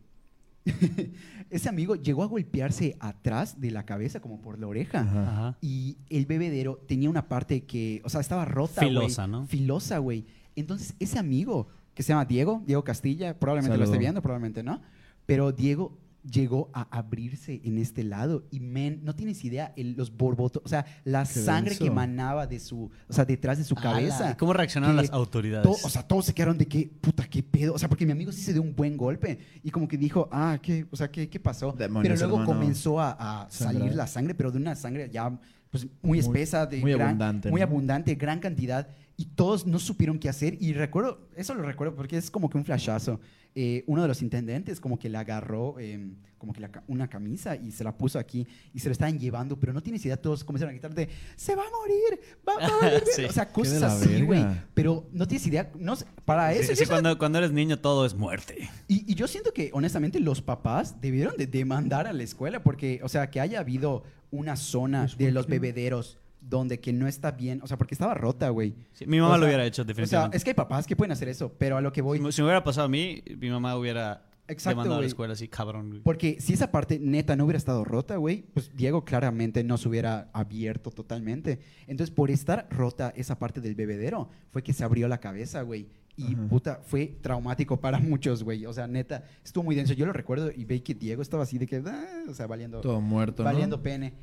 [1.49, 5.01] ese amigo llegó a golpearse atrás de la cabeza, como por la oreja.
[5.01, 5.57] Ajá.
[5.61, 8.89] Y el bebedero tenía una parte que, o sea, estaba rota, güey.
[8.89, 9.47] Filosa, ¿no?
[9.47, 10.25] Filosa, güey.
[10.55, 14.81] Entonces, ese amigo, que se llama Diego, Diego Castilla, probablemente lo esté viendo, probablemente no,
[15.25, 20.15] pero Diego llegó a abrirse en este lado y, men, no tienes idea, el- los
[20.15, 23.75] borbotos, o sea, la Qué sangre que emanaba de su, o sea, detrás de su
[23.75, 24.37] cabeza.
[24.37, 25.63] ¿Cómo reaccionaron las autoridades?
[25.63, 27.73] to- o sea, todos se quedaron de que, puta, qué pedo.
[27.73, 29.39] O sea, porque mi amigo sí se dio un buen golpe.
[29.63, 30.85] Y como que dijo, ah, ¿qué?
[30.91, 31.71] O sea, ¿qué, qué pasó?
[31.71, 32.59] Demonios, pero luego hermano.
[32.59, 35.39] comenzó a, a salir la sangre, pero de una sangre ya
[35.71, 37.65] pues, muy Muy- espesa, de muy gran- abundante, Muy ¿no?
[37.67, 38.87] abundante, gran cantidad.
[39.17, 40.57] Y todos no supieron qué hacer.
[40.59, 43.19] Y recuerdo, eso lo recuerdo porque es como que un flashazo.
[43.53, 47.55] Eh, uno de los intendentes como que le agarró eh, como que la una camisa
[47.57, 50.43] y se la puso aquí y se lo estaban llevando, pero no tienes idea, todos
[50.45, 53.03] comenzaron a gritar de, se va a morir, va, va a morir.
[53.13, 53.25] Sí.
[53.25, 54.43] O sea, cosas así, güey.
[54.73, 55.95] Pero no tienes idea, no
[56.25, 56.73] para eso.
[56.75, 58.69] Sí, cuando, cuando eres niño todo es muerte.
[58.87, 63.01] y, y yo siento que, honestamente, los papás debieron de demandar a la escuela porque,
[63.03, 67.31] o sea, que haya habido una zona de ¿por los bebederos donde que no está
[67.31, 68.73] bien, o sea, porque estaba rota, güey.
[68.93, 70.37] Sí, mi mamá O lo sea, hubiera hecho, O sea, definitivamente.
[70.37, 72.17] es que hay papás que pueden hacer eso, pero a lo que voy...
[72.17, 75.01] Si me- si me hubiera pasado a mí, mi mamá hubiera Exacto, demandado a la
[75.01, 75.07] güey.
[75.07, 75.89] escuela así, cabrón.
[75.89, 76.01] güey.
[76.01, 79.87] Porque si esa parte neta no hubiera estado rota, güey, pues Diego claramente no se
[79.87, 81.59] hubiera abierto totalmente.
[81.85, 85.89] Entonces, por estar rota esa parte del bebedero, fue que se abrió la cabeza, güey.
[86.17, 86.47] Y Ajá.
[86.49, 88.65] puta, fue traumático para muchos, güey.
[88.65, 89.93] O sea, neta, estuvo muy denso.
[89.93, 92.81] Yo lo recuerdo y veí que Diego estaba así de que, ah, o sea, valiendo,
[92.81, 93.49] Todo muerto, ¿no?
[93.49, 94.13] valiendo pene.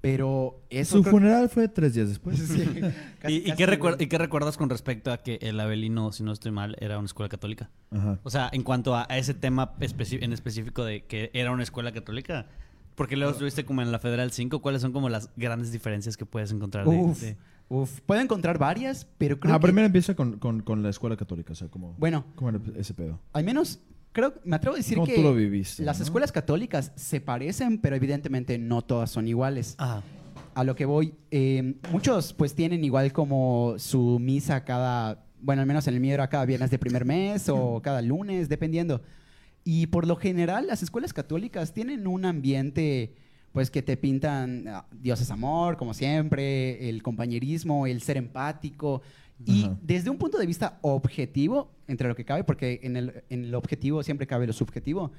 [0.00, 0.98] Pero eso.
[0.98, 2.38] Su creo- funeral fue tres días después.
[2.48, 2.64] Sí,
[3.20, 4.04] casi- ¿Y, qué recuer- güey.
[4.04, 7.06] ¿Y qué recuerdas con respecto a que el Avelino, si no estoy mal, era una
[7.06, 7.70] escuela católica?
[7.90, 8.20] Ajá.
[8.22, 11.90] O sea, en cuanto a, a ese tema en específico de que era una escuela
[11.92, 12.46] católica,
[12.94, 16.26] porque luego estuviste como en la Federal 5, ¿cuáles son como las grandes diferencias que
[16.26, 16.86] puedes encontrar?
[16.86, 17.36] de- Uf, de-
[17.68, 18.00] uf.
[18.02, 19.62] Puedo encontrar varias, pero creo Ah, que.
[19.62, 21.94] primero empieza con, con, con la escuela católica, o sea, como...
[21.98, 23.18] Bueno, ¿Cómo era ese pedo?
[23.32, 23.80] al menos
[24.12, 25.82] creo, me atrevo a decir ¿Cómo que tú lo viviste?
[25.84, 26.04] las no?
[26.04, 29.74] escuelas católicas se parecen, pero evidentemente no todas son iguales.
[29.78, 30.02] Ah,
[30.54, 35.68] A lo que voy, eh, muchos pues tienen igual como su misa cada, bueno, al
[35.68, 39.02] menos en el mío era cada viernes de primer mes o cada lunes, dependiendo.
[39.64, 43.14] Y por lo general las escuelas católicas tienen un ambiente
[43.52, 49.02] pues que te pintan ah, Dios es amor, como siempre, el compañerismo, el ser empático.
[49.44, 49.78] Y Ajá.
[49.82, 53.54] desde un punto de vista objetivo, entre lo que cabe, porque en el, en el
[53.54, 55.12] objetivo siempre cabe lo subjetivo,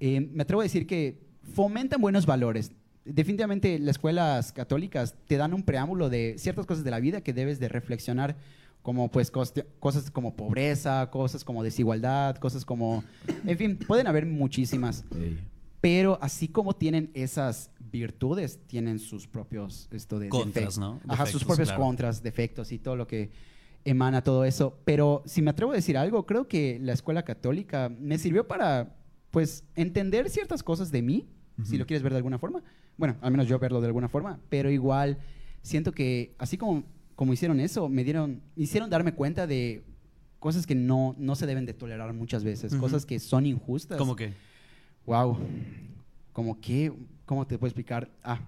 [0.00, 2.72] eh, me atrevo a decir que fomentan buenos valores.
[3.04, 7.32] Definitivamente las escuelas católicas te dan un preámbulo de ciertas cosas de la vida que
[7.32, 8.36] debes de reflexionar,
[8.82, 13.02] como pues cosas como pobreza, cosas como desigualdad, cosas como...
[13.46, 15.04] En fin, pueden haber muchísimas.
[15.14, 15.38] Ey.
[15.80, 17.70] Pero así como tienen esas
[18.00, 20.78] virtudes, tienen sus propios esto de Contras, defectos.
[20.78, 21.00] ¿no?
[21.08, 21.82] Ajá, sus Defectos, propios claro.
[21.82, 23.30] contras, defectos y todo lo que
[23.84, 24.78] emana todo eso.
[24.84, 28.96] Pero si me atrevo a decir algo, creo que la escuela católica me sirvió para,
[29.30, 31.28] pues, entender ciertas cosas de mí,
[31.62, 31.78] si Ujú.
[31.78, 32.62] lo quieres ver de alguna forma.
[32.96, 35.18] Bueno, al menos yo verlo de alguna forma, pero igual
[35.62, 36.84] siento que así como,
[37.14, 39.84] como hicieron eso, me dieron, hicieron darme cuenta de
[40.40, 42.82] cosas que no, no se deben de tolerar muchas veces, Ujú.
[42.82, 43.98] cosas que son injustas.
[43.98, 44.32] ¿Cómo que?
[45.06, 45.38] Wow.
[46.32, 46.92] Como que,
[47.26, 48.10] ¿cómo te puedo explicar?
[48.22, 48.40] Ah,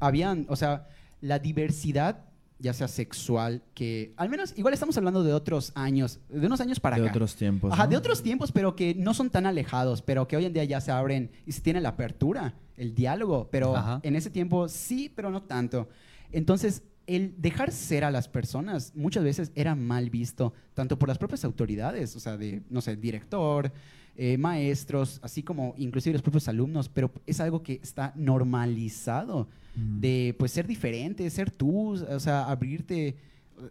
[0.00, 0.88] habían, o sea,
[1.20, 2.24] la diversidad,
[2.60, 6.80] ya sea sexual, que al menos, igual estamos hablando de otros años, de unos años
[6.80, 7.10] para De acá.
[7.12, 7.90] otros tiempos, Ajá, ¿no?
[7.90, 10.80] de otros tiempos, pero que no son tan alejados, pero que hoy en día ya
[10.80, 14.00] se abren y se tiene la apertura, el diálogo, pero Ajá.
[14.02, 15.88] en ese tiempo sí, pero no tanto.
[16.32, 21.16] Entonces, el dejar ser a las personas muchas veces era mal visto, tanto por las
[21.18, 23.72] propias autoridades, o sea, de, no sé, director,
[24.18, 30.00] eh, maestros, así como inclusive los propios alumnos, pero es algo que está normalizado Mm.
[30.00, 33.14] de pues ser diferente, ser tú, o sea, abrirte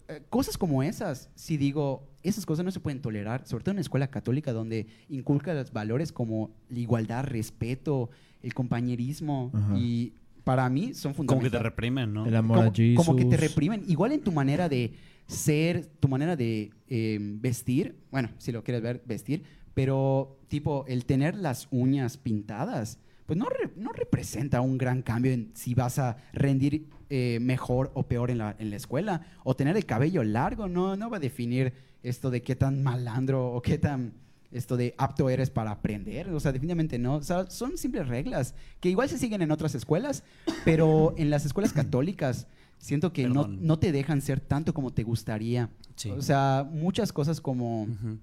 [0.07, 1.29] eh, cosas como esas.
[1.35, 4.87] Si digo, esas cosas no se pueden tolerar, sobre todo en una escuela católica donde
[5.09, 8.09] inculca los valores como la igualdad, respeto,
[8.41, 9.77] el compañerismo Ajá.
[9.77, 10.13] y
[10.45, 11.51] para mí son Como que fundamentales.
[11.51, 12.25] te reprimen, ¿no?
[12.25, 13.05] El amor como, a Jesus.
[13.05, 13.83] como que te reprimen.
[13.87, 14.93] Igual en tu manera de
[15.25, 19.43] ser, tu manera de eh, vestir, bueno, si lo quieres ver, vestir,
[19.77, 22.97] pero tipo el tener las uñas pintadas,
[23.27, 27.91] pues no, re- no representa un gran cambio en si vas a rendir eh, mejor
[27.93, 29.21] o peor en la, en la escuela.
[29.43, 33.51] O tener el cabello largo no, no va a definir esto de qué tan malandro
[33.53, 34.13] o qué tan
[34.51, 36.29] esto de apto eres para aprender.
[36.31, 37.17] O sea, definitivamente no.
[37.17, 40.23] O sea, son simples reglas que igual se siguen en otras escuelas,
[40.65, 42.47] pero en las escuelas católicas
[42.79, 45.69] siento que no, no te dejan ser tanto como te gustaría.
[45.95, 46.09] Sí.
[46.09, 47.83] O sea, muchas cosas como...
[47.83, 48.17] Ujú.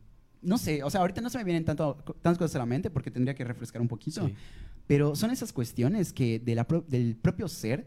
[0.45, 2.91] No sé, o sea, ahorita no se me vienen tanto, tantas cosas a la mente
[2.91, 4.27] porque tendría que refrescar un poquito.
[4.27, 4.35] Sí.
[4.87, 7.87] Pero son esas cuestiones que de la pro- del propio ser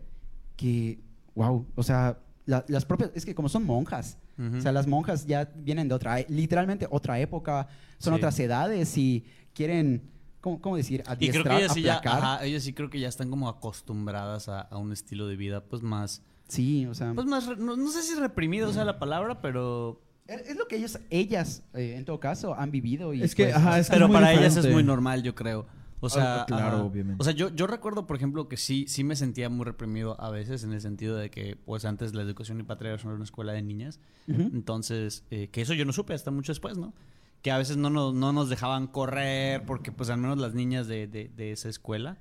[0.56, 1.00] que,
[1.36, 4.58] wow, o sea, la- las propias, es que como son monjas, Ujú.
[4.58, 7.68] o sea, las monjas ya vienen de otra, literalmente otra época,
[8.00, 8.18] son Sí.
[8.18, 10.10] otras edades y quieren,
[10.42, 11.02] ¿cómo, cómo decir?
[11.02, 13.50] Y creo Adiestrar, que ellas sí, ya, ajá, ellas sí creo que ya están como
[13.50, 17.76] acostumbradas a, a un estilo de vida, pues más, Sí, o sea, pues más, no,
[17.76, 22.06] no sé si reprimido sea la palabra, pero, es lo que ellos, ellas, eh, en
[22.06, 23.14] todo caso, han vivido.
[23.14, 25.34] Y Es que, pues, ajá, es que pero muy para ellas es muy normal, yo
[25.36, 25.66] creo.
[26.00, 26.84] O sea, Ah, claro, ajá.
[26.84, 27.20] obviamente.
[27.20, 30.30] O sea, yo, yo recuerdo, por ejemplo, que sí, sí me sentía muy reprimido a
[30.30, 33.54] veces en el sentido de que, pues antes la educación y patria era una escuela
[33.54, 34.00] de niñas.
[34.28, 36.94] Entonces, eh, que eso yo no supe hasta mucho después, ¿no?
[37.42, 40.88] Que a veces no nos, no nos dejaban correr porque, pues al menos las niñas
[40.88, 42.18] de, de- de esa escuela,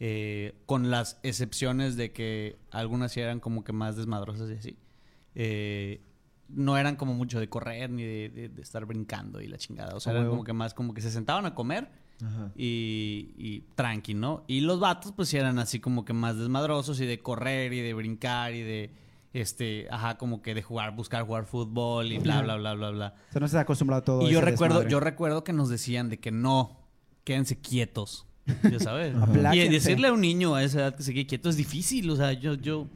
[0.00, 4.76] eh, con las excepciones de que algunas sí eran como que más desmadrosas y así,
[5.36, 6.00] eh,
[6.54, 9.94] no eran como mucho de correr ni de, de- de estar brincando y la chingada.
[9.94, 11.88] O sea, eran como que más como que se sentaban a comer
[12.24, 12.50] Ajá.
[12.56, 14.44] y, y tranqui, ¿no?
[14.46, 17.94] Y los vatos pues eran así como que más desmadrosos y de correr y de
[17.94, 18.90] brincar y de,
[19.32, 23.14] este, ajá, como que de jugar, buscar jugar fútbol y bla, bla, bla, bla, bla.
[23.30, 24.90] O sea, no se ha acostumbrado a todo Y yo recuerdo, desmadre.
[24.92, 26.78] yo recuerdo que nos decían de que no,
[27.24, 28.26] quédense quietos,
[28.70, 29.14] ya sabes.
[29.54, 32.16] Y decirle a un niño a esa edad que se quede quieto es difícil, o
[32.16, 32.86] sea, yo, yo...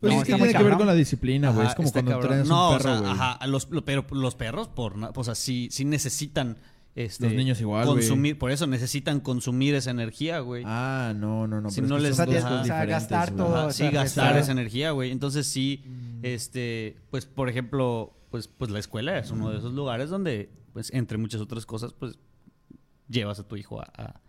[0.00, 1.66] Pues No, es que tiene que ver con la disciplina, güey.
[1.66, 2.26] Es como cuando cabrón.
[2.32, 5.68] entrenas no, un o sea, ajá, los, lo- pero los perros, por, o sea, sí,
[5.70, 6.56] sí necesitan,
[6.96, 10.64] este, Los niños igual, consumir, por eso necesitan consumir esa energía, güey.
[10.66, 11.70] Ah, no, no, no.
[11.70, 12.60] Si no les- dos ajá.
[12.62, 13.54] O sea, gastar todo.
[13.56, 14.36] Ajá, sí, gastar restar.
[14.38, 15.10] esa energía, güey.
[15.10, 16.24] Entonces sí, Mm.
[16.24, 20.92] este, pues por ejemplo, pues, pues la escuela es uno de esos lugares donde, pues
[20.94, 22.18] entre muchas otras cosas, pues
[23.08, 24.20] llevas a tu hijo a, a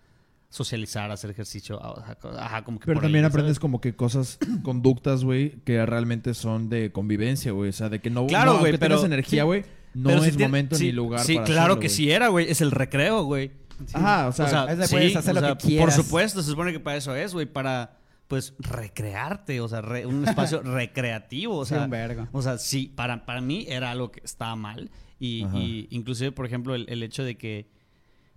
[0.52, 3.34] socializar, hacer ejercicio, ajá, como que Pero por ahí, también ¿sabes?
[3.34, 7.70] aprendes como que cosas, conductas, güey, que realmente son de convivencia, güey.
[7.70, 9.46] O sea, de que no, Claro, no, güey, pero- tengas energía, sí.
[9.48, 9.64] güey,
[9.96, 11.96] no Pero si es tiene- momento sí, ni lugar Sí, para claro hacerlo, que güey.
[11.98, 12.52] sí era, güey.
[12.52, 13.52] Es el recreo, güey.
[13.94, 15.96] Ajá, o sea, o sea, es de puedes hacer lo que quieras.
[15.96, 17.98] Por supuesto, se supone que para eso es, güey, para
[18.28, 22.92] pues recrearte, o sea, re- un espacio recreativo, o Sí, sea, un o sea, sí,
[22.96, 27.04] para, para mí era algo que estaba mal y, y inclusive, por ejemplo, el, el
[27.04, 27.70] hecho de que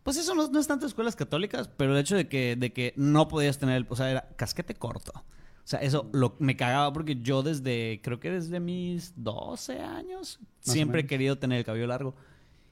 [0.05, 2.93] pues eso no, no es tanto escuelas católicas, pero el hecho de que, de que
[2.97, 5.13] no podías tener, el- o sea, era casquete corto.
[5.17, 10.39] O sea, eso lo, me cagaba porque yo desde, creo que desde mis 12 años,
[10.61, 12.15] siempre he querido tener el cabello largo.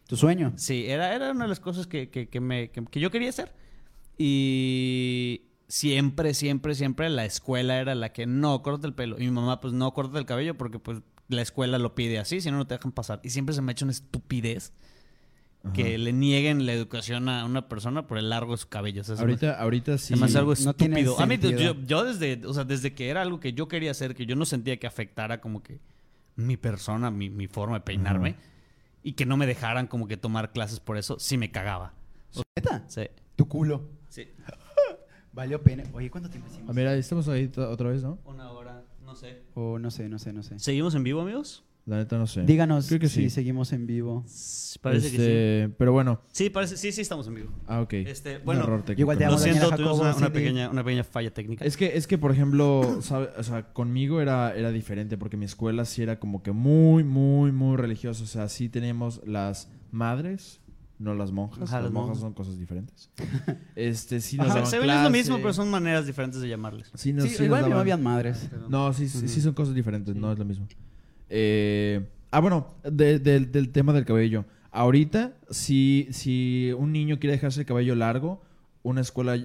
[0.07, 0.53] Tu sueño.
[0.57, 3.31] Sí, era, era una de las cosas que, que, que me, que, que yo quería
[3.31, 3.53] hacer.
[4.19, 9.17] Y siempre, siempre, siempre la escuela era la que no, córtate el pelo.
[9.19, 12.41] Y mi mamá, pues no, córtate el cabello porque pues la escuela lo pide así,
[12.43, 13.21] si no, no te dejan pasar.
[13.25, 14.75] Y siempre se me ha hecho una estupidez
[15.65, 15.73] Ajá.
[15.75, 19.03] que le nieguen la educación a una persona por el largo de su cabello.
[19.03, 20.15] O sea, me- Ahorita, ahorita sí.
[20.21, 21.21] hace algo no estúpido.
[21.21, 21.61] A mí, sentido.
[21.75, 24.35] yo, yo desde, o sea, desde que era algo que yo quería hacer, que yo
[24.37, 25.79] no sentía que afectara como que
[26.37, 28.41] mi persona, mi, mi forma de peinarme, Ajá.
[29.03, 31.95] y que no me dejaran como que tomar clases por eso, sí me cagaba.
[32.57, 32.85] ¿Neta?
[32.89, 33.03] Sí.
[33.37, 33.85] Tu culo.
[34.09, 34.29] Sí.
[35.33, 35.85] Valió pena.
[35.93, 36.69] Oye, ¿cuánto tiempo hicimos?
[36.71, 38.19] Ah, mira, estamos ahí otra vez, ¿no?
[38.25, 39.43] Una hora, no sé.
[39.55, 40.59] O no sé, no sé, no sé.
[40.59, 41.65] ¿Seguimos en vivo, amigos?
[41.85, 42.43] La neta no sé.
[42.45, 43.31] Díganos Creo que si sí.
[43.31, 44.25] seguimos en vivo.
[44.81, 46.21] Parece que Este, Pero bueno.
[46.31, 46.45] sí.
[46.45, 47.51] Sí, parece, sí, sí estamos en vivo.
[47.67, 47.93] Ah, ok.
[47.95, 49.33] Este, Un bueno, error yo técnico, igual te ¿no?
[49.33, 51.65] Lo siento, tuvimos una, pequeña, una pequeña falla técnica.
[51.65, 55.45] Es que, es que, por ejemplo, sabe- o sea, conmigo era, era diferente porque mi
[55.45, 58.23] escuela sí era como que muy, muy, muy religiosa.
[58.23, 60.61] O sea, sí teníamos las madres,
[61.01, 61.65] no las monjas.
[61.65, 62.21] Ajá, las las monjas monjas.
[62.21, 63.11] son cosas diferentes.
[63.75, 66.93] Este, sí nos Ajá, según yo es lo mismo, pero son maneras diferentes de llamarles.
[66.95, 68.49] Sí, nos, Sí, sí nos igual no daban- habían madres.
[68.69, 69.29] No, sí, sí, Ujú.
[69.29, 70.69] sí son cosas diferentes, no es lo mismo.
[71.35, 74.45] Eh, ah, bueno, de- del- del tema del cabello.
[74.71, 78.43] Ahorita, si, si un niño quiere dejarse el cabello largo,
[78.83, 79.39] una escuela,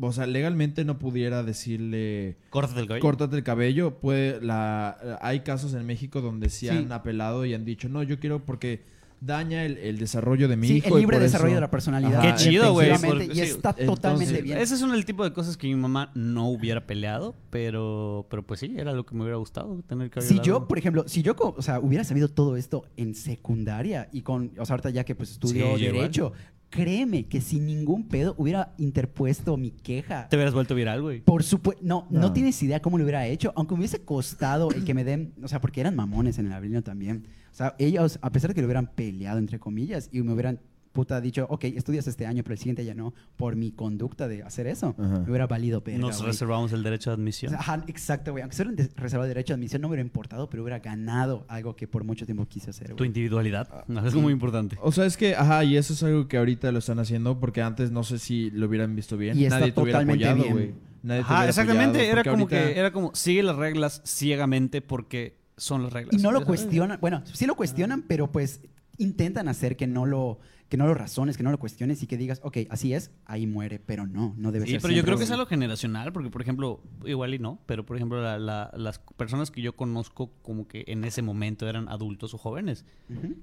[0.00, 3.02] o sea, legalmente no pudiera decirle, Córtate el cabello.
[3.02, 3.98] córtate el cabello.
[4.00, 6.76] Puede, la, hay casos en México donde sí, Sí.
[6.76, 8.82] han apelado y han dicho, no, yo quiero porque
[9.20, 10.88] daña el, el desarrollo de mi Sí, hijo.
[10.88, 12.20] el y libre por desarrollo eso- de la personalidad.
[12.20, 12.34] Ajá.
[12.36, 14.58] Qué chido, güey, Y sí, está entonces- totalmente bien.
[14.58, 18.46] Ese es un el tipo de cosas que mi mamá no hubiera peleado, pero, pero
[18.46, 21.04] pues sí, era lo que me hubiera gustado, tener el cabello Si yo, por ejemplo,
[21.06, 24.90] si yo, o sea, hubiera sabido todo esto en secundaria y con, o sea, ahorita
[24.90, 25.92] ya que pues estudio Sí, yo igual.
[26.02, 26.32] derecho,
[26.70, 30.28] créeme que sin ningún pedo hubiera interpuesto mi queja.
[30.28, 31.20] Te hubieras vuelto viral, güey.
[31.20, 32.32] Por supuesto, no, no, No.
[32.32, 35.48] tienes idea cómo lo hubiera hecho, aunque me hubiese costado el que me den, o
[35.48, 37.26] sea, porque eran mamones en el abril también.
[37.60, 40.60] Sea, ellos, a pesar de que lo hubieran peleado, entre comillas, y me hubieran,
[40.92, 44.42] puta, dicho, ok, estudias este año, pero el siguiente ya no, por mi conducta de
[44.42, 45.18] hacer eso, Ajá.
[45.20, 46.28] me hubiera valido verga, Nos güey.
[46.32, 47.54] reservamos el derecho de admisión.
[47.54, 48.42] Ajá, exacto, güey.
[48.42, 51.44] Aunque se hubieran reservado el derecho de admisión, no me hubiera importado, pero hubiera ganado
[51.48, 53.68] algo que por mucho tiempo quise hacer, Tu individualidad.
[53.70, 54.76] Ah, No, es algo muy importante.
[54.80, 57.60] O sea, es que, ajá, y eso es algo que ahorita lo están haciendo porque
[57.62, 59.38] antes no sé si lo hubieran visto bien.
[59.38, 60.74] Y está Nadie te hubiera apoyado, güey.
[61.02, 61.98] Nadie te Ajá, hubiera exactamente.
[61.98, 66.14] apoyado, Era como ahorita- que, era como, sigue las reglas ciegamente porque son las reglas.
[66.14, 68.60] Y no lo cuestionan, bueno, sí lo cuestionan, pero pues
[68.98, 72.16] intentan hacer que no lo, que no lo razones, que no lo cuestiones y que
[72.18, 74.82] digas, ok, así es, ahí muere, pero no, no debe Sí, ser.
[74.82, 77.96] pero yo creo que es algo generacional, porque por ejemplo, igual y no, pero por
[77.96, 82.34] ejemplo, la- la- las personas que yo conozco como que en ese momento eran adultos
[82.34, 82.84] o jóvenes,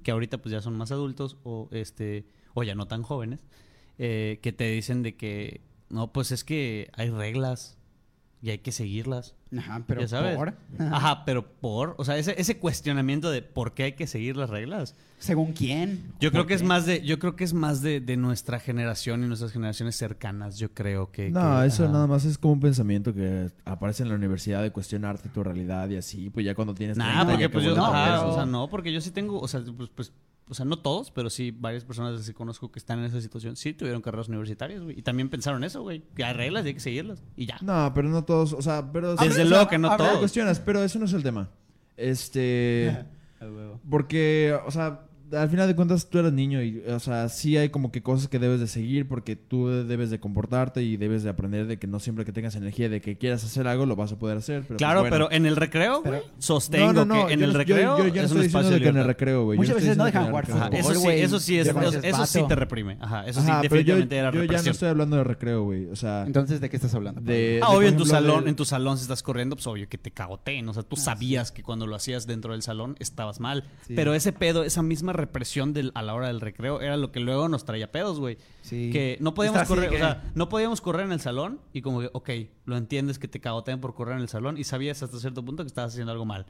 [0.04, 3.40] que ahorita pues ya son más adultos o este o ya no tan jóvenes,
[3.98, 7.77] eh, que te dicen de que no, pues es que hay reglas
[8.40, 9.34] y hay que seguirlas.
[9.56, 10.36] Ajá, pero ya sabes.
[10.36, 14.36] por- Ajá, pero por, o sea, ese, ese cuestionamiento de por qué hay que seguir
[14.36, 14.94] las reglas.
[15.18, 16.12] ¿Según quién?
[16.20, 18.60] Yo creo ¿Por que es más de, yo creo que es más de, de nuestra
[18.60, 21.30] generación y nuestras generaciones cercanas, yo creo que.
[21.30, 21.92] No, que- eso ajá.
[21.92, 25.88] nada más es como un pensamiento que aparece en la universidad de cuestionarte tu realidad
[25.88, 28.28] y así, pues ya cuando tienes Nah, 30 porque pues yo, eso.
[28.28, 30.12] o sea, no, porque yo sí tengo, o sea, pues, pues,
[30.48, 33.56] o sea, no todos, pero sí varias personas que conozco que están en esa situación,
[33.56, 36.74] sí tuvieron carreras universitarias, güey, y también pensaron eso, güey, que hay reglas y hay
[36.74, 37.58] que seguirlas, y ya.
[37.62, 39.14] No, pero no todos, o sea, pero...
[39.16, 40.18] Desde o sea, luego que no todos.
[40.18, 41.50] cuestionas, pero eso no es el tema.
[41.96, 43.04] Este...
[43.88, 47.68] Porque, o sea, al final de cuentas tú eres niño y, o sea, sí hay
[47.70, 51.30] como que cosas que debes de seguir porque tú debes de comportarte y debes de
[51.30, 54.12] aprender de que no siempre que tengas energía de que quieras hacer algo lo vas
[54.12, 54.62] a poder hacer.
[54.66, 55.26] Pero, claro, pues, bueno.
[55.28, 57.98] pero en el recreo, güey, sostengo No, no, no, que en yo el yo- recreo
[57.98, 59.56] yo, yo no es un espacio de de que en el recreo, güey.
[59.58, 61.66] yo Muchas veces no dejan jugar fútbol, eso sí, eso sí, es,
[62.02, 62.96] eso, sí te reprime.
[63.00, 64.72] Ajá, eso sí, Ajá, pero yo, definitivamente era yo ya no represión.
[64.72, 65.86] estoy hablando de recreo, güey.
[65.86, 67.20] O sea, Entonces, ¿de qué estás hablando?
[67.20, 67.60] de...
[67.62, 69.88] Ah, de, obvio, en tu salón, de- en tu salón si estás corriendo, pues obvio
[69.88, 70.68] que te cagoteen.
[70.68, 73.64] O sea, tú Ah, sabías que cuando lo hacías dentro del salón estabas mal.
[73.94, 77.20] Pero ese pedo, esa misma represión del, a la hora del recreo, era lo que
[77.20, 78.38] luego nos traía pedos, güey.
[78.62, 78.88] Sí.
[78.90, 81.82] Que no podíamos Está correr, que- o sea, no podíamos correr en el salón y
[81.82, 82.30] como que, ok,
[82.64, 85.62] lo entiendes que te cagoteen por correr en el salón y sabías hasta cierto punto
[85.62, 86.46] que estabas haciendo algo mal.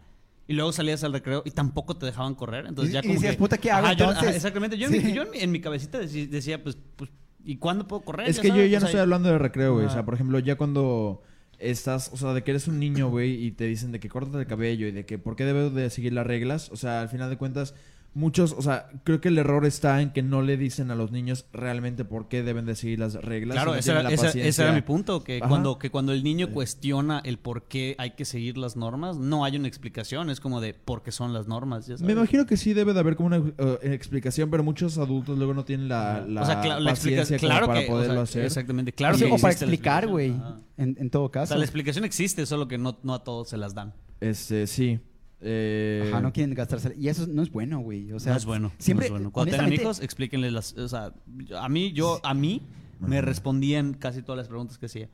[0.46, 2.66] Y luego salías al recreo y tampoco te dejaban correr.
[2.66, 4.78] Entonces Y- ya y como decías, que- puta, ¿qué hago Ajá, yo- ajá, exactamente.
[4.78, 5.12] Yo, en mi- Sí.
[5.12, 7.10] yo en, mi, en mi cabecita decía, pues, pues,
[7.44, 8.28] ¿y cuándo puedo correr?
[8.28, 9.86] Es que yo ya no estoy hablando de recreo, güey.
[9.86, 11.22] O sea, por ejemplo, ya cuando
[11.58, 14.38] estás, o sea, de que eres un niño, güey, y te dicen de que córtate
[14.38, 16.70] el cabello y de que por qué debes de seguir las reglas.
[16.72, 17.74] O sea, al final de cuentas,
[18.14, 21.12] muchos, o sea, creo que el error está en que no le dicen a los
[21.12, 23.54] niños realmente por qué deben de seguir las reglas.
[23.54, 24.64] Claro, no ese era, la ese- ese paciencia.
[24.64, 25.48] era mi punto, que Ajá.
[25.48, 29.44] cuando, que cuando el niño cuestiona el por qué hay que seguir las normas, no
[29.44, 31.86] hay una explicación, es como de por qué son las normas.
[31.86, 35.38] ya Me imagino que sí debe de haber como una eh, explicación, pero muchos adultos
[35.38, 38.14] luego no tienen la, la o sea, cla- la paciencia claro para que, o poderlo
[38.14, 38.44] sea, hacer.
[38.46, 40.34] Exactamente, claro Sí, que o para explicar, güey.
[40.76, 41.48] En, en todo O caso.
[41.48, 43.94] sea, la explicación existe, solo que no, no a todos se las dan.
[44.20, 44.98] Este, sí.
[45.40, 46.94] Eh, Ajá, no quieren gastarse.
[46.98, 48.12] Y eso no es bueno, güey.
[48.12, 48.72] O sea, no es bueno.
[48.78, 49.32] Siempre, no es bueno.
[49.32, 50.72] Cuando tengan hijos, explíquenles las.
[50.74, 51.12] O sea,
[51.58, 52.62] a mí, yo, a mí,
[53.00, 55.08] me respondían casi todas las preguntas que hacía.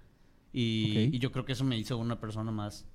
[0.52, 2.86] Y yo creo que eso me hizo una persona más.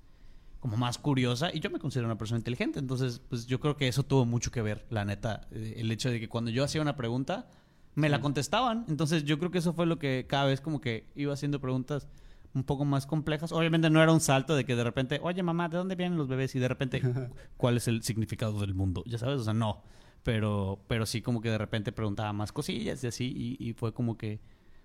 [0.60, 1.50] Como más curiosa.
[1.54, 2.78] Y yo me considero una persona inteligente.
[2.78, 5.48] Entonces, pues yo creo que eso tuvo mucho que ver, la neta.
[5.52, 7.48] eh, El hecho de que cuando yo hacía una pregunta,
[7.94, 8.84] me la contestaban.
[8.88, 12.08] Entonces, yo creo que eso fue lo que cada vez como que iba haciendo preguntas
[12.54, 13.52] un poco más complejas.
[13.52, 16.28] Obviamente no era un salto de que de repente, oye mamá, ¿de dónde vienen los
[16.28, 16.54] bebés?
[16.54, 17.00] Y de repente,
[17.56, 19.02] ¿cuál es el significado del mundo?
[19.06, 19.82] Ya sabes, o sea, no.
[20.22, 23.56] Pero, pero sí como que de repente preguntaba más cosillas y así.
[23.60, 24.40] Y, y fue como que,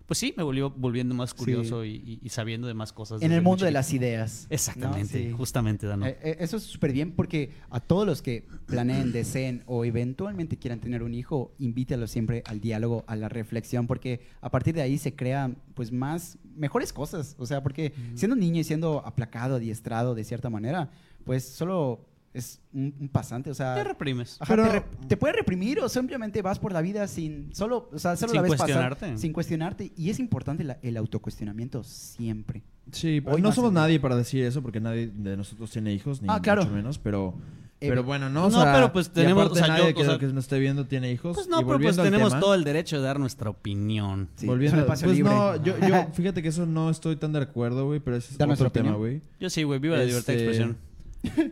[0.05, 3.21] pues sí, me volvió volviendo más curioso y, y- y sabiendo de más cosas.
[3.21, 4.45] En el mundo de las ideas.
[4.49, 5.29] Exactamente, ¿no?
[5.29, 5.31] Sí.
[5.35, 6.05] justamente, Dano.
[6.05, 10.57] Eh, eh, eso es súper bien porque a todos los que planeen, deseen o eventualmente
[10.57, 14.81] quieran tener un hijo, invítalos siempre al diálogo, a la reflexión, porque a partir de
[14.81, 17.35] ahí se crean pues más, mejores cosas.
[17.39, 20.91] O sea, porque siendo niño y siendo aplacado, adiestrado de cierta manera,
[21.23, 22.05] pues solo
[22.35, 23.49] es un, un pasante.
[23.49, 24.37] O sea, Te reprimes.
[24.39, 27.89] Ajá, Pero- te, re- te puede reprimir o simplemente vas por la vida sin solo,
[27.91, 29.17] o sea, solo Sin la ves pasar, cuestionarte.
[29.17, 29.91] sin cuestionarte.
[29.95, 32.63] Y es importante la- el autocuestionamiento siempre.
[32.91, 36.27] Sí, Hoy no somos nadie para decir eso porque nadie de nosotros tiene hijos, ni
[36.29, 36.61] Ah, claro.
[36.63, 37.33] mucho menos, pero...
[37.81, 39.95] Eh, Pero bueno, no, o no, sea, pero pues tenemos- aparte o sea, nadie yo-
[39.95, 41.35] que, o sea- que nos esté viendo tiene hijos.
[41.35, 44.29] Pues y no, pero pues al tenemos tema, todo el derecho de dar nuestra opinión.
[44.37, 45.33] Sí, volviendo, espacio pues libre.
[45.33, 48.39] no, yo, yo, fíjate que eso no estoy tan de acuerdo, güey, pero ese es
[48.49, 49.21] otro tema, güey.
[49.41, 50.77] Yo sí, güey, viva la libertad de Este, expresión.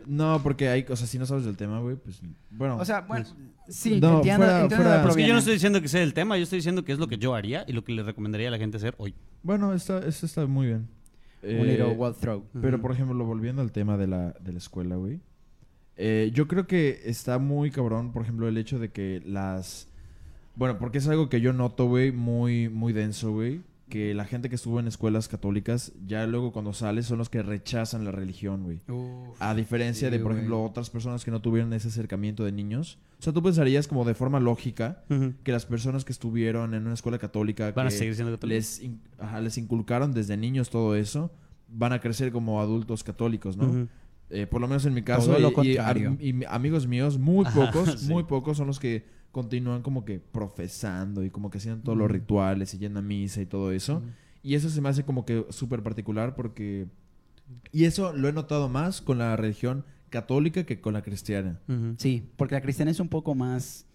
[0.06, 2.20] No, porque hay, o sea, si no sabes del tema, güey, pues,
[2.50, 2.76] bueno.
[2.78, 3.26] O sea, bueno,
[3.68, 6.14] sí, No, entiendo, fuera- entiendo fuera- Es que yo no estoy diciendo que sea el
[6.14, 8.48] tema, yo estoy diciendo que es lo que yo haría y lo que le recomendaría
[8.48, 9.14] a la gente hacer hoy.
[9.42, 10.88] bueno, está, eso está muy bien.
[11.42, 12.44] Un Eh, little wall throw.
[12.62, 15.20] Pero, por ejemplo, volviendo al tema de la, de la escuela, güey.
[15.96, 19.88] eh, yo creo que está muy cabrón, por ejemplo, el hecho de que las...
[20.56, 23.60] Bueno, porque es algo que yo noto, güey, muy, muy denso, güey.
[23.94, 27.44] Que la gente que estuvo en escuelas católicas, ya luego cuando sale, son los que
[27.44, 28.80] rechazan la religión, güey.
[28.88, 30.38] Uf, A diferencia sí, de, por güey.
[30.38, 32.98] ejemplo, otras personas que no tuvieron ese acercamiento de niños.
[33.20, 35.04] O sea, tú pensarías como de forma lógica
[35.44, 38.80] que las personas que estuvieron en una escuela católica Van a que seguir siendo católicos.
[38.80, 41.30] les, in- ajá, les inculcaron desde niños todo eso,
[41.68, 43.86] van a crecer como adultos católicos, ¿no?
[44.30, 45.76] Eh, por lo menos en mi caso, Todo lo y-
[46.48, 48.08] amigos míos, muy Ajá, pocos, sí.
[48.12, 49.04] muy pocos son los que
[49.34, 53.42] continúan como que profesando y como que haciendo todos los rituales y yendo a misa
[53.42, 54.02] y todo eso.
[54.42, 56.86] Y eso se me hace como que súper particular porque...
[57.72, 61.60] Y eso lo he notado más con la religión católica que con la cristiana.
[61.98, 63.86] Sí, porque la cristiana es un poco más,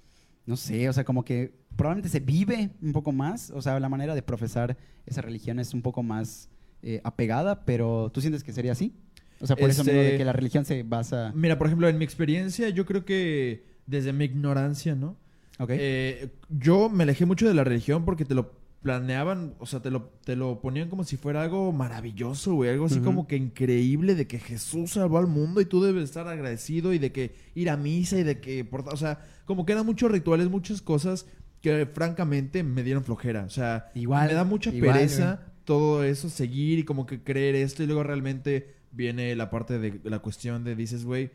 [0.45, 3.89] no sé, o sea, como que probablemente se vive un poco más, o sea, la
[3.89, 6.49] manera de profesar esa religión es un poco más
[6.83, 8.93] eh, apegada, pero ¿tú sientes que sería así?
[9.39, 11.31] O sea, por eso Este- mismo de que la religión se basa...
[11.33, 15.15] Mira, por ejemplo, en mi experiencia, yo creo que desde mi ignorancia, ¿no?
[15.59, 15.69] ¿Ok?
[15.73, 19.91] Eh, yo me alejé mucho de la religión porque te lo planeaban, o sea, te
[19.91, 22.69] lo, te lo ponían como si fuera algo maravilloso, güey.
[22.71, 26.27] Algo así como que increíble de que Jesús salvó al mundo y tú debes estar
[26.29, 29.73] agradecido y de que ir a misa y de que, por- o sea, como que
[29.73, 31.25] eran muchos rituales, muchas cosas
[31.61, 33.43] que francamente me dieron flojera.
[33.43, 37.55] O sea, Igual, me da mucha igual, pereza todo eso, seguir y como que creer
[37.55, 41.31] esto y luego realmente viene la parte de la cuestión de dices, güey,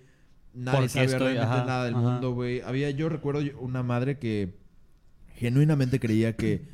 [0.54, 1.34] nadie ¿Por qué sabe estoy?
[1.34, 2.02] realmente Ajá, nada del ajá.
[2.02, 2.60] mundo, güey.
[2.62, 4.54] Había, yo recuerdo una madre que
[5.34, 6.68] genuinamente creía que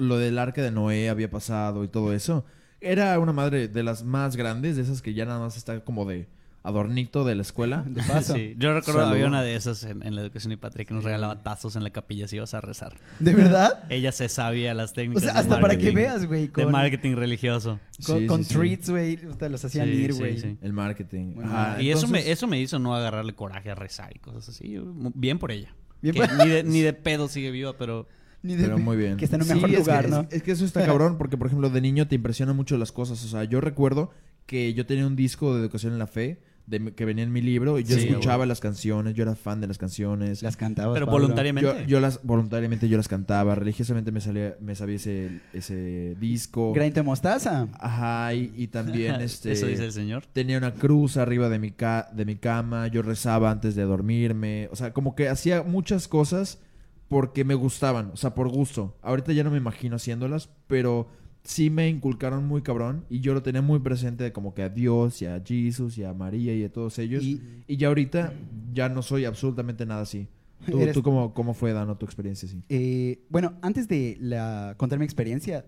[0.00, 2.44] lo del arca de Noé había pasado y todo eso.
[2.80, 6.04] Era una madre de las más grandes, de esas que ya nada más está como
[6.04, 6.28] de
[6.62, 7.82] adornito de la escuela.
[7.88, 8.34] de paso.
[8.34, 9.14] Sí, yo recuerdo Saludo.
[9.14, 11.84] había una de esas en, en la educación y patria que nos regalaba tazos en
[11.84, 12.94] la capilla si ibas a rezar.
[13.18, 13.84] ¿De verdad?
[13.88, 17.14] Ella se sabía las O técnicas sea, de hasta para que veas, güey, de marketing
[17.16, 17.78] religioso.
[18.06, 18.58] con, Sí, con sí, sí.
[18.58, 20.38] treats, güey, o sea, los hacían Sí, ir, sí, güey.
[20.38, 20.58] sí.
[20.60, 21.34] El marketing.
[21.34, 24.48] Bueno, Ajá, y eso me, eso me hizo no agarrarle coraje a rezar y cosas
[24.48, 24.76] así.
[25.14, 25.74] Bien por ella.
[26.02, 28.06] Bien Que por- ni, de, ni de pedo sigue viva, pero...
[28.42, 29.16] Ni de- Pero muy bien.
[29.16, 30.26] Que está en un Sí, mejor es que- lugar, es- ¿no?
[30.30, 33.24] Es, que eso está cabrón porque, por ejemplo, de niño te impresionan mucho las cosas.
[33.24, 34.12] O sea, yo recuerdo
[34.46, 37.32] que yo tenía un disco de educación en la fe de, mi- que venía en
[37.32, 38.48] mi libro y yo Sí, escuchaba güey.
[38.48, 40.42] las canciones, yo era fan de las canciones.
[40.42, 41.22] Las cantabas, Pero Pablo.
[41.22, 41.70] voluntariamente.
[41.82, 46.72] yo, yo las voluntariamente yo las cantaba, religiosamente me salía, me sabía ese, ese disco.
[46.72, 47.68] Granito de mostaza.
[47.78, 50.24] Ajá, y, y también este Eso dice el señor.
[50.32, 54.68] tenía una cruz arriba de mi ca- de mi cama, yo rezaba antes de dormirme,
[54.70, 56.60] o sea, como que hacía muchas cosas
[57.08, 58.98] porque me gustaban, o sea, por gusto.
[59.00, 61.08] Ahorita ya no me imagino haciéndolas, pero
[61.48, 65.22] sí me inculcaron muy cabrón y yo lo tenía muy presente como que a Dios
[65.22, 67.24] y a Jesús y a María y a todos ellos.
[67.24, 68.34] Y- Y, ya ahorita
[68.74, 70.28] ya no soy absolutamente nada así.
[70.70, 72.62] ¿Tú, Eres- tú cómo, cómo fue, Dano, tu experiencia así?
[72.68, 75.64] Eh, bueno, antes de la, contar mi experiencia,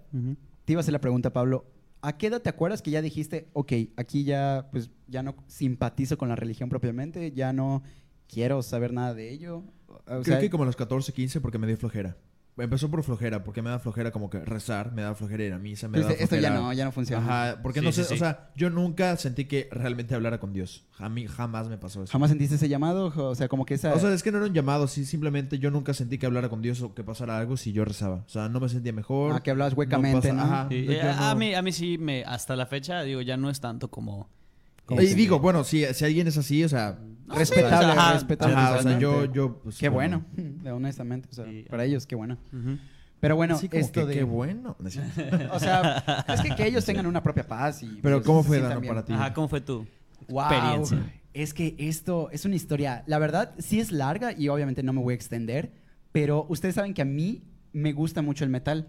[0.67, 1.65] te iba a hacer la pregunta, Pablo.
[2.03, 6.19] ¿A qué edad te acuerdas que ya dijiste, ok, aquí ya, pues, ya no simpatizo
[6.19, 7.83] con la religión propiamente, ya no
[8.29, 9.63] quiero saber nada de ello?
[9.89, 12.17] O Creo sea, que como a los 14, 15 porque me dio flojera.
[12.61, 15.59] Empezó por flojera, porque me da flojera como que rezar, me da flojera ir a
[15.59, 17.23] misa, me pues, da esto ya flojera- no, ya no funciona.
[17.25, 18.15] Ajá, porque Sí, no sé, sí.
[18.15, 20.85] o sea, yo nunca sentí que realmente hablara con Dios.
[20.99, 22.13] A mí jamás me pasó eso.
[22.13, 23.13] ¿Jamás sentiste ese llamado?
[23.17, 23.95] O sea, como que esa...
[23.95, 26.49] O sea, es que no era un llamado, sí, simplemente yo nunca sentí que hablara
[26.49, 28.25] con Dios o que pasara algo si yo rezaba.
[28.27, 29.33] O sea, no me sentía mejor.
[29.35, 30.43] ah, que hablabas huecamente, pasa- ¿no?
[30.43, 30.69] ajá.
[30.71, 33.61] Eh, no- a, mí, a mí sí, me, hasta la fecha, digo, ya no es
[33.61, 34.29] tanto como...
[34.87, 36.99] Como Y digo, bueno, si, si alguien es así, o sea...
[37.31, 38.55] No, Respetable, sí, o sea, ajá, respetable.
[38.55, 39.03] Ajá, o sea, totalmente.
[39.03, 39.33] yo...
[39.33, 40.25] yo pues, Qué bueno.
[40.37, 41.29] bueno, honestamente.
[41.31, 41.65] O sea, Sí.
[41.71, 42.39] para ellos, qué bueno.
[43.21, 44.15] Pero bueno, Sí, esto que de...
[44.15, 44.77] qué bueno.
[45.53, 47.99] O sea, es que, que ellos tengan una propia paz y...
[48.03, 48.95] Pero pues, ¿cómo fue, Dano, bien.
[48.95, 49.13] para ti?
[49.13, 49.87] Ajá, ¿cómo fue tu
[50.29, 50.43] Wow.
[50.51, 51.13] experiencia?
[51.33, 55.01] Es que esto es una historia, la verdad sí es larga y obviamente no me
[55.01, 55.71] voy a extender,
[56.13, 58.89] pero ustedes saben que a mí me gusta mucho el metal.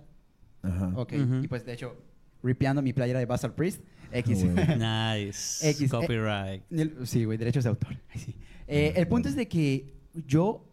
[0.64, 0.92] Ajá.
[0.96, 1.14] Ok,
[1.44, 1.96] y pues de hecho,
[2.42, 4.44] ripeando mi playera de Bastard Priest, X.
[4.44, 4.56] Güey.
[4.78, 5.70] Nice.
[5.70, 6.64] X, eh, Copyright.
[6.72, 7.98] El- sí, güey, derechos de autor.
[8.16, 8.36] Sí.
[8.68, 9.94] Eh, el punto es de que
[10.28, 10.66] yo,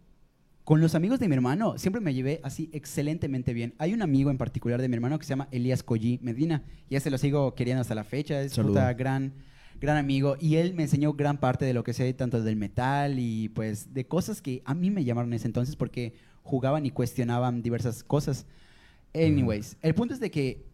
[0.64, 3.74] con los amigos de mi hermano, siempre me llevé así excelentemente bien.
[3.78, 6.62] Hay un amigo en particular de mi hermano que se llama Elías Collí Medina.
[6.90, 8.40] Y ese lo sigo queriendo hasta la fecha.
[8.42, 8.74] Es Saludo.
[8.74, 9.32] puta gran,
[9.80, 10.36] gran amigo.
[10.40, 13.94] Y él me enseñó gran parte de lo que sé, tanto del metal y pues
[13.94, 18.04] de cosas que a mí me llamaron en ese entonces porque jugaban y cuestionaban diversas
[18.04, 18.46] cosas.
[19.14, 20.67] Anyways, el punto es de que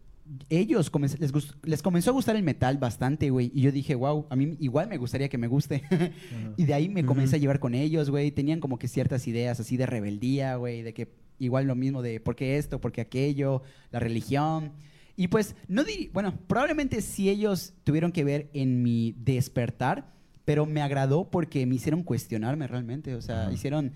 [0.49, 1.17] ellos comenz-
[1.63, 3.51] les, comenzó a gustar el metal bastante, güey.
[3.53, 5.83] Y yo dije, wow, a mí igual me gustaría que me guste.
[6.57, 8.31] y de ahí me comencé a llevar con ellos, güey.
[8.31, 10.81] Tenían como que ciertas ideas así de rebeldía, güey.
[10.81, 13.61] De que igual lo mismo de por qué esto, por qué aquello,
[13.91, 14.71] la religión.
[15.15, 20.11] Y pues, no diría, bueno, probablemente sí ellos tuvieron que ver en mi despertar,
[20.43, 23.15] pero me agradó porque me hicieron cuestionarme realmente.
[23.15, 23.93] O sea, hicieron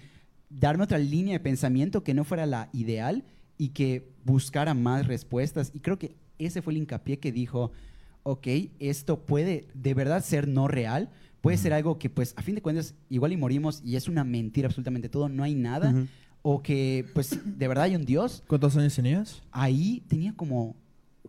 [0.49, 3.23] darme otra línea de pensamiento que no fuera la ideal
[3.60, 5.69] y que buscara más respuestas.
[5.76, 7.72] Y creo que ese fue el hincapié que dijo,
[8.23, 8.48] ok,
[8.80, 11.10] esto puede de verdad ser no real,
[11.41, 11.64] puede Ujú.
[11.64, 14.68] ser algo que pues a fin de cuentas igual y morimos y es una mentira
[14.68, 16.07] absolutamente todo, no hay nada, Ujú.
[16.41, 18.44] o que pues de verdad hay un Dios.
[18.48, 19.41] ¿Cuántos años tenías?
[19.52, 20.77] Ahí tenía como,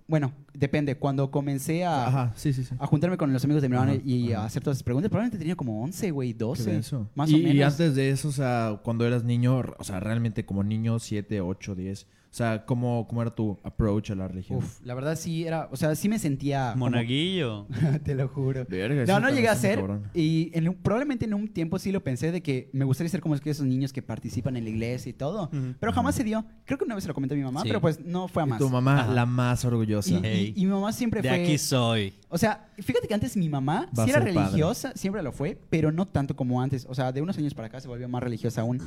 [0.07, 2.77] bueno, depende, cuando comencé a, Ajá, sí, sí, sí.
[2.79, 5.11] a juntarme con los amigos de mi hermano Ajá, y a hacer todas esas preguntas,
[5.11, 7.09] probablemente tenía como 11, güey, Qué 12, denso.
[7.17, 7.55] más y, o menos.
[7.57, 11.41] Y antes de eso, o sea, cuando eras niño, o sea, realmente como niño, 7,
[11.41, 12.07] 8, 10.
[12.31, 14.59] O sea, ¿cómo, cómo era tu approach a la religión?
[14.61, 16.71] Uf, la verdad sí era, o sea, sí me sentía...
[16.75, 17.67] como- Monaguillo.
[18.05, 18.65] Te lo juro.
[18.69, 19.79] Verga, No, no llegué a ser.
[19.81, 20.05] cabrón.
[20.15, 23.21] Y en un- probablemente en un tiempo sí lo pensé de que me gustaría ser
[23.21, 25.51] como es que esos niños que participan en la iglesia y todo.
[25.81, 26.45] Pero jamás se dio.
[26.67, 27.69] Creo que una vez se lo comenté a mi mamá, Sí.
[27.69, 28.59] pero pues no fue a Y más.
[28.61, 29.13] tu mamá, Ajá.
[29.13, 30.11] la más orgullosa.
[30.11, 30.53] Y, y- Ey.
[30.57, 31.43] y mi mamá siempre De fue.
[31.43, 32.15] aquí soy.
[32.29, 34.35] O sea, fíjate que antes mi mamá Va sí era padre.
[34.35, 36.87] religiosa, siempre lo fue, pero no tanto como antes.
[36.89, 38.81] O sea, de unos años para acá se volvió más religiosa aún.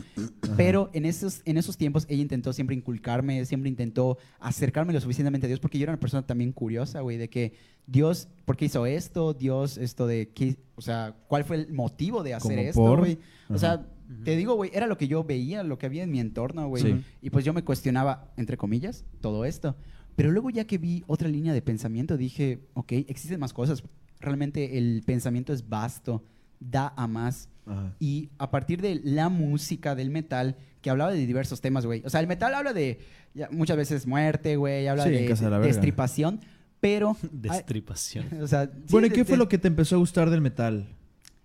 [0.56, 5.48] Pero en esos, en esos tiempos ella intentó siempre inculcarme, siempre intentó acercarme lo suficientemente
[5.48, 7.54] a Dios, porque yo era una persona también curiosa, güey, de que
[7.86, 9.34] Dios, ¿por qué hizo esto?
[9.34, 13.20] Dios, esto de qué, o sea, ¿cuál fue el motivo de hacer esto, güey?
[13.50, 13.86] O sea,
[14.24, 16.84] te digo, güey, era lo que yo veía, lo que había en mi entorno, güey.
[16.84, 17.04] Sí.
[17.22, 19.76] Y pues yo me cuestionaba, entre comillas, todo esto.
[20.16, 23.84] Pero luego ya que vi otra línea de pensamiento, dije, ok, existen más cosas.
[24.20, 26.24] Realmente el pensamiento es vasto,
[26.60, 27.50] da a más.
[27.66, 27.94] Ajá.
[28.00, 32.02] Y a partir de la música del metal, que hablaba de diversos temas, güey.
[32.06, 33.00] O sea, el metal habla de
[33.34, 36.40] ya, muchas veces muerte, güey, habla Sí, de, de
[36.80, 37.16] pero...
[37.32, 38.26] Destripación.
[38.42, 40.30] o sea, sí, Bueno, ¿y de- qué fue de- lo que te empezó a gustar
[40.30, 40.88] del metal?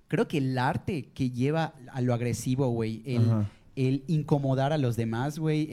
[0.08, 3.02] Creo que el arte que lleva a lo agresivo, güey,
[3.76, 5.68] el, incomodar a los demás, güey,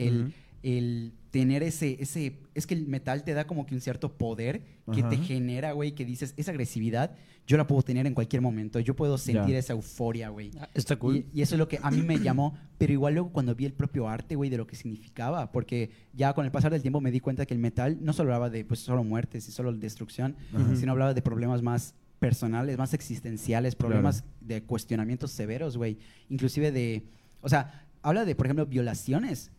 [0.61, 2.39] el tener ese, ese...
[2.53, 4.61] Es que el metal te da como que un cierto poder
[4.93, 7.11] que te genera, güey, que dices, esa agresividad
[7.45, 8.79] yo la puedo tener en cualquier momento.
[8.79, 9.57] Yo puedo sentir Ya.
[9.59, 10.51] esa euforia, güey.
[10.57, 11.17] Ah, Está cool.
[11.33, 13.65] Y, y eso es lo que a mí me llamó, pero igual luego cuando vi
[13.65, 17.01] el propio arte, güey, de lo que significaba, porque ya con el pasar del tiempo
[17.01, 19.73] me di cuenta que el metal no solo hablaba de pues solo muertes y solo
[19.73, 20.73] destrucción, Ajá.
[20.77, 25.97] sino hablaba de problemas más personales, más existenciales, problemas de cuestionamientos severos, güey,
[26.29, 27.03] inclusive de,
[27.41, 29.51] o sea, habla de, por ejemplo, violaciones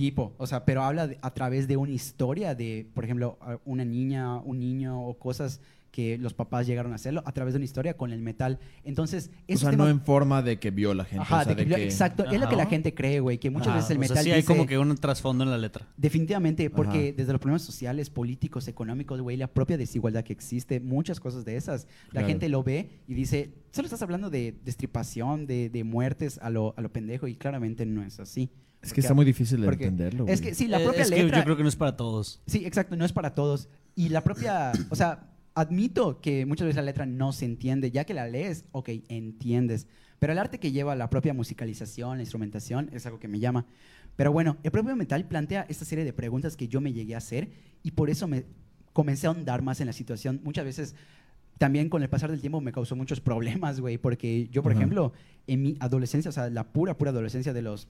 [0.00, 3.84] tipo, o sea, pero habla de- a través de una historia de, por ejemplo, una
[3.84, 5.60] niña, un niño o cosas
[5.90, 8.60] que los papás llegaron a hacerlo a través de una historia con el metal.
[8.84, 11.22] Entonces, O sea, temas- no en forma de que viola gente.
[11.22, 12.24] Ajá, o sea, de que- de que- exacto.
[12.30, 14.30] Es lo que la gente cree, güey, que muchas veces el o sea, metal sí
[14.30, 15.88] hay como que un trasfondo en la letra.
[15.96, 17.16] Definitivamente, porque Ajá.
[17.16, 21.56] desde los problemas sociales, políticos, económicos, güey, la propia desigualdad que existe, muchas cosas de
[21.56, 22.28] esas, la Claro.
[22.28, 26.72] gente lo ve y dice, solo estás hablando de destripación, de, de muertes a lo,
[26.76, 28.48] a lo pendejo, y claramente no es así.
[28.82, 30.26] Es que está muy difícil de porque- entenderlo.
[30.26, 30.50] Es güey.
[30.50, 31.38] que sí, la Eh, propia es que letra...
[31.38, 32.40] yo creo que no es para todos.
[32.46, 33.68] Sí, exacto, no es para todos.
[33.94, 38.04] Y la propia, o sea, admito que muchas veces la letra no se entiende, ya
[38.04, 39.86] que la lees, ok, entiendes.
[40.18, 43.66] Pero el arte que lleva la propia musicalización, la instrumentación, es algo que me llama.
[44.16, 47.18] Pero bueno, el propio metal plantea esta serie de preguntas que yo me llegué a
[47.18, 47.50] hacer
[47.82, 48.44] y por eso me
[48.92, 50.40] comencé a ahondar más en la situación.
[50.44, 50.94] Muchas veces
[51.58, 54.80] también con el pasar del tiempo me causó muchos problemas, güey, porque yo, por Ajá.
[54.80, 55.12] ejemplo,
[55.46, 57.86] en mi adolescencia, o sea, la pura, pura adolescencia de los...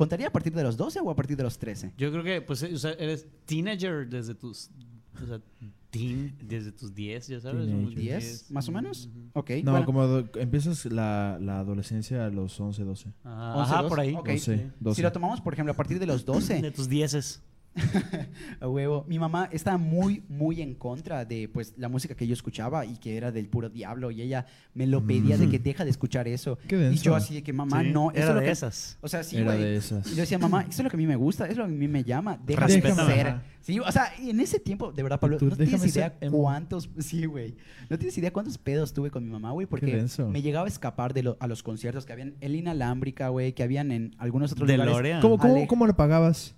[0.00, 1.92] ¿Contaría a partir de los 12 o a partir de los 13?
[1.98, 4.70] Yo creo que, pues, o sea, eres teenager desde tus.
[5.22, 5.40] O sea,
[5.90, 7.66] teen, desde tus 10, ya sabes.
[7.66, 7.84] Teenager.
[7.84, 9.06] unos 10, más o menos.
[9.12, 9.20] Ujú.
[9.34, 9.50] Ok.
[9.62, 9.84] No, bueno.
[9.86, 13.12] como do- empiezas la, la adolescencia a los 11, 12.
[13.24, 13.88] Ah, 11, Ajá, 12.
[13.90, 14.14] por ahí.
[14.14, 14.28] Ok.
[14.30, 14.96] 12, 12.
[14.96, 17.42] Si lo tomamos, por ejemplo, a partir de los 12, De tus dieces.
[18.60, 22.32] a huevo, mi mamá estaba muy, muy en contra de pues la música que yo
[22.32, 25.84] escuchaba y que era del puro diablo y ella me lo pedía de que deja
[25.84, 26.58] de escuchar eso.
[26.68, 27.04] Qué Y denso.
[27.04, 28.52] yo así de que mamá, Sí, no, eso era es lo de que...
[28.52, 28.98] esas.
[29.00, 29.60] O sea, sí, Era güey.
[29.62, 30.06] de esas.
[30.06, 31.66] Y yo decía, mamá, eso es lo que a mí me gusta, eso es lo
[31.66, 33.14] que a mí me llama, deja de Respétame.
[33.14, 33.26] ser.
[33.28, 33.42] Ajá.
[33.62, 36.08] Sí, o sea, y en ese tiempo, de verdad, Pablo, Tú no tienes déjame idea
[36.10, 36.38] ser emo.
[36.38, 37.56] cuántos, sí, güey,
[37.88, 40.28] no tienes idea cuántos pedos tuve con mi mamá, güey, porque denso.
[40.28, 43.62] me llegaba a escapar de lo- a los conciertos que habían en Inalámbrica, güey, que
[43.62, 44.86] habían en algunos otros lugares.
[44.86, 45.20] DeLorean.
[45.20, 46.56] ¿Cómo, cómo, Ale- cómo lo pagabas?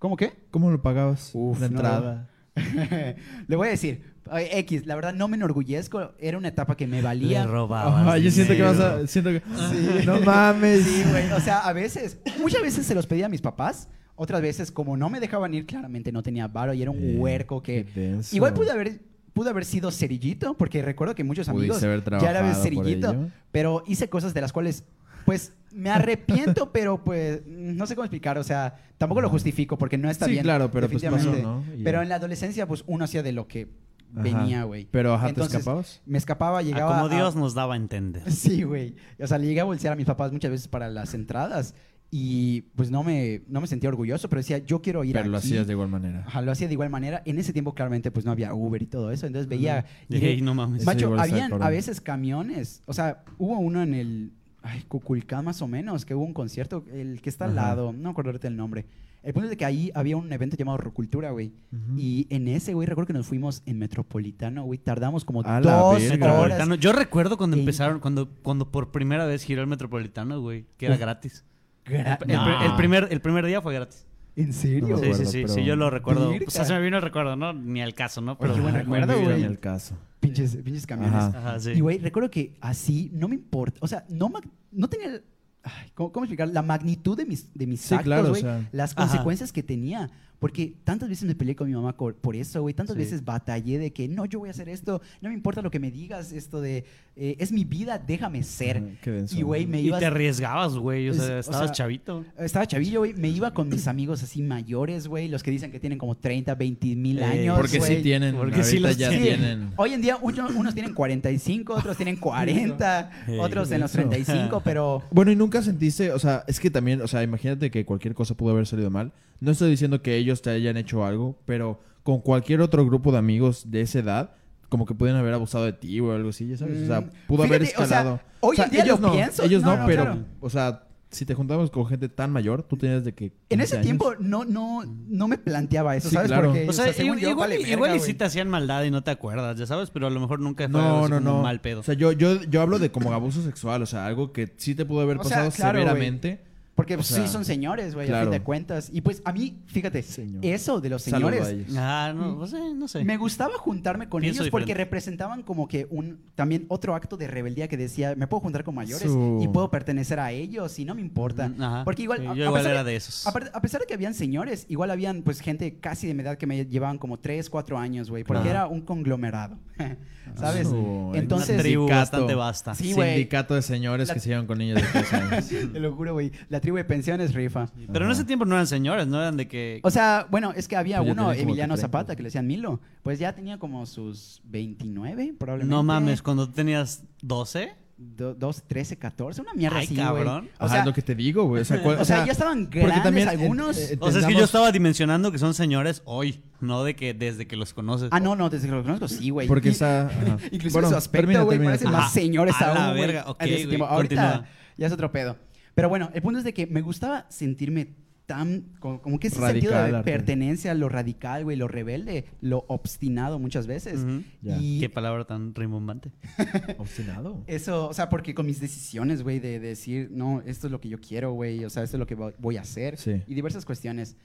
[0.00, 0.32] ¿Cómo qué?
[0.50, 1.30] ¿Cómo lo pagabas?
[1.34, 1.76] Uf, la no.
[1.76, 2.28] entrada.
[3.46, 4.02] Le voy a decir,
[4.32, 7.44] X, la verdad no me enorgullezco, era una etapa que me valía.
[7.44, 9.06] Le robabas Ajá, yo siento que vas a.
[9.06, 9.42] Siento que.
[10.06, 10.84] No mames.
[10.84, 14.40] Sí, güey, o sea, a veces, muchas veces se los pedía a mis papás, otras
[14.42, 17.62] veces como no me dejaban ir, claramente no tenía varo y era un Eh, huerco
[17.62, 17.86] que...
[18.32, 19.00] Igual pude haber,
[19.32, 24.32] pude haber sido cerillito, porque recuerdo que muchos amigos ya era cerillito, pero hice cosas
[24.34, 24.84] de las cuales,
[25.24, 29.32] pues, me arrepiento, pero pues, no sé cómo explicar, o sea, tampoco lo Ajá.
[29.32, 30.42] justifico porque no está Sí, bien.
[30.44, 31.32] claro, pero pues pasó.
[31.32, 31.64] ¿no?
[31.76, 32.02] Y Pero ya.
[32.02, 33.68] en la adolescencia, pues, uno hacía de lo que
[34.12, 34.22] Ajá.
[34.22, 34.88] venía, güey.
[34.90, 36.02] Pero, ajá, ¿te Entonces, escapabas?
[36.06, 38.22] Me escapaba, A llegaba como a- Dios nos daba a entender.
[38.32, 38.96] Sí, güey.
[39.20, 41.74] O sea, le llegué a bolsear a mis papás muchas veces para las entradas
[42.12, 45.36] y pues no me, no me sentía orgulloso, pero decía, yo quiero ir Pero lo
[45.36, 46.24] hacías de igual manera.
[46.26, 47.22] Ajá, lo hacía de igual manera.
[47.24, 49.84] En ese tiempo claramente pues no había Uber y todo eso, entonces veía...
[50.08, 50.84] y dije, "Ey, no mames.
[50.84, 54.32] Macho, habían a veces camiones, o sea, hubo uno en el
[54.62, 57.98] ay, Cuculcán más o menos, que hubo un concierto, el que está al lado, no
[58.04, 58.86] me acuerdo ahorita el nombre.
[59.22, 61.52] El punto es de que ahí había un evento llamado Rocultura, güey.
[61.96, 64.78] Y en ese, güey, recuerdo que nos fuimos en Metropolitano, güey.
[64.78, 66.08] Tardamos como A dos horas.
[66.10, 66.74] Metropolitano.
[66.76, 70.86] Yo recuerdo cuando en- empezaron, cuando, cuando por primera vez giró el Metropolitano, güey, que
[70.86, 71.00] era Uf.
[71.02, 71.44] gratis.
[71.84, 72.64] Gra- El, No.
[72.64, 74.06] el primer, el primer día fue gratis.
[74.36, 74.88] ¿En serio?
[74.96, 76.30] No sí, sí, sí, pero- sí, yo lo recuerdo.
[76.30, 76.46] Virga.
[76.48, 77.52] O sea, se me vino el recuerdo, ¿no?
[77.52, 78.36] Ni al caso, ¿no?
[78.40, 79.42] Oye, qué buen muy recuerdo, güey.
[79.42, 79.96] En el caso.
[80.20, 81.14] Pinches, pinches camiones.
[81.14, 81.38] Ajá.
[81.38, 81.70] Ajá, sí.
[81.72, 83.78] Y, güey, recuerdo que así no me importa.
[83.82, 84.30] O sea, no,
[84.70, 85.20] no tenía.
[85.62, 86.48] ay, ¿cómo, cómo explicar?
[86.48, 88.68] La magnitud de mis, de mis Sí, actos, claro, o sea.
[88.72, 89.06] Las Ajá.
[89.06, 90.10] consecuencias que tenía.
[90.40, 92.72] Porque tantas veces me peleé con mi mamá por, por eso, güey.
[92.74, 93.02] Tantas Sí.
[93.02, 95.00] veces batallé de que no, yo voy a hacer esto.
[95.20, 96.32] No me importa lo que me digas.
[96.32, 96.84] Esto de
[97.14, 98.82] eh, es mi vida, déjame ser.
[99.02, 99.36] Qué denso.
[99.38, 99.98] Y, güey, me Y iba.
[99.98, 101.10] te arriesgabas, güey.
[101.10, 102.24] O sea, o estabas sea, chavito.
[102.38, 103.12] Estaba chavillo, güey.
[103.12, 105.28] Me iba con mis amigos así mayores, güey.
[105.28, 107.58] Los que dicen que tienen como 30, 20 mil Eh, años.
[107.58, 107.96] Porque güey.
[107.98, 108.34] sí tienen.
[108.34, 109.18] Porque sí los ya Sí.
[109.18, 109.72] tienen.
[109.76, 113.98] Hoy en día uno- unos tienen 45, otros tienen 40, Ey, otros en los eso.
[114.08, 117.84] 35, pero Bueno, y nunca sentiste, o sea, es que también, o sea, imagínate que
[117.84, 119.12] cualquier cosa pudo haber salido mal.
[119.40, 123.18] No estoy diciendo que ellos te hayan hecho algo, pero con cualquier otro grupo de
[123.18, 124.30] amigos de esa edad,
[124.68, 126.82] como que pueden haber abusado de ti o algo así, ya sabes.
[126.82, 128.20] O sea, Mm, pudo haber fíjate, o sea, escalado.
[128.40, 129.42] hoy en día ellos lo no, pienso.
[129.42, 130.24] Ellos no, No, no, pero, claro.
[130.40, 133.24] o sea, si te juntamos con gente tan mayor, tú tenías de que.
[133.24, 133.84] en 15 ese años.
[133.84, 136.28] tiempo no, no, no me planteaba eso, Sí, ¿sabes?
[136.30, 136.50] claro.
[136.50, 138.92] Porque, O sea, igual, yo, igual, vale igual verga, y sí te hacían maldad y
[138.92, 141.36] no te acuerdas, ya sabes, pero a lo mejor nunca fue No, no, no.
[141.38, 141.80] un mal pedo.
[141.80, 144.76] O sea, yo, yo, yo hablo de como abuso sexual, o sea, algo que sí
[144.76, 146.44] te pudo haber O sea, pasado claro, severamente.
[146.80, 148.24] Porque o pues, sea, sí son señores, güey, a claro.
[148.26, 148.88] fin de cuentas.
[148.90, 150.42] Y pues a mí, fíjate, Señor.
[150.42, 151.54] eso de los a señores.
[151.76, 153.04] Ah, no, no sé, no sé.
[153.04, 154.84] Me gustaba juntarme con Pienso ellos porque diferente.
[154.84, 158.74] representaban como que un también otro acto de rebeldía que decía, me puedo juntar con
[158.74, 161.48] mayores Su- y puedo pertenecer a ellos y no me importa.
[161.50, 161.84] Mm, ajá.
[161.84, 163.26] Porque igual, Sí, a- yo a igual pesar era de- de esos.
[163.26, 166.38] Aparte- A pesar de que habían señores, igual habían pues gente casi de mi edad
[166.38, 168.50] que me llevaban como 3, 4 años, güey, porque Ajá.
[168.50, 169.58] era un conglomerado,
[170.36, 170.68] ¿sabes?
[170.68, 172.74] Su- Entonces, Una tribu bastante vasta.
[172.74, 173.10] Sí, güey.
[173.10, 175.48] Sindicato de señores La- que se llevan con niños de 13 años.
[175.72, 177.66] Te lo juro, güey, la tribu de pensiones rifa.
[177.92, 178.12] Pero en Ajá.
[178.12, 179.80] ese tiempo no eran señores, no eran de que...
[179.82, 181.76] O sea, bueno, es que había Pues uno, Emiliano 30.
[181.76, 185.74] Zapata, que le decían Milo, pues ya tenía como sus 29, probablemente.
[185.74, 187.74] no mames, cuando tú tenías 12...
[188.02, 190.44] Do- 2, 13, 14, una mierda Ay, así, cabrón.
[190.44, 190.50] güey.
[190.58, 191.60] O Ajá, sea, es lo que te digo, güey.
[191.60, 193.76] O sea, o sea, ya estaban grandes también, algunos.
[193.76, 196.96] eh, eh, O sea, es que yo estaba dimensionando que son señores hoy, no de
[196.96, 198.08] que desde que los conoces.
[198.10, 199.46] Ah, no, no, desde que lo conozco sí, güey.
[199.46, 200.06] Porque está...
[200.06, 200.38] ajá.
[200.50, 203.00] Inclusive Bueno, su aspecto, güey, parecen más señores a aún, güey.
[203.06, 203.24] verga.
[203.28, 203.84] Ok, en ese güey, tiempo.
[203.84, 204.48] Ahorita continúa.
[204.78, 205.36] ya es otro pedo.
[205.74, 207.94] Pero bueno, el punto es de que me gustaba sentirme
[208.26, 208.66] tan...
[208.78, 210.04] Como, como que ese sentido Radical, de Arturo.
[210.16, 214.04] pertenencia, lo radical, güey, lo rebelde, lo obstinado muchas veces.
[214.04, 214.22] Ujú.
[214.42, 214.56] Ya.
[214.60, 216.12] Y Qué palabra tan rimbombante.
[216.78, 217.42] Obstinado.
[217.46, 220.88] Eso, o sea, porque con mis decisiones, güey, de, decir, no, esto es lo que
[220.88, 223.22] yo quiero, güey, o sea, esto es lo que vo- voy a hacer, Sí.
[223.26, 224.16] y diversas cuestiones.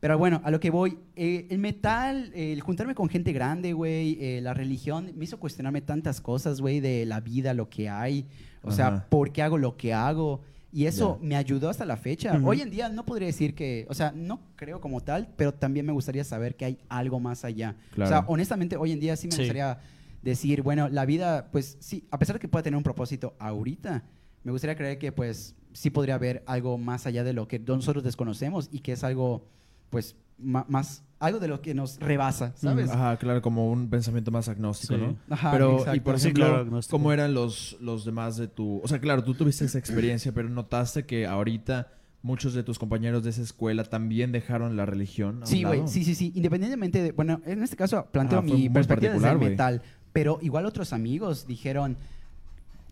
[0.00, 3.72] Pero bueno, a lo que voy, eh, el metal, eh, el juntarme con gente grande,
[3.72, 7.88] güey, eh, la religión, me hizo cuestionarme tantas cosas, güey, de la vida, lo que
[7.88, 8.26] hay,
[8.62, 9.06] o sea, Ajá.
[9.08, 10.40] por qué hago lo que hago.
[10.72, 12.40] Y eso me ayudó hasta la fecha.
[12.44, 15.84] Hoy en día no podría decir que, o sea, no creo como tal, pero también
[15.84, 17.76] me gustaría saber que hay algo más allá.
[17.90, 18.06] Claro.
[18.06, 19.42] O sea, honestamente, hoy en día sí me Sí.
[19.42, 19.78] gustaría
[20.22, 24.04] decir, bueno, la vida, pues sí, a pesar de que pueda tener un propósito ahorita,
[24.44, 28.02] me gustaría creer que pues sí podría haber algo más allá de lo que nosotros
[28.02, 29.46] desconocemos y que es algo,
[29.92, 32.90] pues, más, algo de lo que nos rebasa, ¿sabes?
[32.90, 35.00] Ajá, claro, como un pensamiento más agnóstico, Sí.
[35.00, 35.16] ¿no?
[35.30, 36.80] Ajá, pero, y por Sí, ejemplo, claro.
[36.90, 38.80] ¿cómo eran los, los demás de tu...
[38.82, 41.92] O sea, claro, tú tuviste esa experiencia, pero notaste que ahorita
[42.22, 45.42] muchos de tus compañeros de esa escuela también dejaron la religión.
[45.42, 46.32] a Sí, güey, sí, sí, sí.
[46.34, 49.82] Independientemente de, bueno, en este caso planteo Ajá, fue mi perspectiva desde el metal,
[50.12, 51.96] pero igual otros amigos dijeron,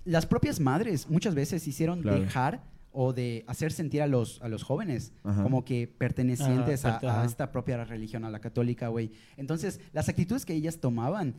[0.04, 2.20] las propias madres muchas veces hicieron Claro.
[2.20, 5.42] dejar o de hacer sentir a los, a los jóvenes Ajá.
[5.42, 9.12] como que pertenecientes Ajá, a, a esta propia religión, a la católica, güey.
[9.36, 11.34] Entonces, las actitudes que ellas tomaban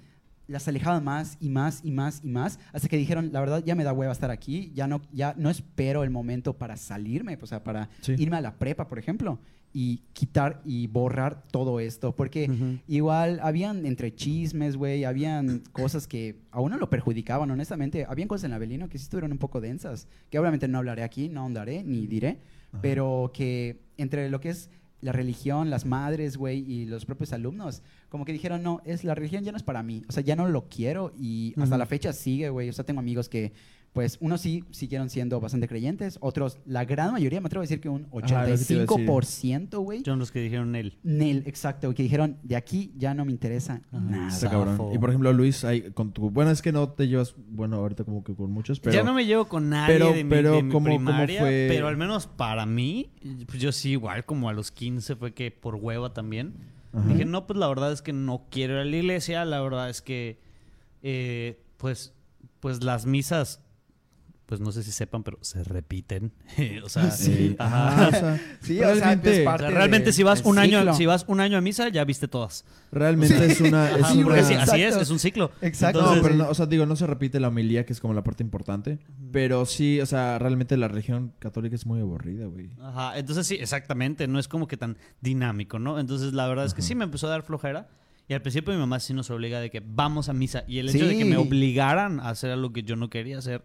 [0.48, 3.76] las alejaban más y más y más y más hasta que dijeron, la verdad ya
[3.76, 7.46] me da hueva estar aquí, ya no, ya no espero el momento para salirme, o
[7.46, 8.16] sea, para Sí.
[8.18, 9.40] irme a la prepa, por ejemplo,
[9.74, 16.40] y quitar y borrar todo esto, porque igual habían entre chismes, güey, habían cosas que
[16.52, 20.08] a uno lo perjudicaban, honestamente, habían cosas en Abelino que sí estuvieron un poco densas,
[20.30, 22.40] que obviamente no hablaré aquí, no ahondaré ni diré,
[22.82, 24.70] pero que entre lo que es
[25.02, 29.16] la religión, las madres, güey, y los propios alumnos, como que dijeron, no, es la
[29.16, 31.86] religión ya no es para mí, o sea, ya no lo quiero y hasta la
[31.86, 33.52] fecha sigue, güey, o sea, tengo amigos que,
[33.94, 37.82] pues, unos sí siguieron siendo bastante creyentes, otros, la gran mayoría, me atrevo a decir
[37.82, 38.86] que un Ajá, lo que te iba a decir.
[38.88, 40.98] 85%, güey, Son los que dijeron él.
[41.04, 44.00] Nel, exacto, que dijeron, de aquí ya no me interesa Ajá.
[44.00, 44.28] nada.
[44.30, 44.92] Está cabrón.
[44.94, 46.30] Y por ejemplo, Luis, hay, con tu...
[46.30, 48.94] Bueno, es que no te llevas, bueno, ahorita como que con muchos, pero...
[48.96, 51.42] ya no me llevo con nadie pero- de mi, pero de mi ¿cómo- cómo primaria,
[51.42, 51.66] fue?
[51.70, 53.12] pero al menos para mí,
[53.46, 56.54] pues yo sí igual como a los 15 fue que por hueva también.
[56.94, 57.08] Ajá.
[57.10, 59.90] Dije, no, pues la verdad es que no quiero ir a la iglesia, la verdad
[59.90, 60.40] es que,
[61.04, 62.14] eh, pues,
[62.60, 63.62] pues las misas,
[64.52, 66.34] pues no sé si sepan, pero se repiten.
[66.84, 67.56] o sea, Sí.
[67.58, 67.88] ajá.
[67.88, 70.42] Ajá, o sea, Sí, o sea, realmente, es O parte sea, realmente de- si vas
[70.44, 72.66] un año, si vas un año a misa, ya viste todas.
[72.92, 73.90] realmente es una...
[73.96, 75.52] Es Ajá, Sí, una- porque güey, sí, así es, es un ciclo.
[75.62, 76.02] Exacto.
[76.16, 78.24] no, pero no, o sea, digo, no se repite la homilía, que es como la
[78.26, 79.00] parte importante.
[79.32, 82.72] Pero sí, o sea, realmente la religión católica es muy aburrida, güey.
[82.82, 85.98] Ajá, entonces sí, exactamente, no es como que tan dinámico, ¿no?
[85.98, 87.88] Entonces la verdad es que sí me empezó a dar flojera
[88.28, 90.88] y al principio mi mamá sí nos obliga de que vamos a misa y el
[90.90, 91.30] hecho de que Sí.
[91.30, 93.64] me obligaran a hacer algo que yo no quería hacer,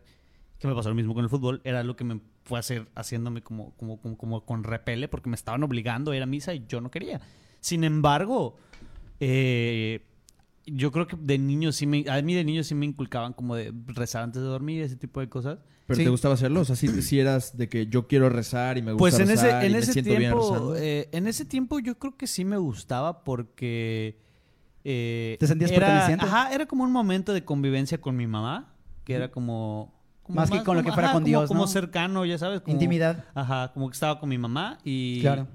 [0.59, 2.89] que me pasó lo mismo con el fútbol, era lo que me fue a hacer
[2.95, 6.55] haciéndome como, como, como, como con repele porque me estaban obligando a ir a misa
[6.55, 7.21] y yo no quería.
[7.61, 8.57] Sin embargo,
[9.21, 10.03] eh,
[10.67, 12.05] yo creo que de niño sí me...
[12.09, 15.21] A mí de niño sí me inculcaban como de rezar antes de dormir, ese tipo
[15.21, 15.59] de cosas.
[15.87, 16.05] ¿Pero Sí.
[16.05, 16.61] te gustaba hacerlo?
[16.61, 19.31] O sea, si, si eras de que yo quiero rezar y me gusta Pues en
[19.31, 20.77] ese, rezar y en me ese siento bien tiempo, rezando.
[20.77, 24.19] eh, en ese tiempo yo creo que sí me gustaba porque
[24.85, 26.25] eh, ¿Te sentías era, perteneciente?
[26.27, 28.75] Ajá, era como un momento de convivencia con mi mamá,
[29.05, 29.95] que era como,
[30.27, 31.67] como Más que con lo que fuera con como- Dios, como ¿no?
[31.69, 33.25] cercano, ya sabes, como- Intimidad.
[33.35, 35.47] Ajá, como que estaba con mi mamá y Claro.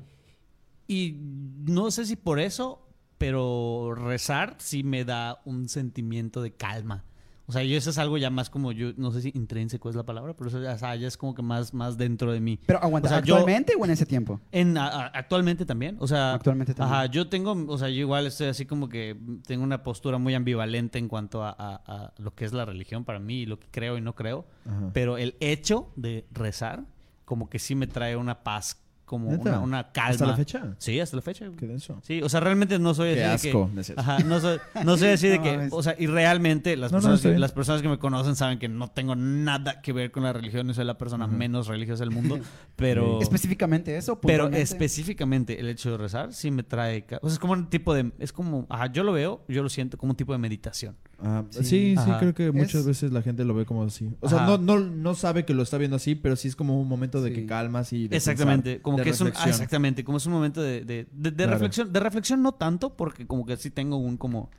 [0.88, 1.18] y
[1.66, 2.88] no sé si por eso,
[3.18, 7.04] pero rezar sí me da un sentimiento de calma.
[7.52, 9.96] O sea, yo eso es algo ya más como yo, no sé si intrínseco es
[9.98, 12.40] la palabra, pero eso ya, o sea, ya es como que más, más dentro de
[12.40, 12.58] mí.
[12.66, 14.40] Pero aguanta, O sea, yo- ¿actualmente o en ese tiempo?
[14.54, 16.34] En, a- a- actualmente también, o sea...
[16.36, 16.96] Actualmente también.
[16.96, 20.34] Ajá, yo tengo, o sea, yo igual estoy así como que tengo una postura muy
[20.34, 23.60] ambivalente en cuanto a, a- a lo que es la religión para mí y lo
[23.60, 24.46] que creo y no creo.
[24.66, 24.90] Ajá.
[24.94, 26.86] Pero el hecho de rezar,
[27.26, 28.82] como que sí me trae una paz,
[29.12, 30.12] como una, una calma.
[30.12, 30.74] ¿Hasta la fecha?
[30.78, 31.46] Sí, hasta la fecha.
[31.46, 31.58] güey.
[31.58, 32.00] Qué denso.
[32.02, 33.94] Sí, o sea, realmente no soy Qué así asco, de que...
[33.98, 35.68] Ajá, no soy, no soy así de que...
[35.72, 38.58] O sea, y realmente las, No, no, personas que, las personas que me conocen saben
[38.58, 42.06] que no tengo nada que ver con la religión y soy la persona menos religiosa
[42.06, 42.40] del mundo,
[42.78, 43.22] pero...
[43.22, 44.62] Específicamente eso, Pero puntualmente?
[44.62, 47.06] específicamente el hecho de rezar sí me trae...
[47.22, 48.14] O sea, es como un tipo de...
[48.18, 48.66] Es como...
[48.70, 50.96] Ajá, yo lo veo, yo lo siento como un tipo de meditación.
[51.24, 51.96] Ah, Sí.
[51.96, 54.10] sí, creo que muchas Es- veces la gente lo ve como así.
[54.22, 56.82] O sea, no, no, no sabe que lo está viendo así, pero sí es como
[56.82, 57.36] un momento de Sí.
[57.36, 59.28] que calmas y de Exactamente, pensar, como de que es un...
[59.36, 61.52] ah, exactamente, como es un momento de, de, de- de Claro.
[61.52, 61.94] reflexión.
[61.94, 64.50] De reflexión no tanto, porque como que sí tengo un como...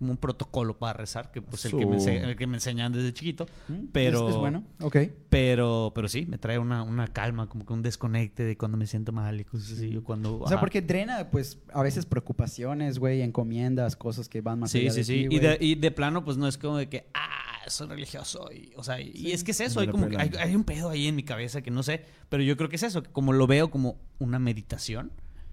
[0.00, 3.12] Como un protocolo para rezar, que pues el que, me el que me enseñan desde
[3.12, 3.46] chiquito.
[3.68, 3.74] ¿Mm?
[3.92, 4.96] Pero- Es, es bueno, ok.
[5.28, 8.86] Pero, pero sí, me trae una, una calma, como que un desconecte de cuando me
[8.86, 9.94] siento mal y cosas así.
[9.96, 10.60] o cuando, O sea, ajá.
[10.60, 14.96] porque drena, pues, a veces preocupaciones, güey, encomiendas, cosas que van más Sí, allá sí,
[15.00, 15.28] de sí.
[15.28, 17.28] ti, y, de, y de plano, pues no es como de que, ah,
[17.68, 18.48] soy religioso.
[18.50, 19.80] Y, o sea, y, y es que es eso.
[19.80, 22.04] Hay, como que hay, hay un pedo ahí en mi cabeza que no sé.
[22.30, 23.02] Pero yo creo que es eso.
[23.02, 25.12] que Como lo veo como una meditación.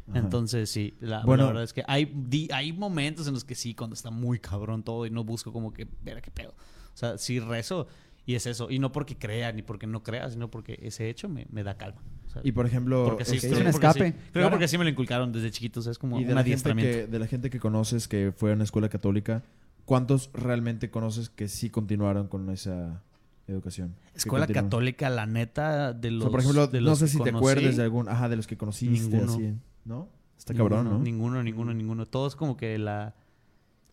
[0.10, 0.20] Ajá.
[0.20, 0.96] Entonces, sí.
[1.00, 1.44] La, Bueno.
[1.44, 4.40] la verdad es que hay, di- hay momentos en los que sí, cuando está muy
[4.40, 6.52] cabrón todo y no busco como que ver qué pedo.
[6.52, 7.88] O sea, sí rezo
[8.26, 8.70] y es eso.
[8.70, 11.78] Y no porque crea ni porque no crea, sino porque ese hecho me, me da
[11.78, 12.02] calma.
[12.26, 14.00] O sea, Y por ejemplo, porque sí, este, es un que porque sí.
[14.00, 14.48] escape, Creo claro.
[14.48, 15.88] que porque sí me lo inculcaron desde chiquitos.
[15.88, 16.98] Es como y de un la, gente adiestramiento.
[16.98, 19.44] que, de la gente que conoces que fue a una escuela católica,
[19.86, 23.04] ¿cuántos realmente conoces que sí continuaron con esa
[23.48, 23.96] educación?
[24.16, 26.24] Escuela católica, la neta, de O los.
[26.24, 28.48] sea, por ejemplo, de no sé que si te acuerdas de algún, ajá, de los
[28.48, 29.34] que conociste, Ninguno.
[29.34, 29.54] así,
[29.88, 30.10] ¿no?
[30.38, 31.00] Está ninguno, cabrón, ¿no?
[31.04, 32.06] Ninguno, ninguno, ninguno.
[32.06, 33.16] Todos como que la.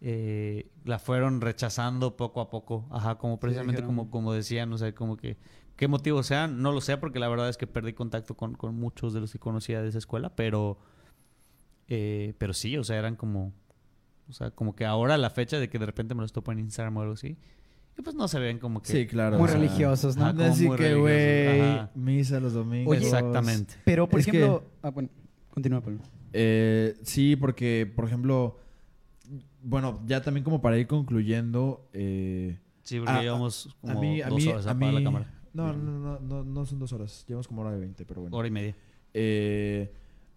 [0.01, 2.87] eh, la fueron rechazando poco a poco.
[2.91, 5.39] Ajá, como precisamente como, como decían, o sea, como que.
[5.77, 6.61] ¿Qué motivos sean?
[6.63, 9.33] No lo sé, porque la verdad es que perdí contacto con, con muchos de los
[9.33, 10.79] que conocía de esa escuela, pero.
[11.89, 13.53] eh, pero sí, o sea, eran como.
[14.29, 16.59] O sea, como que ahora la fecha de que de repente me los topo en
[16.61, 17.37] Instagram o algo así.
[17.99, 18.91] Y pues no se ven como que.
[18.91, 19.37] Sí, claro.
[19.39, 20.27] Muy o sea, religiosos, ¿no?
[20.27, 21.91] ajá, Así muy que, güey, ajá.
[21.95, 22.97] misa los domingos.
[22.97, 23.75] Oye, Exactamente.
[23.85, 24.65] Pero, por Es que- ejemplo...
[24.83, 25.11] Ah, bueno,
[25.55, 26.01] continúa, Pablo.
[26.33, 28.59] Eh, sí, porque, por ejemplo,
[29.63, 34.21] bueno, ya también como para ir concluyendo, eh, Sí, porque a- llevamos como a mí,
[34.21, 35.33] a dos mí, horas a mí, la cámara.
[35.55, 38.37] no, no, no, no, no son dos horas, llevamos como hora de veinte, pero bueno.
[38.37, 38.77] Hora y media.
[39.15, 39.93] Eh,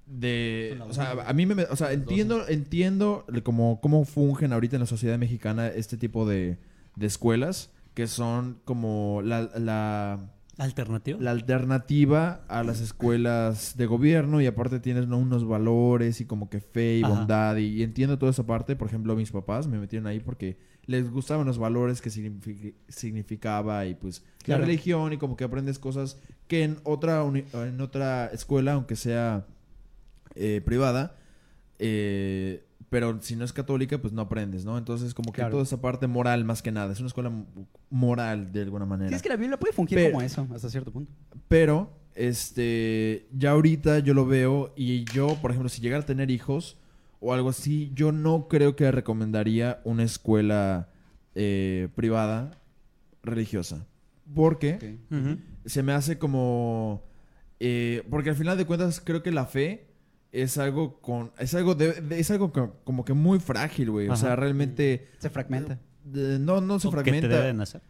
[0.05, 4.81] de, o sea, a mí me, o sea, entiendo, entiendo como cómo fungen ahorita en
[4.81, 6.57] la sociedad mexicana este tipo de,
[6.95, 11.19] de escuelas que son como la, la, ¿Alternativa?
[11.21, 15.17] la alternativa a las escuelas de gobierno y aparte tienes ¿no?
[15.19, 17.13] unos valores y como que fe y Ajá.
[17.13, 18.75] bondad y, y entiendo toda esa parte.
[18.75, 23.85] Por ejemplo, mis papás me metieron ahí porque les gustaban los valores que signifi- significaba
[23.85, 24.61] y pues Claro.
[24.61, 27.23] la religión y como que aprendes cosas que en otra,
[27.53, 29.45] en otra escuela, aunque sea
[30.35, 31.15] eh, privada,
[31.79, 34.77] eh, pero si no es católica, pues no aprendes, ¿no?
[34.77, 35.51] Entonces como que Claro.
[35.51, 37.45] toda esa parte moral más que nada, es una escuela mo-
[37.89, 39.09] moral de alguna manera.
[39.09, 41.11] Sí, es que la Biblia puede fungir Pero- como eso, hasta cierto punto.
[41.47, 46.31] Pero, este, ya ahorita yo lo veo y yo, por ejemplo, si llegara a tener
[46.31, 46.77] hijos
[47.19, 50.89] o algo así, yo no creo que recomendaría una escuela
[51.35, 52.51] eh, privada
[53.23, 53.85] religiosa.
[54.33, 54.97] Porque
[55.65, 57.03] se me hace como...
[57.59, 59.86] eh, porque al final de cuentas creo que la fe
[60.41, 61.31] es algo con...
[61.39, 64.09] Es algo, de, de- es algo co- como que muy frágil, güey.
[64.09, 65.07] O sea, realmente...
[65.19, 65.79] Se fragmenta.
[66.05, 67.27] no, no se ¿O qué te fragmenta.
[67.41, 67.81] deben hacer?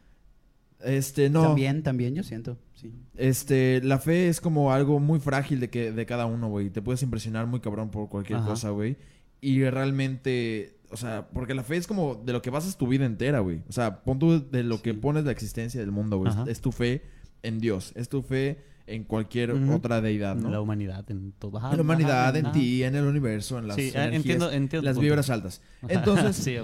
[0.83, 1.41] Este, no.
[1.43, 2.93] También, también yo siento, sí.
[3.15, 6.69] Este, la fe es como algo muy frágil de que de cada uno, güey.
[6.69, 8.49] Te puedes impresionar muy cabrón por cualquier Ajá.
[8.49, 8.95] cosa, güey.
[9.41, 13.05] Y realmente, o sea, porque la fe es como de lo que basas tu vida
[13.05, 13.63] entera, güey.
[13.67, 16.31] O sea, pon tú de lo que pones la existencia del mundo, güey.
[16.47, 17.01] Es tu fe
[17.41, 20.47] en Dios, es tu fe en cualquier otra deidad, ¿no?
[20.47, 21.57] En la humanidad, en todo.
[21.57, 24.85] Ajá, en la humanidad, en ti, en el universo, en las Sí, energías, entiendo, entiendo
[24.85, 25.61] las vibras altas.
[25.88, 26.55] Entonces, sí.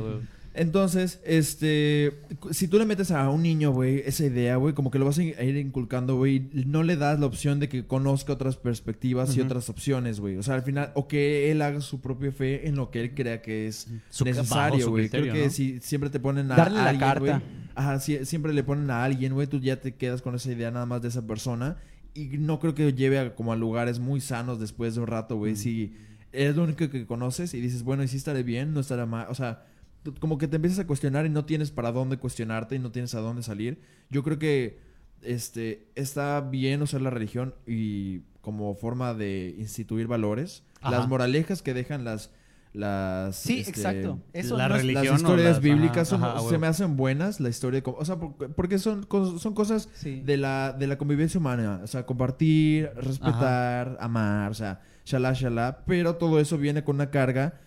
[0.55, 2.13] Entonces, este,
[2.51, 5.17] si tú le metes a un niño, güey, esa idea, güey, como que lo vas
[5.17, 9.41] a ir inculcando, güey, no le das la opción de que conozca otras perspectivas y
[9.41, 10.37] otras opciones, güey.
[10.37, 13.15] O sea, al final, o que él haga su propia fe en lo que él
[13.15, 15.09] crea que es Su- necesario, güey.
[15.09, 15.49] Creo que ¿no?
[15.49, 17.41] si siempre te ponen a Darle la alguien, carta.
[17.73, 20.69] ajá, si- siempre le ponen a alguien, güey, tú ya te quedas con esa idea
[20.69, 21.77] nada más de esa persona
[22.13, 25.35] y no creo que lleve a, como a lugares muy sanos después de un rato,
[25.37, 25.55] güey.
[25.55, 25.93] Si
[26.31, 28.73] eres lo único que conoces y dices, bueno, ¿y si estaré bien?
[28.73, 29.27] ¿No estará mal?
[29.29, 29.65] O sea,
[30.03, 32.91] tú- como que te empiezas a cuestionar y no tienes para dónde cuestionarte y no
[32.91, 33.79] tienes a dónde salir.
[34.09, 34.79] Yo creo que
[35.21, 40.63] este está bien usar la religión y como forma de instituir valores.
[40.81, 40.91] Ajá.
[40.91, 42.31] Las moralejas que dejan las...
[42.73, 44.19] las Sí, este, exacto.
[44.33, 46.97] Eso la no es- religión las historias las- bíblicas ajá, son- ajá, se me hacen
[46.97, 49.07] buenas, la historia, de o sea, por- porque son,
[49.39, 50.21] son cosas Sí.
[50.25, 55.83] de la, de la convivencia humana, o sea, compartir, respetar, amar, o sea, shalá, shalá,
[55.85, 57.59] pero todo eso viene con una carga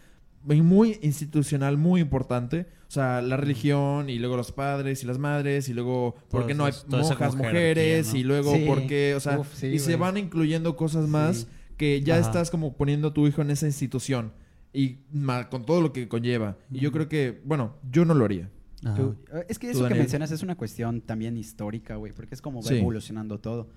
[0.42, 5.18] muy- muy institucional, muy importante, o sea, la religión y luego los padres y las
[5.18, 8.64] madres y luego por qué no hay monjas, mujeres y luego Sí.
[8.66, 11.46] por qué, o sea, Uf, sí, y se van incluyendo cosas más Sí.
[11.76, 12.26] que ya Ajá.
[12.26, 14.32] estás como poniendo a tu hijo en esa institución
[14.76, 14.98] y
[15.50, 16.56] con todo lo que conlleva.
[16.70, 18.50] Y yo creo que, bueno, yo no lo haría.
[18.94, 19.16] Tú-
[19.48, 20.00] es que eso que Daniel.
[20.00, 22.76] mencionas es una cuestión también histórica, güey, porque es como va Sí.
[22.76, 23.68] evolucionando todo.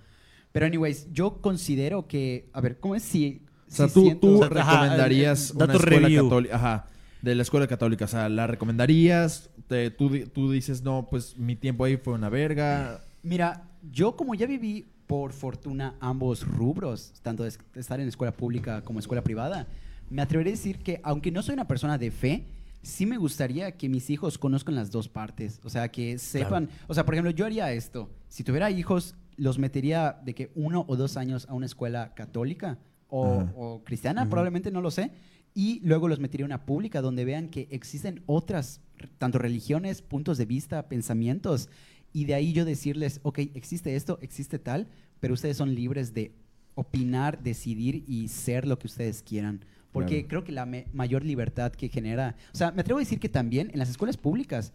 [0.51, 3.43] Pero, anyways, yo considero que, a ver, ¿cómo es si...
[3.67, 6.23] O sea, si tú, siento- tú sea, ajá, recomendarías eh, una escuela review.
[6.25, 6.55] católica.
[6.55, 6.87] Ajá.
[7.21, 8.05] De la escuela católica.
[8.05, 9.49] O sea, ¿la recomendarías?
[9.67, 13.01] Te- tú, tú dices, no, pues mi tiempo ahí fue una verga.
[13.23, 18.81] Mira, yo como ya viví por fortuna ambos rubros, tanto de estar en escuela pública
[18.83, 19.67] como escuela privada,
[20.09, 22.45] me atreveré a decir que aunque no soy una persona de fe,
[22.81, 26.93] sí me gustaría que mis hijos conozcan las dos partes, o sea, que sepan, o
[26.93, 30.95] sea, por ejemplo, yo haría esto, si tuviera hijos, los metería de que uno o
[30.95, 32.77] dos años a una escuela católica
[33.07, 35.11] o, cristiana, probablemente no lo sé,
[35.55, 38.81] y luego los metería a una pública donde vean que existen otras,
[39.17, 41.69] tanto religiones, puntos de vista, pensamientos,
[42.13, 44.87] y de ahí yo decirles, ok, existe esto, existe tal,
[45.19, 46.33] pero ustedes son libres de
[46.75, 49.65] opinar, decidir y ser lo que ustedes quieran.
[49.91, 50.27] Porque Claro.
[50.27, 53.69] creo que la mayor libertad que genera, o sea, me atrevo a decir que también
[53.73, 54.71] en las escuelas públicas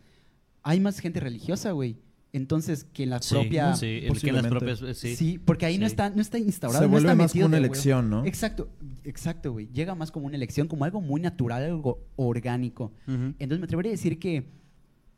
[0.62, 1.96] hay más gente religiosa, güey.
[2.32, 3.76] Entonces, que en la Sí, propia...
[3.76, 4.82] sí, que en las propias...
[4.82, 5.38] eh, Sí, Sí.
[5.38, 5.92] porque ahí no Sí.
[5.92, 6.82] está, no está instaurado.
[6.82, 8.24] Se no vuelve está más metido como una elección, ¿no?
[8.26, 8.68] Exacto,
[9.04, 9.68] exacto, güey.
[9.72, 12.92] Llega más como una elección, como algo muy natural, algo orgánico.
[13.06, 14.48] Entonces me atrevería a decir que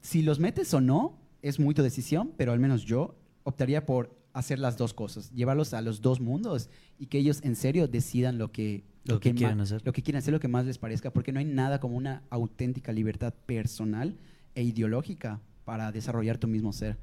[0.03, 4.15] si los metes o no, es muy tu decisión, pero al menos yo optaría por
[4.35, 6.69] hacer las dos cosas, llevarlos a los dos mundos
[6.99, 8.85] y que ellos en serio decidan lo que,
[9.15, 9.83] Lo que ma- quieren hacer.
[9.85, 12.23] Lo que quieren hacer, lo que más les parezca, porque no hay nada como una
[12.31, 14.17] auténtica libertad personal
[14.55, 16.97] e ideológica para desarrollar tu mismo ser.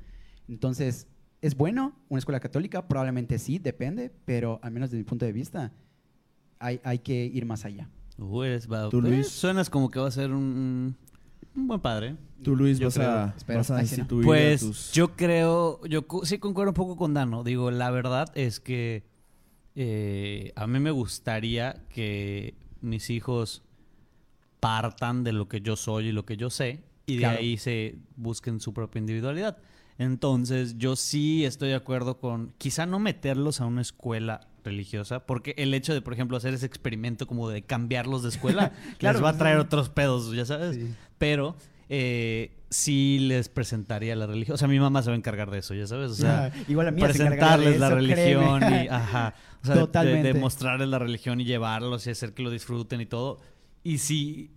[0.47, 1.07] Entonces,
[1.41, 2.87] ¿es bueno una escuela católica?
[2.87, 5.71] Probablemente sí, depende, pero al menos desde mi punto de vista,
[6.59, 7.89] hay, hay que ir más allá.
[8.17, 9.27] Uy, eres- va- ¿Tú, pues, Luis?
[9.29, 10.95] Suenas como que va a ser un,
[11.55, 12.15] un- buen padre.
[12.43, 13.09] Tú, Luis, Yo vas creo.
[13.09, 13.59] a, Espero.
[13.59, 14.91] vas a instituir a Pues tus...
[14.91, 17.43] yo creo, yo sí concuerdo un poco con Dano.
[17.43, 19.03] Digo, la verdad es que
[19.75, 23.63] eh, a mí me gustaría que mis hijos
[24.59, 27.95] partan de lo que yo soy y lo que yo sé y de ahí se
[28.15, 29.57] busquen su propia individualidad.
[29.97, 35.53] Entonces, yo sí estoy de acuerdo con quizá no meterlos a una escuela religiosa, porque
[35.57, 39.25] el hecho de, por ejemplo, hacer ese experimento como de cambiarlos de escuela, Claro, les
[39.25, 40.75] va a traer otros pedos, ya sabes.
[40.77, 40.95] Sí.
[41.17, 41.55] Pero
[41.95, 44.55] eh, sí les presentaría la religión.
[44.55, 46.09] O sea, mi mamá se va a encargar de eso, ya sabes.
[46.11, 48.85] O sea, Igual a mí se encargaría de presentarles la eso, religión créeme.
[48.85, 49.35] y, ajá.
[49.61, 50.27] O sea, Totalmente.
[50.29, 53.39] De, de mostrarles la religión y llevarlos y hacer que lo disfruten y todo.
[53.83, 54.49] Y si,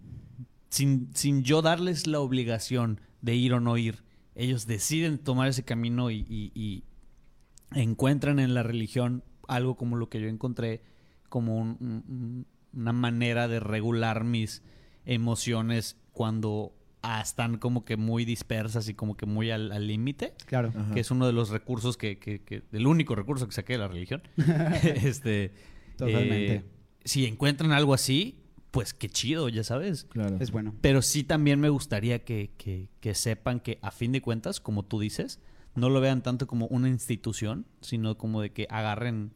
[0.71, 4.03] sin, sin yo darles la obligación de ir o no ir,
[4.35, 6.85] ellos deciden tomar ese camino y, y- y
[7.75, 10.81] encuentran en la religión algo como lo que yo encontré,
[11.29, 14.63] como un- un- un- una manera de regular mis
[15.05, 16.73] emociones cuando
[17.09, 20.73] ah, están como que muy dispersas y como que muy al al límite Claro.
[20.77, 20.95] Ajá.
[20.95, 23.79] que es uno de los recursos que, que, que- el único recurso que saqué de
[23.81, 24.23] la religión.
[24.83, 25.53] este,
[25.97, 26.55] Totalmente.
[26.57, 26.65] eh,
[27.05, 28.39] si encuentran algo así,
[28.71, 30.05] pues qué chido, ya sabes.
[30.05, 30.37] Claro.
[30.41, 30.75] Es bueno.
[30.81, 34.83] Pero sí también me gustaría que, que- que sepan que a fin de cuentas, como
[34.83, 35.41] tú dices,
[35.75, 39.33] no lo vean tanto como una institución, sino como de que agarren,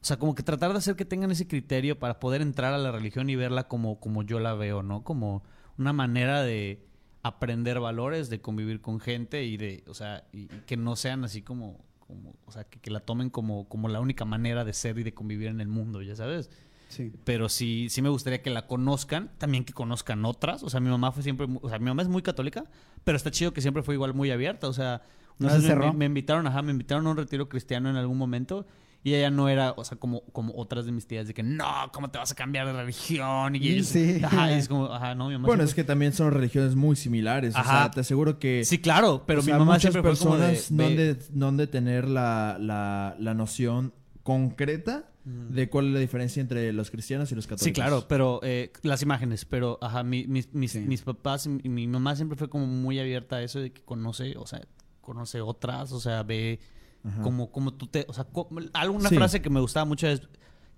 [0.00, 2.78] o sea, como que tratar de hacer que tengan ese criterio para poder entrar a
[2.78, 5.02] la religión y verla como, como yo la veo, ¿no?
[5.04, 5.42] Como
[5.78, 6.80] una manera de
[7.22, 11.24] aprender valores, de convivir con gente y de, o sea, y, y que no sean
[11.24, 14.72] así como, como o sea, que, que la tomen como, como la única manera de
[14.72, 16.50] ser y de convivir en el mundo, ya sabes
[16.88, 17.12] Sí.
[17.22, 20.64] pero sí, sí me gustaría que la conozcan, también que conozcan otras.
[20.64, 22.64] O sea, mi mamá fue siempre, o sea, mi mamá es muy católica,
[23.04, 24.66] pero está chido que siempre fue igual muy abierta.
[24.66, 25.00] O sea,
[25.38, 28.66] No me- me invitaron, ajá, me invitaron a un retiro cristiano en algún momento
[29.02, 31.64] Y ella no era, o sea, como, como otras de mis tías de que no,
[31.92, 33.56] ¿cómo te vas a cambiar de religión?
[33.56, 34.20] Y ellos, Sí.
[34.22, 36.74] Ajá, y es como, ajá, no, mi mamá Bueno, siempre- es que también son religiones
[36.76, 37.54] muy similares.
[37.56, 38.62] O sea, te aseguro que.
[38.64, 41.48] Sí, claro, pero o mi mamá siempre fue como de, no, han ve- de, no
[41.48, 46.90] han de tener la, la, la noción concreta de cuál es la diferencia entre los
[46.90, 47.64] cristianos y los católicos.
[47.64, 50.80] Sí, claro, pero eh, las imágenes, pero ajá, mi- mis, mis, Sí.
[50.80, 54.34] mis papás y mi mamá siempre fue como muy abierta a eso de que conoce,
[54.36, 54.60] o sea,
[55.00, 56.58] conoce otras, o sea, ve
[57.04, 57.22] Ajá.
[57.22, 58.26] como, como tú te, o sea,
[58.74, 59.14] alguna Sí.
[59.14, 60.22] frase que me gustaba mucho es,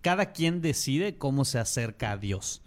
[0.03, 2.63] cada quien decide cómo se acerca a Dios.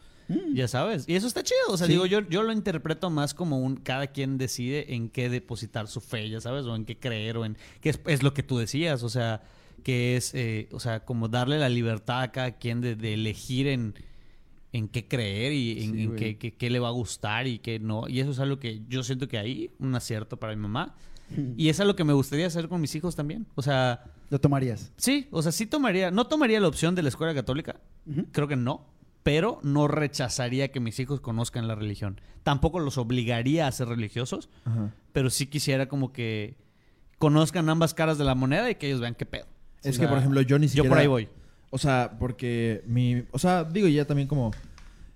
[0.55, 1.93] Ya sabes, y eso está chido, o sea, Sí.
[1.93, 6.01] digo, yo, yo lo interpreto más como un, cada quien decide en qué depositar su
[6.01, 8.57] fe, ya sabes, o en qué creer, o en qué es, es lo que tú
[8.57, 9.43] decías, o sea,
[9.83, 13.67] que es, eh, o sea, como darle la libertad a cada quien de, de elegir
[13.67, 13.93] en,
[14.73, 16.19] en qué creer y en, Sí, en güey.
[16.19, 18.07] qué, qué- qué le va a gustar y qué no.
[18.09, 20.95] Y eso es algo que yo siento que ahí, un acierto para mi mamá.
[21.57, 23.45] Y es algo que me gustaría hacer con mis hijos también.
[23.55, 24.91] O sea, ¿Lo tomarías?
[24.97, 27.79] sí, o sea, sí tomaría, no tomaría la opción de la escuela católica,
[28.31, 28.85] creo que no,
[29.23, 32.21] pero no rechazaría que mis hijos conozcan la religión.
[32.43, 34.49] Tampoco los obligaría a ser religiosos,
[35.13, 36.57] pero sí quisiera como que
[37.17, 39.45] conozcan ambas caras de la moneda y que ellos vean qué pedo.
[39.83, 40.85] Es O que, por ejemplo, yo ni siquiera...
[40.85, 41.29] Yo por ahí voy.
[41.69, 43.23] O sea, porque mi...
[43.31, 44.51] O sea, digo ya también como...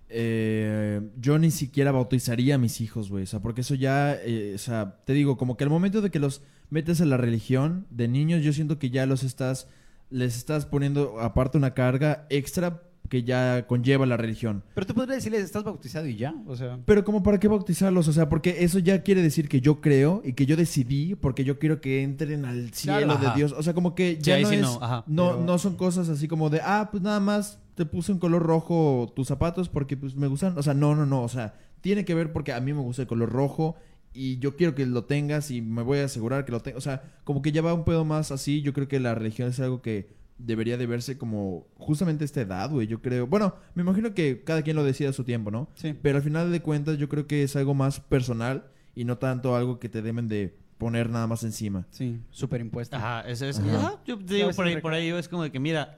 [0.10, 3.24] eh, yo ni siquiera bautizaría a mis hijos, güey.
[3.24, 4.16] O sea, porque eso ya...
[4.16, 7.18] eh, o sea, te digo, como que al momento de que los metes a la
[7.18, 9.68] religión de niños, yo siento que ya los estás...
[10.12, 14.64] Les estás poniendo aparte una carga extra que ya conlleva la religión.
[14.74, 16.80] Pero tú podrías decirles, estás bautizado y ya, o sea...
[16.86, 20.22] Pero como para qué bautizarlos, o sea, porque eso ya quiere decir que yo creo
[20.26, 23.36] y que yo decidí porque yo quiero que entren al cielo Claro, de.
[23.36, 23.52] Dios.
[23.52, 25.04] O sea, como que ya no sí es, no, ajá.
[25.08, 28.20] no, Pero- no son cosas así como de, ah, pues nada más te puse un
[28.20, 30.58] color rojo tus zapatos porque pues me gustan.
[30.58, 33.04] O sea, no, no, no, o sea, tiene que ver porque a mí me gusta
[33.04, 33.78] el color rojo
[34.12, 36.80] y yo quiero que lo tengas y me voy a asegurar que lo tengas.
[36.80, 38.62] O sea, como que ya va un pedo más así.
[38.62, 42.42] Yo creo que la religión es algo que debería de verse como justamente a esta
[42.42, 42.86] edad, güey.
[42.86, 45.70] Yo creo, bueno, me imagino que cada quien lo decide a su tiempo, ¿no?
[45.76, 45.96] Sí.
[46.02, 49.56] Pero al final de cuentas yo creo que es algo más personal y no tanto
[49.56, 51.88] algo que te deben de poner nada más encima.
[51.92, 52.98] Sí, súper impuesto.
[52.98, 53.60] Ajá, ese es.
[53.60, 53.78] Ajá.
[53.78, 55.98] ajá, yo te digo, por ahí, por ahí es como de que, mira,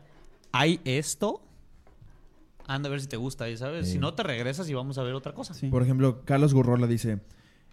[0.51, 1.41] hay esto.
[2.73, 3.87] Anda a ver si te gusta, ya sabes.
[3.87, 3.93] Sí.
[3.93, 5.53] Si no, te regresas y vamos a ver otra cosa.
[5.53, 5.67] Sí.
[5.67, 7.19] Por ejemplo, Carlos Gurrola dice,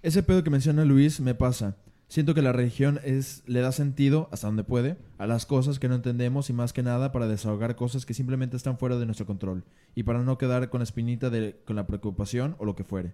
[0.02, 1.76] ese pedo que menciona Luis me pasa.
[2.08, 5.88] Siento que la religión es, le da sentido, hasta donde puede, a las cosas que
[5.88, 9.26] no entendemos y más que nada para desahogar cosas que simplemente están fuera de nuestro
[9.26, 9.64] control
[9.94, 13.12] y para no quedar con la espinita de, con la preocupación o lo que fuere.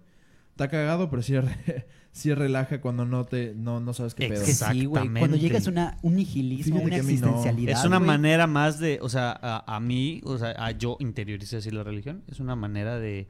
[0.55, 4.41] Está cagado, pero sí, re- sí relaja cuando no te no, no sabes qué pedo.
[4.41, 5.09] Es que sí, güey.
[5.09, 7.03] Cuando llegas a una, un nihilismo, Fíjate una no.
[7.03, 7.79] existencialidad.
[7.79, 8.07] Es una güey.
[8.07, 11.83] manera más de, o sea, a, a mí, o sea, a yo interioricé así la
[11.83, 12.23] religión.
[12.31, 13.27] Es una manera de,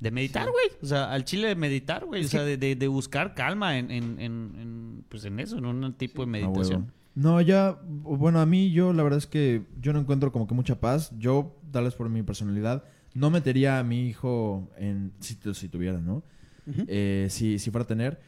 [0.00, 0.66] de meditar, güey.
[0.82, 2.22] O sea, al chile de meditar, güey.
[2.22, 5.64] O sea, de, de- de buscar calma en, en, en- en, pues en eso, en
[5.64, 6.92] un tipo de meditación.
[7.14, 10.52] No, ya, bueno, a mí yo la verdad es que yo no encuentro como que
[10.54, 11.12] mucha paz.
[11.18, 12.84] Yo, tal vez por mi personalidad,
[13.14, 16.22] no metería a mi hijo en, si, si tuviera, ¿no?
[16.66, 16.84] Ujú.
[16.88, 18.20] Eh, si, si fuera a tener,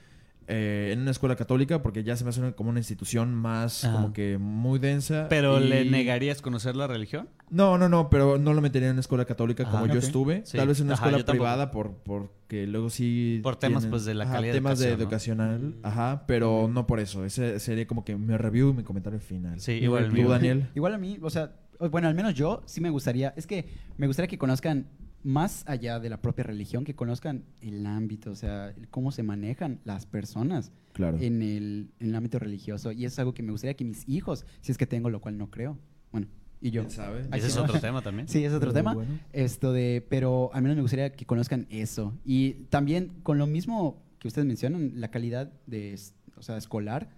[0.47, 3.85] eh, en una escuela católica, porque ya se me hace una- como una institución más,
[3.85, 3.95] Ajá.
[3.95, 5.27] como que muy densa.
[5.31, 7.31] Pero y- le negarías conocer la religión.
[7.49, 9.81] No, no, no, pero no lo metería en una escuela católica Ajá.
[9.81, 10.43] como yo estuve.
[10.45, 10.59] Sí.
[10.59, 13.41] Tal vez en una Ajá, escuela privada por porque luego sí...
[13.43, 15.45] Por temas, pues, de la calidad de Temas de educación, ¿no?
[15.45, 17.25] educacional, ajá, pero no por eso.
[17.25, 19.61] Ese sería como que mi review y mi comentario final.
[19.61, 20.29] Sí, igual ¿Tú.
[20.29, 20.69] Daniel?
[20.75, 21.53] Igual a mí, o sea,
[21.91, 23.67] bueno, al menos yo sí me gustaría, es que
[23.97, 24.89] me gustaría que conozcan
[25.25, 29.23] más allá de la propia religión, que conozcan el ámbito, o sea, el cómo se
[29.25, 31.19] manejan las personas Claro.
[31.19, 32.93] en el, en el ámbito religioso.
[32.93, 35.37] Y es algo que me gustaría que mis hijos, si es que tengo, lo cual
[35.39, 35.77] no creo,
[36.13, 36.29] bueno,
[36.61, 36.83] y yo.
[36.83, 37.23] ¿Quién sabe?
[37.33, 38.29] Ese es otro tema también.
[38.29, 38.95] Sí, es otro Pero tema.
[38.95, 39.19] bueno.
[39.33, 42.15] Esto de, pero al menos me gustaría que conozcan eso.
[42.25, 45.99] Y también con lo mismo que ustedes mencionan, la calidad de,
[46.37, 47.11] o sea, escolar.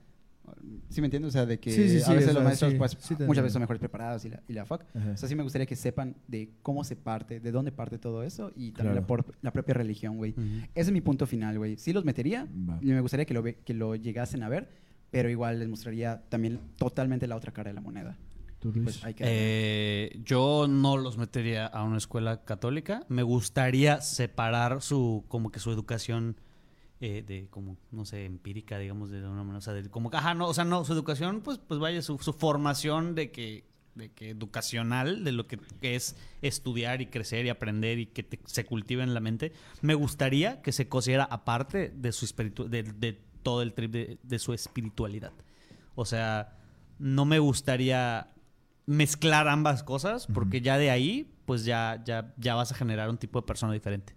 [0.88, 1.28] ¿Sí me entiendes?
[1.30, 3.42] O sea, de que Sí, sí, sí, a veces los sea, maestros, sí, pues, muchas
[3.42, 4.82] veces son mejores preparados y la, y la fuck.
[4.94, 5.10] Ajá.
[5.12, 8.22] O sea, sí me gustaría que sepan de cómo se parte, de dónde parte todo
[8.22, 9.00] eso y también Claro.
[9.00, 10.32] la, por- la propia religión, güey.
[10.32, 10.42] Ujú.
[10.74, 11.76] Ese es mi punto final, güey.
[11.76, 12.78] Sí los metería Va.
[12.80, 14.68] y me gustaría que lo, ve- que lo llegasen a ver,
[15.10, 18.16] pero igual les mostraría también totalmente la otra cara de la moneda.
[18.58, 18.84] ¿Tú, Y, Luis?
[18.84, 19.24] Pues hay que...
[19.26, 23.04] Eh, yo no los metería a una escuela católica.
[23.08, 26.36] Me gustaría separar su, como que su educación
[27.00, 29.58] eh, de, como, no sé, empírica, digamos, de una manera.
[29.58, 32.18] O sea, de- como ajá, no, o sea, no, su educación, pues, pues vaya, su,
[32.18, 33.64] su formación de que,
[33.94, 38.22] de que educacional, de lo que, que es estudiar y crecer y aprender y que
[38.22, 39.52] te- se cultive en la mente.
[39.82, 44.18] Me gustaría que se cosiera aparte de su espiritu de, de todo el trip de,
[44.22, 45.32] de su espiritualidad.
[45.94, 46.56] O sea,
[46.98, 48.30] no me gustaría
[48.86, 53.18] mezclar ambas cosas porque ya de ahí pues ya, ya, ya vas a generar un
[53.18, 54.14] tipo de persona diferente.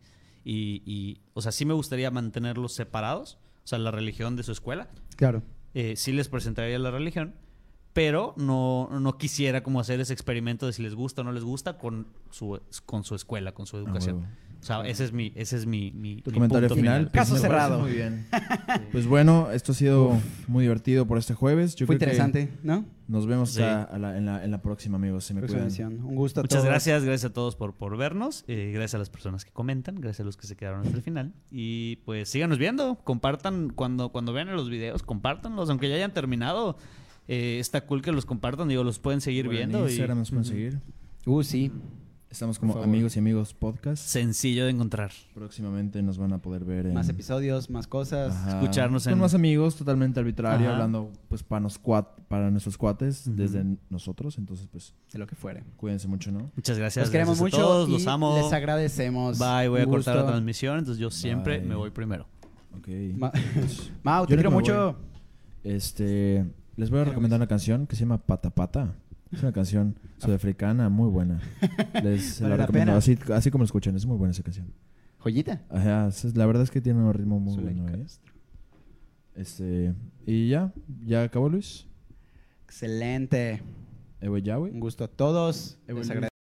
[0.51, 4.51] Y, y, o sea, sí me gustaría mantenerlos separados, o sea, la religión de su
[4.51, 4.89] escuela.
[5.15, 5.43] Claro.
[5.75, 7.35] Eh, sí les presentaría la religión,
[7.93, 11.43] pero no, no quisiera como hacer ese experimento de si les gusta o no les
[11.43, 14.25] gusta con su, con su escuela, con su Ah, educación.
[14.61, 17.03] O sea, ese es mi, ese es mi, mi, Tu mi comentario punto final.
[17.03, 17.79] pues, Caso parece cerrado.
[17.79, 18.25] Muy bien.
[18.91, 21.75] Pues bueno, esto ha sido muy divertido por este jueves.
[21.75, 22.85] Yo Fue creo que interesante, ¿no?
[23.07, 23.61] Nos vemos Sí.
[23.61, 25.23] a- a la- en, la, en la próxima, amigos.
[25.23, 25.87] Se me Próxima cuidan.
[25.91, 26.05] emisión.
[26.09, 26.69] Un gusto a Muchas todos.
[26.69, 30.21] gracias, gracias a todos por, por vernos, eh, gracias a las personas que comentan, gracias
[30.21, 31.33] a los que se quedaron hasta el final.
[31.51, 36.77] Y pues síganos viendo, compartan cuando, cuando vean los videos, compártanlos, aunque ya hayan terminado.
[37.31, 39.87] eh, está cool que los compartan, digo, los pueden seguir Bueno, viendo.
[39.87, 40.51] En y nos pueden Ujú.
[40.51, 40.79] seguir.
[41.27, 41.71] Uh, sí.
[42.31, 44.03] Estamos como amigos y amigos podcast.
[44.05, 45.11] sencillo de encontrar.
[45.33, 46.93] Próximamente nos van a poder ver en...
[46.93, 48.35] Más episodios, más cosas.
[48.35, 48.59] Ajá.
[48.61, 50.75] escucharnos Con en- más amigos, totalmente arbitrario, Ajá.
[50.75, 54.37] hablando pues para, nos cuat- para nuestros cuates, desde nosotros.
[54.37, 55.63] Entonces, pues, De lo que fuere.
[55.75, 56.51] cuídense mucho, ¿no?
[56.55, 57.05] Muchas gracias.
[57.07, 57.67] Los queremos gracias a mucho.
[57.67, 58.37] todos, y los amo.
[58.37, 59.39] Les agradecemos.
[59.39, 61.67] Bye, voy a cortar la transmisión, entonces yo siempre Bye.
[61.67, 62.27] me voy primero.
[62.77, 62.87] Ok.
[63.17, 64.95] Ma- Pues, Mau, te quiero mucho.
[65.63, 66.45] Este,
[66.75, 68.93] les voy a recomendar una canción que se llama Pata Pata.
[69.31, 71.39] Es una canción sudafricana muy buena.
[72.03, 74.73] Les Vale la la recomiendo así, así como lo escuchan, es muy buena esa canción.
[75.19, 75.61] Joyita.
[75.69, 78.05] Ajá, la verdad es que tiene un ritmo muy bueno, ¿eh?
[79.35, 79.93] Este,
[80.25, 80.73] y ya,
[81.05, 81.85] ya acabó Luis.
[82.65, 83.61] Excelente.
[84.21, 84.71] Ewe ya, güey.
[84.71, 85.77] Un gusto a todos.
[85.87, 86.28] Eh, Les.